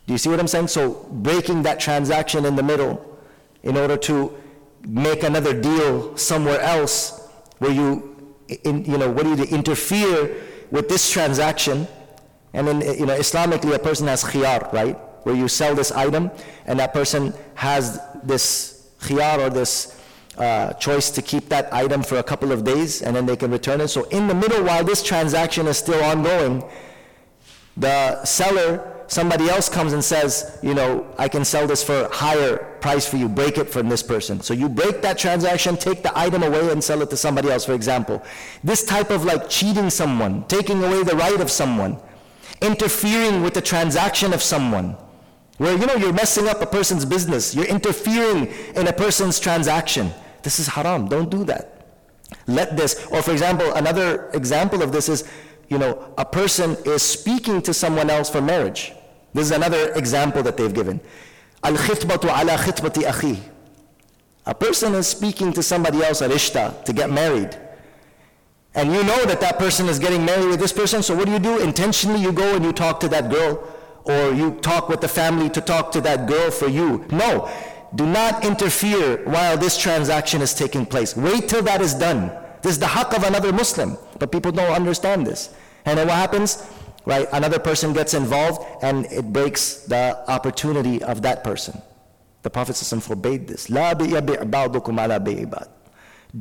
Do 0.06 0.14
you 0.14 0.18
see 0.18 0.30
what 0.30 0.40
I'm 0.40 0.48
saying? 0.48 0.68
So 0.68 1.08
breaking 1.12 1.64
that 1.64 1.80
transaction 1.80 2.46
in 2.46 2.56
the 2.56 2.64
middle 2.64 3.20
in 3.64 3.78
order 3.78 3.96
to 3.98 4.36
make 4.86 5.24
another 5.24 5.60
deal 5.60 6.18
somewhere 6.18 6.60
else 6.60 7.30
where 7.60 7.72
you, 7.72 8.36
in, 8.66 8.84
you 8.84 8.98
know, 8.98 9.10
what 9.10 9.24
do 9.24 9.30
you 9.30 9.36
do? 9.38 9.44
Interfere 9.44 10.44
with 10.72 10.90
this 10.90 11.10
transaction. 11.10 11.88
And 12.54 12.68
then, 12.68 12.82
you 12.82 13.06
know, 13.06 13.18
Islamically, 13.18 13.74
a 13.74 13.80
person 13.80 14.08
has 14.08 14.24
khiyar, 14.24 14.72
right? 14.74 14.98
Where 15.26 15.36
you 15.36 15.48
sell 15.48 15.74
this 15.74 15.92
item 15.92 16.30
and 16.66 16.78
that 16.80 16.94
person 16.94 17.34
has 17.56 18.00
this 18.24 18.90
khiyar 19.00 19.40
or 19.40 19.50
this 19.50 20.00
uh, 20.38 20.74
choice 20.74 21.10
to 21.12 21.22
keep 21.22 21.50
that 21.50 21.72
item 21.74 22.04
for 22.04 22.18
a 22.18 22.24
couple 22.24 22.52
of 22.52 22.64
days 22.64 23.02
and 23.02 23.16
then 23.16 23.26
they 23.26 23.36
can 23.36 23.52
return 23.52 23.82
it. 23.82 23.90
So 23.90 24.04
in 24.06 24.28
the 24.28 24.34
middle, 24.34 24.64
while 24.64 24.84
this 24.84 25.04
transaction 25.04 25.68
is 25.68 25.78
still 25.78 26.04
ongoing, 26.04 26.64
the 27.78 28.24
seller 28.26 28.90
somebody 29.08 29.50
else 29.50 29.70
comes 29.70 29.94
and 29.94 30.04
says, 30.04 30.60
you 30.62 30.74
know, 30.74 31.06
I 31.18 31.28
can 31.28 31.46
sell 31.46 31.68
this 31.68 31.84
for 31.84 32.04
a 32.04 32.14
higher 32.14 32.58
price 32.82 33.08
for 33.08 33.18
you, 33.18 33.30
break 33.30 33.58
it 33.58 33.70
from 33.70 33.88
this 33.90 34.02
person. 34.02 34.42
So 34.42 34.54
you 34.54 34.68
break 34.68 35.02
that 35.02 35.18
transaction, 35.18 35.78
take 35.78 36.04
the 36.04 36.18
item 36.18 36.44
away 36.44 36.72
and 36.72 36.84
sell 36.84 37.02
it 37.02 37.10
to 37.12 37.18
somebody 37.18 37.50
else, 37.50 37.66
for 37.66 37.74
example. 37.74 38.24
This 38.64 38.84
type 38.84 39.12
of 39.12 39.24
like 39.24 39.50
cheating 39.50 39.90
someone, 39.90 40.46
taking 40.46 40.84
away 40.84 41.04
the 41.04 41.16
right 41.16 41.40
of 41.40 41.52
someone, 41.52 42.00
interfering 42.62 43.44
with 43.44 43.54
the 43.54 43.62
transaction 43.62 44.34
of 44.34 44.42
someone, 44.42 44.98
where, 45.58 45.78
you 45.78 45.86
know, 45.86 45.96
you're 45.96 46.14
messing 46.14 46.48
up 46.48 46.62
a 46.62 46.66
person's 46.66 47.06
business, 47.06 47.54
you're 47.54 47.66
interfering 47.66 48.48
in 48.76 48.88
a 48.88 48.94
person's 48.94 49.40
transaction. 49.40 50.12
This 50.44 50.60
is 50.60 50.68
haram, 50.68 51.08
don't 51.08 51.30
do 51.30 51.44
that. 51.46 51.88
Let 52.48 52.76
this, 52.78 53.06
or 53.08 53.22
for 53.22 53.32
example, 53.32 53.74
another 53.74 54.30
example 54.34 54.82
of 54.82 54.92
this 54.92 55.10
is, 55.10 55.24
you 55.70 55.78
know, 55.78 56.14
a 56.18 56.26
person 56.26 56.76
is 56.86 57.02
speaking 57.02 57.62
to 57.64 57.74
someone 57.74 58.10
else 58.10 58.30
for 58.30 58.42
marriage. 58.42 58.92
This 59.34 59.46
is 59.46 59.52
another 59.52 59.94
example 59.94 60.44
that 60.44 60.58
they've 60.58 60.74
given. 60.74 61.00
Al-khitbatu 61.64 62.26
ala 62.26 62.58
khitbati 62.58 63.04
akhi. 63.04 63.40
A 64.46 64.54
person 64.54 64.94
is 64.96 65.08
speaking 65.08 65.54
to 65.54 65.64
somebody 65.64 66.04
else, 66.04 66.22
al-ishta, 66.22 66.84
to 66.84 66.94
get 66.94 67.10
married. 67.10 67.58
And 68.76 68.92
you 68.92 69.04
know 69.04 69.24
that 69.26 69.40
that 69.40 69.58
person 69.58 69.88
is 69.88 70.00
getting 70.00 70.26
married 70.26 70.48
with 70.48 70.60
this 70.60 70.74
person, 70.74 71.02
so 71.02 71.16
what 71.16 71.26
do 71.26 71.32
you 71.32 71.40
do? 71.40 71.60
Intentionally 71.62 72.20
you 72.20 72.34
go 72.34 72.56
and 72.56 72.66
you 72.66 72.74
talk 72.74 73.00
to 73.02 73.08
that 73.10 73.30
girl, 73.30 73.64
or 74.04 74.34
you 74.34 74.60
talk 74.62 74.90
with 74.90 75.00
the 75.00 75.08
family 75.08 75.50
to 75.52 75.62
talk 75.62 75.92
to 75.94 76.02
that 76.02 76.28
girl 76.28 76.52
for 76.52 76.68
you. 76.68 77.06
No, 77.10 77.50
do 77.96 78.06
not 78.06 78.44
interfere 78.44 79.24
while 79.26 79.58
this 79.58 79.78
transaction 79.78 80.42
is 80.42 80.54
taking 80.54 80.86
place. 80.86 81.16
Wait 81.16 81.48
till 81.48 81.62
that 81.64 81.82
is 81.82 81.94
done. 81.94 82.32
This 82.62 82.74
is 82.74 82.80
the 82.80 82.86
haqq 82.86 83.16
of 83.16 83.24
another 83.24 83.52
Muslim, 83.52 83.98
but 84.20 84.32
people 84.32 84.52
don't 84.52 84.72
understand 84.72 85.28
this. 85.28 85.54
And 85.86 85.98
then 85.98 86.08
what 86.08 86.16
happens? 86.16 86.66
right? 87.06 87.28
Another 87.32 87.60
person 87.60 87.94
gets 87.94 88.14
involved 88.14 88.66
and 88.82 89.06
it 89.08 89.32
breaks 89.34 89.78
the 89.84 90.24
opportunity 90.30 91.04
of 91.04 91.22
that 91.24 91.44
person. 91.44 91.82
The 92.44 92.50
Prophet 92.50 92.76
forbade 92.76 93.48
this. 93.48 93.70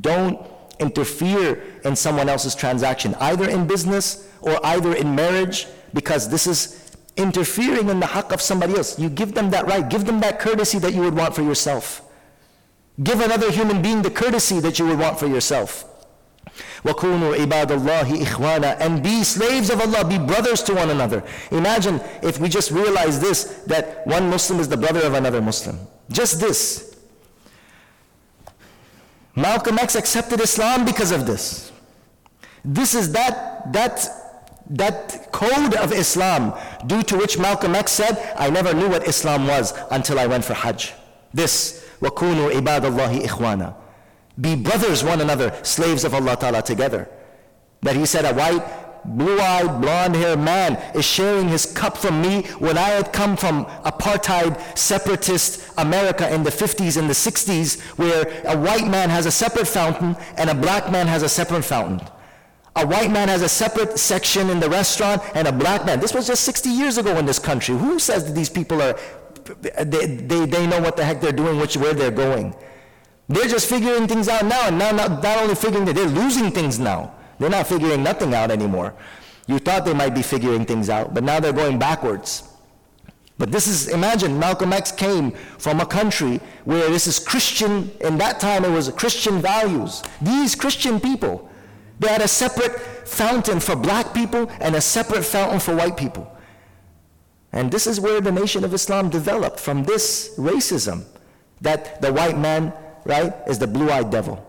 Don't 0.00 0.40
interfere 0.80 1.62
in 1.84 1.96
someone 1.96 2.28
else's 2.28 2.54
transaction, 2.54 3.14
either 3.20 3.48
in 3.48 3.66
business 3.66 4.28
or 4.40 4.64
either 4.66 4.94
in 4.94 5.14
marriage, 5.14 5.66
because 5.94 6.28
this 6.28 6.46
is 6.46 6.81
interfering 7.15 7.89
in 7.89 7.99
the 7.99 8.05
haqq 8.05 8.31
of 8.31 8.41
somebody 8.41 8.75
else. 8.75 8.97
You 8.99 9.09
give 9.09 9.33
them 9.33 9.49
that 9.51 9.65
right, 9.67 9.87
give 9.87 10.05
them 10.05 10.19
that 10.21 10.39
courtesy 10.39 10.79
that 10.79 10.93
you 10.93 11.01
would 11.01 11.15
want 11.15 11.35
for 11.35 11.41
yourself. 11.41 12.01
Give 13.03 13.19
another 13.21 13.51
human 13.51 13.81
being 13.81 14.01
the 14.01 14.11
courtesy 14.11 14.59
that 14.59 14.79
you 14.79 14.87
would 14.87 14.99
want 14.99 15.19
for 15.19 15.27
yourself. 15.27 15.85
وَكُونُوا 16.83 17.35
عِبَادَ 17.37 17.67
اللَّهِ 17.67 18.23
إِخْوَانًا 18.23 18.77
And 18.79 19.03
be 19.03 19.23
slaves 19.23 19.69
of 19.69 19.81
Allah, 19.81 20.05
be 20.05 20.17
brothers 20.17 20.63
to 20.63 20.73
one 20.73 20.89
another. 20.89 21.23
Imagine 21.51 22.01
if 22.23 22.39
we 22.39 22.49
just 22.49 22.71
realize 22.71 23.19
this, 23.19 23.43
that 23.67 24.05
one 24.07 24.29
Muslim 24.29 24.59
is 24.59 24.69
the 24.69 24.77
brother 24.77 25.01
of 25.01 25.13
another 25.13 25.41
Muslim. 25.41 25.79
Just 26.09 26.39
this. 26.39 26.95
Malcolm 29.35 29.77
X 29.77 29.95
accepted 29.95 30.39
Islam 30.39 30.85
because 30.85 31.11
of 31.11 31.27
this. 31.27 31.71
This 32.65 32.95
is 32.95 33.11
that, 33.11 33.71
that, 33.73 34.09
that 34.71 35.31
code 35.31 35.75
of 35.75 35.93
Islam 35.93 36.53
due 36.85 37.03
to 37.03 37.17
which 37.17 37.37
Malcolm 37.37 37.75
X 37.75 37.91
said, 37.91 38.33
I 38.37 38.49
never 38.49 38.73
knew 38.73 38.89
what 38.89 39.07
Islam 39.07 39.47
was 39.47 39.73
until 39.91 40.19
I 40.19 40.27
went 40.27 40.43
for 40.43 40.53
Hajj. 40.53 40.93
This, 41.33 41.85
وَكُونُوا 42.01 42.51
عِبَادَ 42.51 42.81
اللَّهِ 42.81 43.21
إِخْوَانًا 43.23 43.75
be 44.39 44.55
brothers 44.55 45.03
one 45.03 45.21
another, 45.21 45.57
slaves 45.63 46.03
of 46.03 46.13
Allah 46.13 46.37
Ta'ala 46.37 46.61
together. 46.61 47.09
That 47.81 47.95
he 47.95 48.05
said 48.05 48.25
a 48.25 48.33
white, 48.33 48.63
blue-eyed, 49.05 49.81
blonde-haired 49.81 50.39
man 50.39 50.75
is 50.93 51.05
sharing 51.05 51.47
his 51.47 51.65
cup 51.65 51.97
from 51.97 52.21
me 52.21 52.43
when 52.59 52.77
I 52.77 52.89
had 52.89 53.13
come 53.13 53.35
from 53.35 53.65
apartheid, 53.65 54.77
separatist 54.77 55.71
America 55.77 56.31
in 56.33 56.43
the 56.43 56.49
50s 56.49 56.97
and 56.97 57.09
the 57.09 57.13
60s 57.13 57.79
where 57.97 58.41
a 58.45 58.57
white 58.57 58.87
man 58.87 59.09
has 59.09 59.25
a 59.25 59.31
separate 59.31 59.67
fountain 59.67 60.15
and 60.35 60.49
a 60.49 60.55
black 60.55 60.91
man 60.91 61.07
has 61.07 61.23
a 61.23 61.29
separate 61.29 61.63
fountain. 61.63 62.05
A 62.74 62.86
white 62.86 63.10
man 63.10 63.28
has 63.28 63.42
a 63.42 63.48
separate 63.48 63.98
section 63.98 64.48
in 64.48 64.58
the 64.58 64.68
restaurant 64.68 65.22
and 65.34 65.46
a 65.46 65.52
black 65.52 65.84
man. 65.84 66.00
This 66.00 66.14
was 66.14 66.26
just 66.26 66.44
60 66.44 66.70
years 66.70 66.96
ago 66.96 67.16
in 67.18 67.26
this 67.26 67.38
country. 67.38 67.76
Who 67.76 67.98
says 67.98 68.24
that 68.26 68.32
these 68.32 68.48
people 68.48 68.80
are, 68.80 68.98
they, 69.60 70.06
they, 70.06 70.46
they 70.46 70.66
know 70.66 70.80
what 70.80 70.96
the 70.96 71.04
heck 71.04 71.20
they're 71.20 71.32
doing, 71.32 71.58
which, 71.58 71.76
where 71.76 71.92
they're 71.92 72.10
going? 72.10 72.54
They're 73.28 73.48
just 73.48 73.68
figuring 73.68 74.08
things 74.08 74.28
out 74.28 74.44
now, 74.44 74.68
and 74.68 74.78
now 74.78 74.90
not, 74.90 75.22
not 75.22 75.38
only 75.38 75.54
figuring 75.54 75.84
that, 75.86 75.94
they're 75.94 76.06
losing 76.06 76.50
things 76.50 76.78
now. 76.78 77.14
They're 77.38 77.50
not 77.50 77.66
figuring 77.66 78.02
nothing 78.02 78.34
out 78.34 78.50
anymore. 78.50 78.94
You 79.46 79.58
thought 79.58 79.84
they 79.84 79.94
might 79.94 80.14
be 80.14 80.22
figuring 80.22 80.64
things 80.64 80.88
out, 80.88 81.12
but 81.12 81.24
now 81.24 81.40
they're 81.40 81.52
going 81.52 81.78
backwards. 81.78 82.44
But 83.38 83.50
this 83.50 83.66
is, 83.66 83.88
imagine, 83.88 84.38
Malcolm 84.38 84.72
X 84.72 84.92
came 84.92 85.32
from 85.58 85.80
a 85.80 85.86
country 85.86 86.40
where 86.64 86.88
this 86.88 87.06
is 87.06 87.18
Christian, 87.18 87.90
in 88.00 88.16
that 88.18 88.38
time 88.38 88.64
it 88.64 88.70
was 88.70 88.88
Christian 88.90 89.40
values. 89.40 90.02
These 90.20 90.54
Christian 90.54 91.00
people, 91.00 91.50
they 92.02 92.08
had 92.08 92.20
a 92.20 92.28
separate 92.28 92.78
fountain 93.06 93.60
for 93.60 93.76
black 93.76 94.12
people 94.12 94.50
and 94.60 94.74
a 94.74 94.80
separate 94.80 95.24
fountain 95.24 95.60
for 95.60 95.74
white 95.74 95.96
people. 95.96 96.28
And 97.52 97.70
this 97.70 97.86
is 97.86 98.00
where 98.00 98.20
the 98.20 98.32
Nation 98.32 98.64
of 98.64 98.74
Islam 98.74 99.10
developed 99.10 99.60
from 99.60 99.84
this 99.84 100.34
racism 100.38 101.04
that 101.60 102.00
the 102.02 102.12
white 102.12 102.38
man 102.38 102.72
right, 103.04 103.32
is 103.46 103.58
the 103.58 103.66
blue-eyed 103.66 104.10
devil. 104.10 104.44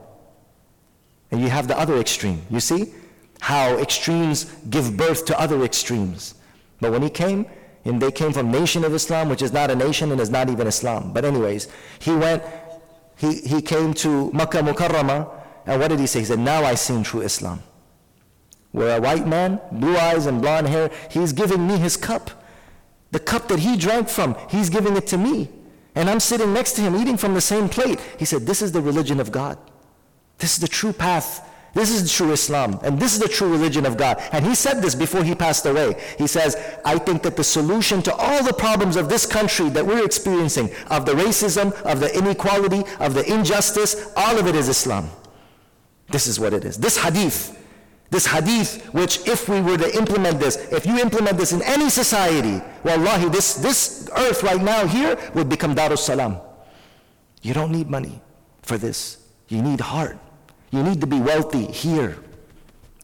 And 1.32 1.42
you 1.42 1.50
have 1.50 1.68
the 1.68 1.78
other 1.78 1.98
extreme. 1.98 2.42
You 2.50 2.60
see 2.60 2.94
how 3.40 3.78
extremes 3.78 4.46
give 4.70 4.96
birth 4.96 5.26
to 5.26 5.40
other 5.40 5.64
extremes. 5.64 6.36
But 6.80 6.92
when 6.92 7.02
he 7.02 7.10
came, 7.10 7.46
and 7.86 8.02
they 8.02 8.12
came 8.12 8.32
from 8.32 8.52
Nation 8.52 8.86
of 8.86 8.94
Islam, 8.94 9.30
which 9.30 9.42
is 9.42 9.52
not 9.52 9.70
a 9.70 9.76
nation 9.76 10.12
and 10.12 10.22
is 10.22 10.30
not 10.30 10.50
even 10.50 10.68
Islam. 10.68 11.12
But 11.12 11.26
anyways, 11.26 11.68
he 12.00 12.16
went, 12.16 12.44
he, 13.18 13.42
he 13.42 13.62
came 13.62 13.94
to 13.96 14.32
Makkah 14.32 14.60
Mukarramah, 14.60 15.43
And 15.66 15.80
what 15.80 15.90
did 15.90 16.00
he 16.00 16.08
say? 16.08 16.20
He 16.20 16.26
said, 16.26 16.40
now 16.40 16.64
I 16.64 16.76
seen 16.76 17.04
true 17.04 17.22
Islam. 17.22 17.64
Where 18.72 18.98
a 18.98 19.02
white 19.02 19.28
man, 19.28 19.62
blue 19.72 19.96
eyes 19.96 20.26
and 20.26 20.42
blonde 20.42 20.68
hair, 20.68 20.90
he's 21.10 21.32
giving 21.32 21.68
me 21.68 21.78
his 21.78 21.96
cup. 21.96 22.32
The 23.12 23.20
cup 23.20 23.48
that 23.50 23.60
he 23.60 23.78
drank 23.78 24.10
from, 24.10 24.36
he's 24.50 24.70
giving 24.70 24.98
it 24.98 25.08
to 25.08 25.18
me. 25.18 25.50
And 25.96 26.10
I'm 26.10 26.20
sitting 26.20 26.54
next 26.54 26.74
to 26.74 26.82
him 26.82 26.96
eating 26.96 27.18
from 27.18 27.36
the 27.36 27.42
same 27.42 27.70
plate. 27.70 28.00
He 28.18 28.26
said, 28.26 28.48
this 28.48 28.62
is 28.64 28.72
the 28.72 28.82
religion 28.82 29.20
of 29.20 29.32
God. 29.32 29.58
This 30.40 30.54
is 30.54 30.60
the 30.60 30.68
true 30.68 30.92
path. 30.92 31.48
This 31.76 31.92
is 31.92 32.04
the 32.04 32.10
true 32.10 32.32
Islam. 32.32 32.80
And 32.84 33.00
this 33.00 33.14
is 33.14 33.20
the 33.20 33.28
true 33.28 33.52
religion 33.52 33.86
of 33.86 33.98
God. 33.98 34.22
And 34.32 34.46
he 34.46 34.56
said 34.56 34.82
this 34.82 34.96
before 34.96 35.24
he 35.24 35.36
passed 35.36 35.66
away. 35.66 35.96
He 36.18 36.28
says, 36.28 36.56
I 36.84 36.98
think 36.98 37.22
that 37.24 37.36
the 37.36 37.44
solution 37.44 38.02
to 38.04 38.16
all 38.16 38.44
the 38.44 38.54
problems 38.54 38.96
of 38.96 39.10
this 39.10 39.26
country 39.26 39.70
that 39.70 39.86
we're 39.86 40.04
experiencing, 40.04 40.72
of 40.90 41.06
the 41.06 41.14
racism, 41.14 41.74
of 41.84 42.00
the 42.00 42.16
inequality, 42.18 42.84
of 43.00 43.14
the 43.14 43.32
injustice, 43.32 44.12
all 44.16 44.40
of 44.40 44.48
it 44.48 44.56
is 44.56 44.70
Islam. 44.70 45.10
This 46.13 46.27
is 46.27 46.41
what 46.41 46.53
it 46.55 46.65
is. 46.65 46.77
This 46.79 46.97
hadith, 46.97 47.57
this 48.11 48.27
hadith, 48.27 48.87
which 48.95 49.27
if 49.29 49.49
we 49.49 49.61
were 49.61 49.77
to 49.77 49.97
implement 49.97 50.41
this, 50.41 50.57
if 50.73 50.87
you 50.87 50.99
implement 50.99 51.37
this 51.37 51.53
in 51.53 51.63
any 51.63 51.91
society, 51.91 52.63
wallahi, 52.85 53.29
this, 53.29 53.55
this 53.55 54.09
earth 54.17 54.43
right 54.43 54.61
now 54.61 54.87
here 54.87 55.19
would 55.35 55.49
become 55.49 55.75
Darus 55.75 55.99
Salam. 55.99 56.39
You 57.43 57.53
don't 57.55 57.73
need 57.73 57.89
money 57.91 58.21
for 58.63 58.79
this. 58.79 59.19
You 59.49 59.63
need 59.63 59.81
heart. 59.81 60.19
You 60.71 60.83
need 60.83 61.01
to 61.01 61.07
be 61.07 61.21
wealthy 61.21 61.67
here. 61.67 62.17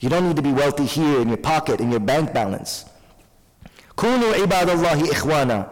You 0.00 0.08
don't 0.08 0.26
need 0.26 0.36
to 0.36 0.42
be 0.42 0.52
wealthy 0.52 0.84
here 0.84 1.20
in 1.20 1.28
your 1.28 1.38
pocket, 1.38 1.80
in 1.80 1.90
your 1.90 2.00
bank 2.00 2.32
balance. 2.32 2.84
كونوا 3.96 4.34
عباد 4.34 4.70
الله 4.70 5.12
إخوانا 5.12 5.66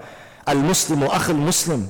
المسلم 0.49 1.03
أخ 1.05 1.31
المسلم 1.31 1.89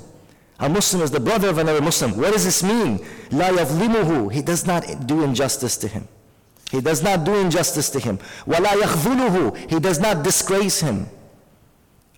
a 0.60 0.68
Muslim 0.68 1.03
is 1.03 1.12
the 1.12 1.20
brother 1.20 1.49
of 1.49 1.60
another 1.60 1.82
Muslim. 1.82 2.18
What 2.18 2.34
does 2.34 2.45
this 2.45 2.64
mean? 2.64 2.99
لا 3.30 3.49
يظلمه 3.49 4.32
He 4.34 4.41
does 4.41 4.66
not 4.66 5.05
do 5.05 5.24
injustice 5.24 5.78
to 5.78 5.88
him. 5.88 6.08
He 6.72 6.82
does 6.82 7.03
not 7.03 7.24
do 7.24 7.36
injustice 7.36 7.89
to 7.91 7.99
him. 7.99 8.18
ولا 8.47 8.74
yakhzuluhu. 8.82 9.70
He 9.70 9.80
does 9.80 9.99
not 9.99 10.24
disgrace 10.24 10.80
him. 10.80 11.08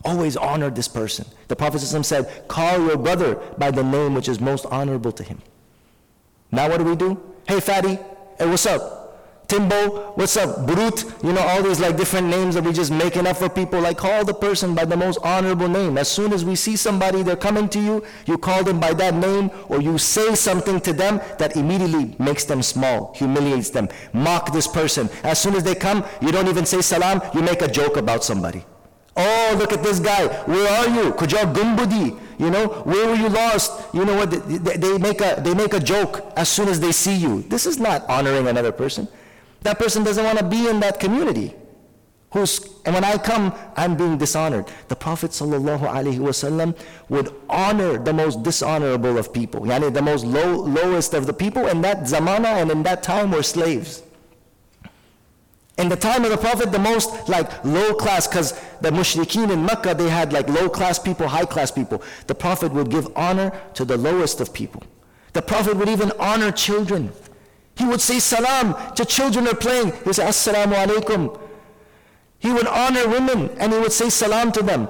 Always 0.06 0.38
honor 0.38 0.70
this 0.70 0.88
person. 0.88 1.26
The 1.50 1.56
Prophet 1.58 1.82
ﷺ 1.82 2.06
said, 2.06 2.48
call 2.48 2.80
your 2.80 2.98
brother 2.98 3.36
by 3.58 3.70
the 3.70 3.84
name 3.84 4.14
which 4.16 4.30
is 4.30 4.40
most 4.40 4.66
honorable 4.68 5.12
to 5.12 5.24
him. 5.24 5.42
Now 6.52 6.70
what 6.70 6.78
do 6.78 6.86
we 6.86 6.96
do? 6.96 7.22
Hey 7.48 7.60
fatty, 7.60 8.00
hey 8.38 8.48
what's 8.48 8.66
up? 8.66 8.99
Timbo, 9.50 10.12
what's 10.14 10.38
up, 10.38 10.68
Brut, 10.68 11.04
you 11.24 11.34
know, 11.34 11.42
all 11.42 11.64
these 11.64 11.80
like 11.80 11.98
different 11.98 12.28
names 12.28 12.54
that 12.54 12.64
we 12.64 12.72
just 12.72 12.92
making 12.92 13.26
up 13.26 13.38
for 13.38 13.50
people. 13.50 13.82
Like 13.82 13.98
call 13.98 14.24
the 14.24 14.34
person 14.34 14.76
by 14.76 14.86
the 14.86 14.96
most 14.96 15.18
honorable 15.24 15.68
name. 15.68 15.98
As 15.98 16.08
soon 16.08 16.34
as 16.34 16.46
we 16.46 16.56
see 16.56 16.76
somebody, 16.76 17.24
they're 17.24 17.36
coming 17.36 17.68
to 17.70 17.80
you, 17.80 18.04
you 18.28 18.38
call 18.38 18.64
them 18.64 18.80
by 18.80 18.94
that 18.94 19.16
name 19.16 19.50
or 19.68 19.82
you 19.82 19.98
say 19.98 20.36
something 20.36 20.80
to 20.82 20.94
them 20.94 21.20
that 21.40 21.56
immediately 21.56 22.16
makes 22.20 22.44
them 22.44 22.62
small, 22.62 23.12
humiliates 23.16 23.72
them. 23.72 23.90
Mock 24.14 24.54
this 24.54 24.68
person. 24.68 25.10
As 25.24 25.42
soon 25.42 25.56
as 25.56 25.64
they 25.64 25.74
come, 25.74 26.06
you 26.22 26.32
don't 26.32 26.48
even 26.48 26.68
say 26.68 26.82
salam, 26.82 27.20
you 27.34 27.42
make 27.42 27.64
a 27.64 27.68
joke 27.68 27.98
about 27.98 28.24
somebody. 28.24 28.64
Oh, 29.18 29.56
look 29.58 29.74
at 29.74 29.82
this 29.82 30.00
guy. 30.00 30.28
Where 30.44 30.72
are 30.80 30.88
you? 30.88 31.12
Kujar 31.14 31.52
Gumbudi. 31.52 32.18
You 32.38 32.52
know, 32.52 32.68
where 32.68 33.08
were 33.08 33.16
you 33.16 33.30
lost? 33.30 33.94
You 33.96 34.06
know 34.06 34.16
what? 34.16 34.30
They, 34.30 34.78
they, 34.78 34.98
make 35.00 35.20
a, 35.22 35.42
they 35.44 35.56
make 35.56 35.74
a 35.74 35.80
joke 35.80 36.32
as 36.38 36.48
soon 36.48 36.70
as 36.70 36.80
they 36.80 36.92
see 36.92 37.16
you. 37.16 37.42
This 37.42 37.66
is 37.66 37.80
not 37.80 38.08
honoring 38.08 38.48
another 38.48 38.72
person. 38.72 39.08
That 39.62 39.78
person 39.78 40.04
doesn't 40.04 40.24
want 40.24 40.38
to 40.40 40.46
be 40.46 40.68
in 40.68 40.80
that 40.80 41.00
community. 41.00 41.56
Who's, 42.32 42.62
and 42.86 42.94
when 42.94 43.04
I 43.04 43.18
come, 43.18 43.54
I'm 43.76 43.98
being 43.98 44.18
dishonored. 44.18 44.68
The 44.88 44.96
Prophet 44.96 45.32
ﷺ 45.32 46.78
would 47.10 47.34
honor 47.50 47.98
the 47.98 48.14
most 48.14 48.44
dishonorable 48.44 49.18
of 49.18 49.34
people, 49.34 49.62
yani 49.62 49.92
the 49.92 50.02
most 50.02 50.26
low, 50.26 50.58
lowest 50.58 51.16
of 51.16 51.26
the 51.26 51.34
people, 51.34 51.68
in 51.68 51.82
that 51.82 52.02
zamana 52.02 52.62
and 52.62 52.70
in 52.70 52.84
that 52.84 53.02
time 53.02 53.32
were 53.32 53.42
slaves. 53.42 54.04
In 55.80 55.90
the 55.90 55.96
time 55.96 56.24
of 56.24 56.30
the 56.30 56.38
Prophet, 56.38 56.72
the 56.72 56.78
most 56.78 57.30
like 57.30 57.64
low 57.64 57.96
class, 57.96 58.28
because 58.28 58.52
the 58.82 58.92
mushrikeen 58.92 59.50
in 59.50 59.66
Mecca, 59.66 59.96
they 59.96 60.10
had 60.10 60.32
like 60.32 60.48
low 60.50 60.70
class 60.70 61.00
people, 61.00 61.28
high 61.28 61.46
class 61.46 61.72
people. 61.72 62.04
The 62.28 62.36
Prophet 62.36 62.72
would 62.74 62.92
give 62.92 63.08
honor 63.16 63.60
to 63.74 63.86
the 63.86 63.98
lowest 63.98 64.40
of 64.40 64.54
people. 64.54 64.84
The 65.34 65.42
Prophet 65.42 65.78
would 65.78 65.90
even 65.90 66.12
honor 66.20 66.52
children. 66.52 67.12
He 67.80 67.86
would 67.86 68.02
say 68.02 68.20
salam 68.20 68.76
to 68.96 69.06
children 69.06 69.46
who 69.46 69.52
are 69.52 69.56
playing. 69.56 69.94
He 69.94 70.04
would 70.06 70.16
say 70.16 70.26
assalamu 70.26 70.76
alaikum. 70.76 71.40
He 72.38 72.52
would 72.52 72.68
honor 72.68 73.08
women 73.08 73.50
and 73.58 73.72
he 73.72 73.80
would 73.80 73.94
say 73.94 74.10
salam 74.10 74.52
to 74.52 74.62
them. 74.62 74.90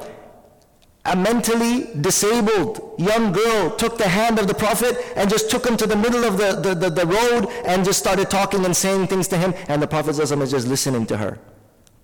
A 1.06 1.16
mentally 1.16 1.88
disabled 2.02 2.96
young 2.98 3.32
girl 3.32 3.70
took 3.76 4.00
the 4.00 4.08
hand 4.08 4.40
of 4.40 4.48
the 4.48 4.56
Prophet 4.56 4.98
and 5.16 5.30
just 5.30 5.52
took 5.52 5.68
him 5.68 5.78
to 5.78 5.86
the 5.86 5.96
middle 5.96 6.24
of 6.24 6.40
the, 6.40 6.54
the, 6.54 6.74
the, 6.74 6.90
the 6.90 7.06
road 7.06 7.48
and 7.64 7.86
just 7.86 8.00
started 8.00 8.28
talking 8.28 8.66
and 8.66 8.76
saying 8.76 9.06
things 9.06 9.28
to 9.28 9.38
him 9.38 9.54
and 9.68 9.84
the 9.84 9.88
Prophet 9.88 10.18
is 10.18 10.30
just 10.52 10.68
listening 10.68 11.06
to 11.06 11.18
her. 11.18 11.38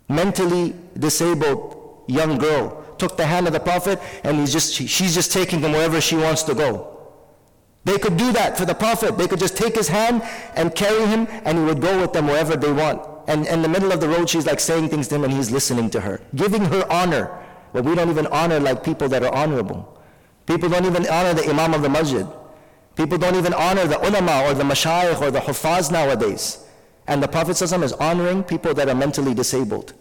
Mentally 0.08 0.76
disabled 1.00 2.04
young 2.08 2.38
girl 2.38 2.86
took 3.00 3.18
the 3.18 3.26
hand 3.26 3.48
of 3.48 3.54
the 3.54 3.60
Prophet 3.60 4.00
and 4.24 4.38
he's 4.38 4.54
just, 4.54 4.76
she's 4.76 5.16
just 5.16 5.32
taking 5.32 5.62
him 5.62 5.72
wherever 5.72 6.00
she 6.00 6.16
wants 6.16 6.44
to 6.44 6.54
go. 6.54 6.95
They 7.86 7.98
could 8.00 8.18
do 8.18 8.32
that 8.34 8.58
for 8.58 8.66
the 8.66 8.74
Prophet. 8.74 9.18
They 9.18 9.28
could 9.28 9.40
just 9.40 9.56
take 9.56 9.76
his 9.76 9.88
hand 9.88 10.24
and 10.56 10.74
carry 10.76 11.06
him, 11.06 11.28
and 11.46 11.58
he 11.60 11.64
would 11.64 11.82
go 11.82 12.02
with 12.02 12.14
them 12.14 12.28
wherever 12.28 12.56
they 12.58 12.72
want. 12.72 13.02
And 13.28 13.46
in 13.48 13.62
the 13.62 13.70
middle 13.70 13.92
of 13.92 14.02
the 14.02 14.10
road, 14.10 14.30
she's 14.30 14.46
like 14.46 14.60
saying 14.60 14.90
things 14.90 15.08
to 15.10 15.16
him, 15.16 15.24
and 15.24 15.32
he's 15.34 15.52
listening 15.52 15.90
to 15.92 16.02
her, 16.02 16.20
giving 16.36 16.66
her 16.66 16.92
honor. 16.92 17.32
But 17.74 17.86
we 17.86 17.96
don't 17.96 18.10
even 18.10 18.28
honor 18.28 18.60
like 18.60 18.84
people 18.84 19.08
that 19.10 19.24
are 19.24 19.34
honorable. 19.34 20.02
People 20.46 20.70
don't 20.70 20.86
even 20.86 21.08
honor 21.08 21.34
the 21.34 21.48
Imam 21.50 21.74
of 21.74 21.82
the 21.82 21.90
Masjid. 21.90 22.28
People 22.96 23.18
don't 23.18 23.36
even 23.36 23.54
honor 23.54 23.86
the 23.86 24.00
ulama 24.08 24.44
or 24.46 24.54
the 24.54 24.64
mashayikh 24.64 25.20
or 25.22 25.30
the 25.30 25.40
hufaz 25.40 25.92
nowadays. 25.92 26.66
And 27.08 27.22
the 27.22 27.28
Prophet 27.28 27.52
ﷺ 27.52 27.84
is 27.84 27.94
honoring 27.94 28.44
people 28.44 28.74
that 28.74 28.88
are 28.88 28.96
mentally 28.96 29.34
disabled, 29.34 29.94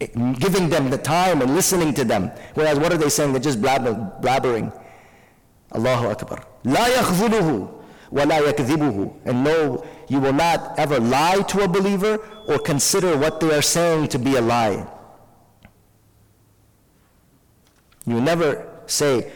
eh, 0.00 0.06
giving 0.38 0.68
them 0.70 0.88
the 0.88 0.98
time 0.98 1.42
and 1.42 1.54
listening 1.54 1.92
to 1.94 2.04
them. 2.04 2.30
Whereas 2.54 2.78
what 2.78 2.92
are 2.92 2.96
they 2.96 3.08
saying? 3.08 3.32
They're 3.32 3.40
just 3.42 3.60
blabbering. 3.60 4.72
Allahu 5.74 6.06
Akbar. 6.08 6.46
لا 6.64 6.86
yakhzuluhu 6.86 7.68
ولا 8.12 8.38
يكذِبُه. 8.38 9.12
And 9.24 9.44
no, 9.44 9.84
you 10.08 10.20
will 10.20 10.32
not 10.32 10.78
ever 10.78 11.00
lie 11.00 11.42
to 11.48 11.62
a 11.62 11.68
believer 11.68 12.18
or 12.46 12.58
consider 12.58 13.16
what 13.16 13.40
they 13.40 13.54
are 13.54 13.62
saying 13.62 14.08
to 14.08 14.18
be 14.18 14.36
a 14.36 14.40
lie. 14.40 14.86
You 18.04 18.20
never 18.20 18.68
say, 18.86 19.32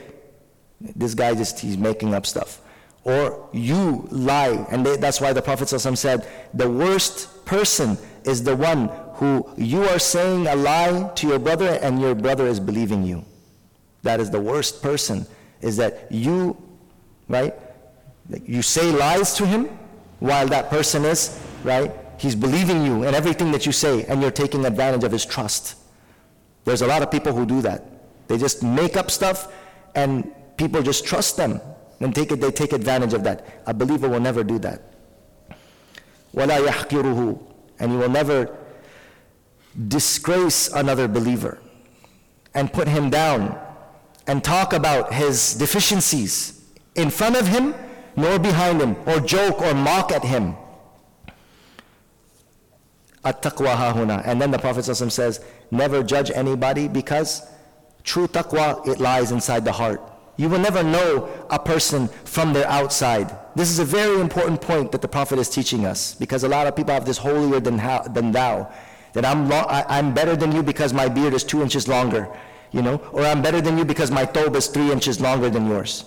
this 0.81 1.15
guy 1.15 1.35
just, 1.35 1.61
he's 1.61 1.79
making 1.79 2.15
up 2.15 2.27
stuff. 2.27 2.61
Or 3.05 3.49
you 3.53 4.09
lie. 4.11 4.67
And 4.71 4.85
they, 4.85 4.97
that's 4.97 5.21
why 5.21 5.33
the 5.33 5.41
Prophet 5.41 5.69
ﷺ 5.69 5.97
said, 5.97 6.29
the 6.53 6.69
worst 6.69 7.47
person 7.47 7.97
is 8.25 8.43
the 8.43 8.57
one 8.57 8.91
who 9.15 9.49
you 9.57 9.85
are 9.85 10.01
saying 10.01 10.49
a 10.49 10.57
lie 10.57 11.11
to 11.15 11.29
your 11.29 11.39
brother 11.39 11.79
and 11.81 12.01
your 12.01 12.15
brother 12.15 12.47
is 12.47 12.59
believing 12.59 13.05
you. 13.05 13.25
That 14.03 14.21
is 14.21 14.31
the 14.31 14.41
worst 14.41 14.83
person, 14.83 15.27
is 15.61 15.77
that 15.79 16.11
you 16.11 16.57
right, 17.28 17.54
you 18.46 18.62
say 18.62 18.92
lies 18.92 19.34
to 19.36 19.46
him 19.46 19.66
while 20.20 20.48
that 20.48 20.70
person 20.70 21.04
is, 21.06 21.40
right, 21.64 21.92
he's 22.18 22.36
believing 22.36 22.86
you 22.86 23.04
and 23.04 23.16
everything 23.16 23.52
that 23.52 23.66
you 23.66 23.72
say 23.72 24.06
and 24.06 24.22
you're 24.22 24.32
taking 24.32 24.66
advantage 24.66 25.04
of 25.04 25.12
his 25.12 25.26
trust. 25.26 25.76
There's 26.66 26.82
a 26.82 26.88
lot 26.88 27.02
of 27.02 27.10
people 27.10 27.34
who 27.34 27.46
do 27.46 27.62
that. 27.62 27.84
They 28.28 28.38
just 28.38 28.64
make 28.64 28.96
up 28.96 29.10
stuff 29.10 29.52
and 29.96 30.32
people 30.58 30.82
just 30.84 31.06
trust 31.06 31.38
them 31.38 31.60
and 32.00 32.14
take 32.14 32.32
it, 32.32 32.40
they 32.40 32.52
take 32.52 32.74
advantage 32.74 33.14
of 33.14 33.24
that. 33.24 33.46
A 33.66 33.74
believer 33.74 34.08
will 34.08 34.20
never 34.20 34.44
do 34.44 34.60
that. 34.60 34.82
وَلَا 36.36 36.66
يَحْقِرُهُ 36.66 37.40
And 37.80 37.92
he 37.92 37.98
will 37.98 38.10
never 38.10 38.56
disgrace 39.88 40.70
another 40.70 41.08
believer 41.08 41.60
and 42.54 42.72
put 42.72 42.88
him 42.88 43.10
down 43.10 43.60
and 44.28 44.44
talk 44.44 44.74
about 44.74 45.14
his 45.14 45.56
deficiencies 45.56 46.55
in 46.97 47.11
front 47.11 47.37
of 47.37 47.47
him 47.47 47.75
nor 48.17 48.39
behind 48.39 48.81
him 48.81 48.97
or 49.07 49.21
joke 49.21 49.61
or 49.61 49.75
mock 49.75 50.13
at 50.13 50.25
him. 50.25 50.57
At-taqwa 53.25 53.75
hahuna. 53.77 54.23
And 54.25 54.41
then 54.41 54.51
the 54.51 54.59
Prophet 54.59 54.85
says, 54.85 55.45
never 55.71 56.03
judge 56.03 56.31
anybody 56.31 56.89
because 56.89 57.43
true 58.05 58.29
taqwa, 58.29 58.87
it 58.87 59.01
lies 59.01 59.33
inside 59.33 59.65
the 59.65 59.73
heart. 59.73 60.01
You 60.39 60.49
will 60.49 60.59
never 60.59 60.83
know 60.83 61.29
a 61.51 61.59
person 61.59 62.09
from 62.25 62.53
their 62.53 62.69
outside. 62.69 63.35
This 63.55 63.71
is 63.71 63.79
a 63.79 63.85
very 63.85 64.21
important 64.21 64.61
point 64.61 64.93
that 64.93 65.01
the 65.01 65.09
Prophet 65.09 65.39
is 65.39 65.49
teaching 65.49 65.87
us 65.87 66.15
because 66.15 66.45
a 66.45 66.49
lot 66.49 66.67
of 66.67 66.77
people 66.77 66.93
have 66.95 67.07
this 67.07 67.19
holier 67.19 67.59
than, 67.59 67.79
how, 67.79 68.03
than 68.03 68.33
thou. 68.33 68.71
That 69.15 69.25
I'm, 69.25 69.49
lo- 69.49 69.67
I, 69.69 69.99
I'm 69.99 70.13
better 70.13 70.37
than 70.37 70.53
you 70.53 70.63
because 70.63 70.93
my 70.93 71.09
beard 71.09 71.33
is 71.33 71.43
two 71.43 71.63
inches 71.63 71.89
longer 71.89 72.29
you 72.73 72.83
know, 72.83 72.97
or 73.13 73.23
I'm 73.23 73.43
better 73.43 73.61
than 73.61 73.79
you 73.79 73.85
because 73.85 74.11
my 74.11 74.27
thobe 74.27 74.57
is 74.57 74.67
three 74.67 74.93
inches 74.93 75.21
longer 75.21 75.49
than 75.49 75.67
yours. 75.67 76.05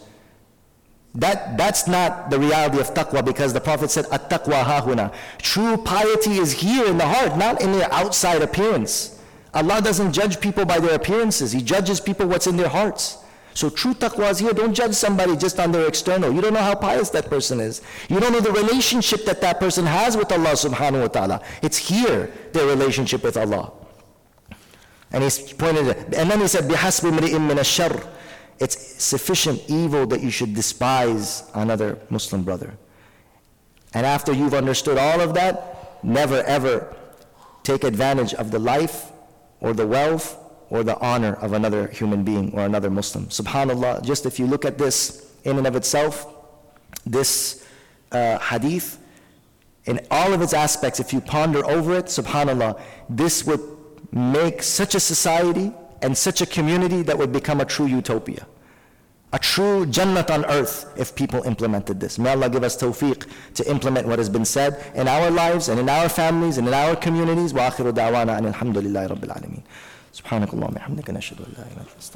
That, 1.17 1.57
that's 1.57 1.87
not 1.87 2.31
the 2.31 2.41
reality 2.41 2.81
of 2.81 2.93
taqwa 2.93 3.25
because 3.25 3.53
the 3.53 3.61
Prophet 3.61 3.91
said, 3.91 4.07
at-taqwa 4.11 4.65
hahuna. 4.65 5.15
True 5.39 5.77
piety 5.77 6.39
is 6.39 6.53
here 6.53 6.87
in 6.87 6.99
the 6.99 7.07
heart, 7.07 7.37
not 7.39 7.63
in 7.63 7.71
their 7.71 7.93
outside 7.93 8.43
appearance. 8.43 9.21
Allah 9.53 9.81
doesn't 9.81 10.13
judge 10.13 10.41
people 10.41 10.65
by 10.65 10.81
their 10.81 10.97
appearances. 10.97 11.53
He 11.53 11.63
judges 11.63 12.01
people 12.01 12.27
what's 12.27 12.49
in 12.49 12.57
their 12.57 12.69
hearts. 12.69 13.19
So 13.55 13.71
true 13.71 13.95
taqwa 13.95 14.29
is 14.33 14.41
here. 14.41 14.53
Don't 14.53 14.75
judge 14.75 14.95
somebody 14.95 15.37
just 15.37 15.61
on 15.61 15.71
their 15.71 15.87
external. 15.87 16.33
You 16.33 16.41
don't 16.41 16.55
know 16.55 16.61
how 16.61 16.75
pious 16.75 17.11
that 17.11 17.31
person 17.31 17.61
is. 17.61 17.81
You 18.09 18.19
don't 18.19 18.33
know 18.33 18.41
the 18.41 18.51
relationship 18.51 19.25
that 19.27 19.41
that 19.43 19.61
person 19.61 19.87
has 19.87 20.17
with 20.17 20.33
Allah 20.33 20.55
subhanahu 20.55 21.03
wa 21.03 21.07
ta'ala. 21.07 21.41
It's 21.63 21.77
here, 21.77 22.33
their 22.53 22.67
relationship 22.67 23.23
with 23.23 23.37
Allah. 23.37 23.71
And 25.13 25.23
he 25.23 25.55
pointed 25.55 25.87
it, 25.87 26.15
and 26.15 26.29
then 26.29 26.41
he 26.41 26.49
said, 26.49 26.65
بِحَسْبِ 26.65 27.09
مْرِئٍ 27.13 27.31
مِّنَ 27.31 27.59
الشَّرِّ 27.59 28.05
it's 28.60 29.04
sufficient 29.04 29.62
evil 29.68 30.06
that 30.08 30.22
you 30.22 30.30
should 30.30 30.54
despise 30.54 31.50
another 31.54 32.00
Muslim 32.10 32.44
brother. 32.44 32.78
And 33.94 34.06
after 34.06 34.34
you've 34.34 34.54
understood 34.54 34.98
all 34.98 35.22
of 35.22 35.34
that, 35.34 36.04
never 36.04 36.44
ever 36.44 36.96
take 37.64 37.84
advantage 37.84 38.34
of 38.34 38.52
the 38.52 38.60
life 38.60 39.12
or 39.62 39.74
the 39.74 39.88
wealth 39.88 40.38
or 40.70 40.84
the 40.84 40.98
honor 41.00 41.34
of 41.36 41.54
another 41.54 41.88
human 41.88 42.24
being 42.24 42.54
or 42.54 42.62
another 42.62 42.90
Muslim. 42.90 43.26
Subhanallah, 43.28 44.04
just 44.04 44.26
if 44.26 44.40
you 44.40 44.46
look 44.46 44.66
at 44.66 44.78
this 44.78 45.32
in 45.44 45.58
and 45.58 45.66
of 45.66 45.76
itself, 45.76 46.28
this 47.06 47.66
uh, 48.12 48.38
hadith, 48.40 49.00
in 49.86 50.00
all 50.12 50.34
of 50.34 50.42
its 50.42 50.54
aspects, 50.54 51.00
if 51.00 51.12
you 51.14 51.22
ponder 51.22 51.66
over 51.66 51.98
it, 51.98 52.06
subhanAllah, 52.06 52.80
this 53.10 53.46
would 53.46 53.62
make 54.12 54.62
such 54.62 54.94
a 54.96 55.00
society 55.00 55.72
and 56.03 56.17
such 56.17 56.41
a 56.41 56.47
community 56.47 57.03
that 57.03 57.17
would 57.19 57.33
become 57.33 57.61
a 57.61 57.65
true 57.65 57.87
utopia. 57.87 58.47
A 59.33 59.39
true 59.39 59.85
Jannat 59.87 60.31
on 60.31 60.45
earth 60.45 60.93
if 60.97 61.15
people 61.15 61.43
implemented 61.43 61.99
this. 61.99 62.19
May 62.19 62.31
Allah 62.31 62.49
give 62.49 62.63
us 62.63 62.77
tawfiq 62.77 63.27
to 63.55 63.69
implement 63.69 64.07
what 64.07 64.19
has 64.19 64.29
been 64.29 64.45
said 64.45 64.93
in 64.95 65.09
our 65.09 65.29
lives 65.31 65.69
and 65.69 65.81
in 65.81 65.89
our 65.89 66.09
families 66.09 66.59
and 66.59 66.69
in 66.69 66.75
our 66.75 66.95
communities. 66.95 67.53
وآخر 67.53 67.91
دعوانا 67.91 68.39
أن 68.39 68.47
الحمد 68.47 68.79
لله 68.79 69.07
رب 69.07 69.25
العالمين. 69.25 69.63
سبحانك 70.13 70.55
اللهم 70.55 70.71
وبحمدك 70.73 71.11
نشهد 71.11 71.39
أن 71.41 71.53
لا 71.59 71.63
إله 71.63 71.73
إلا 71.73 71.83
أنت 71.83 72.15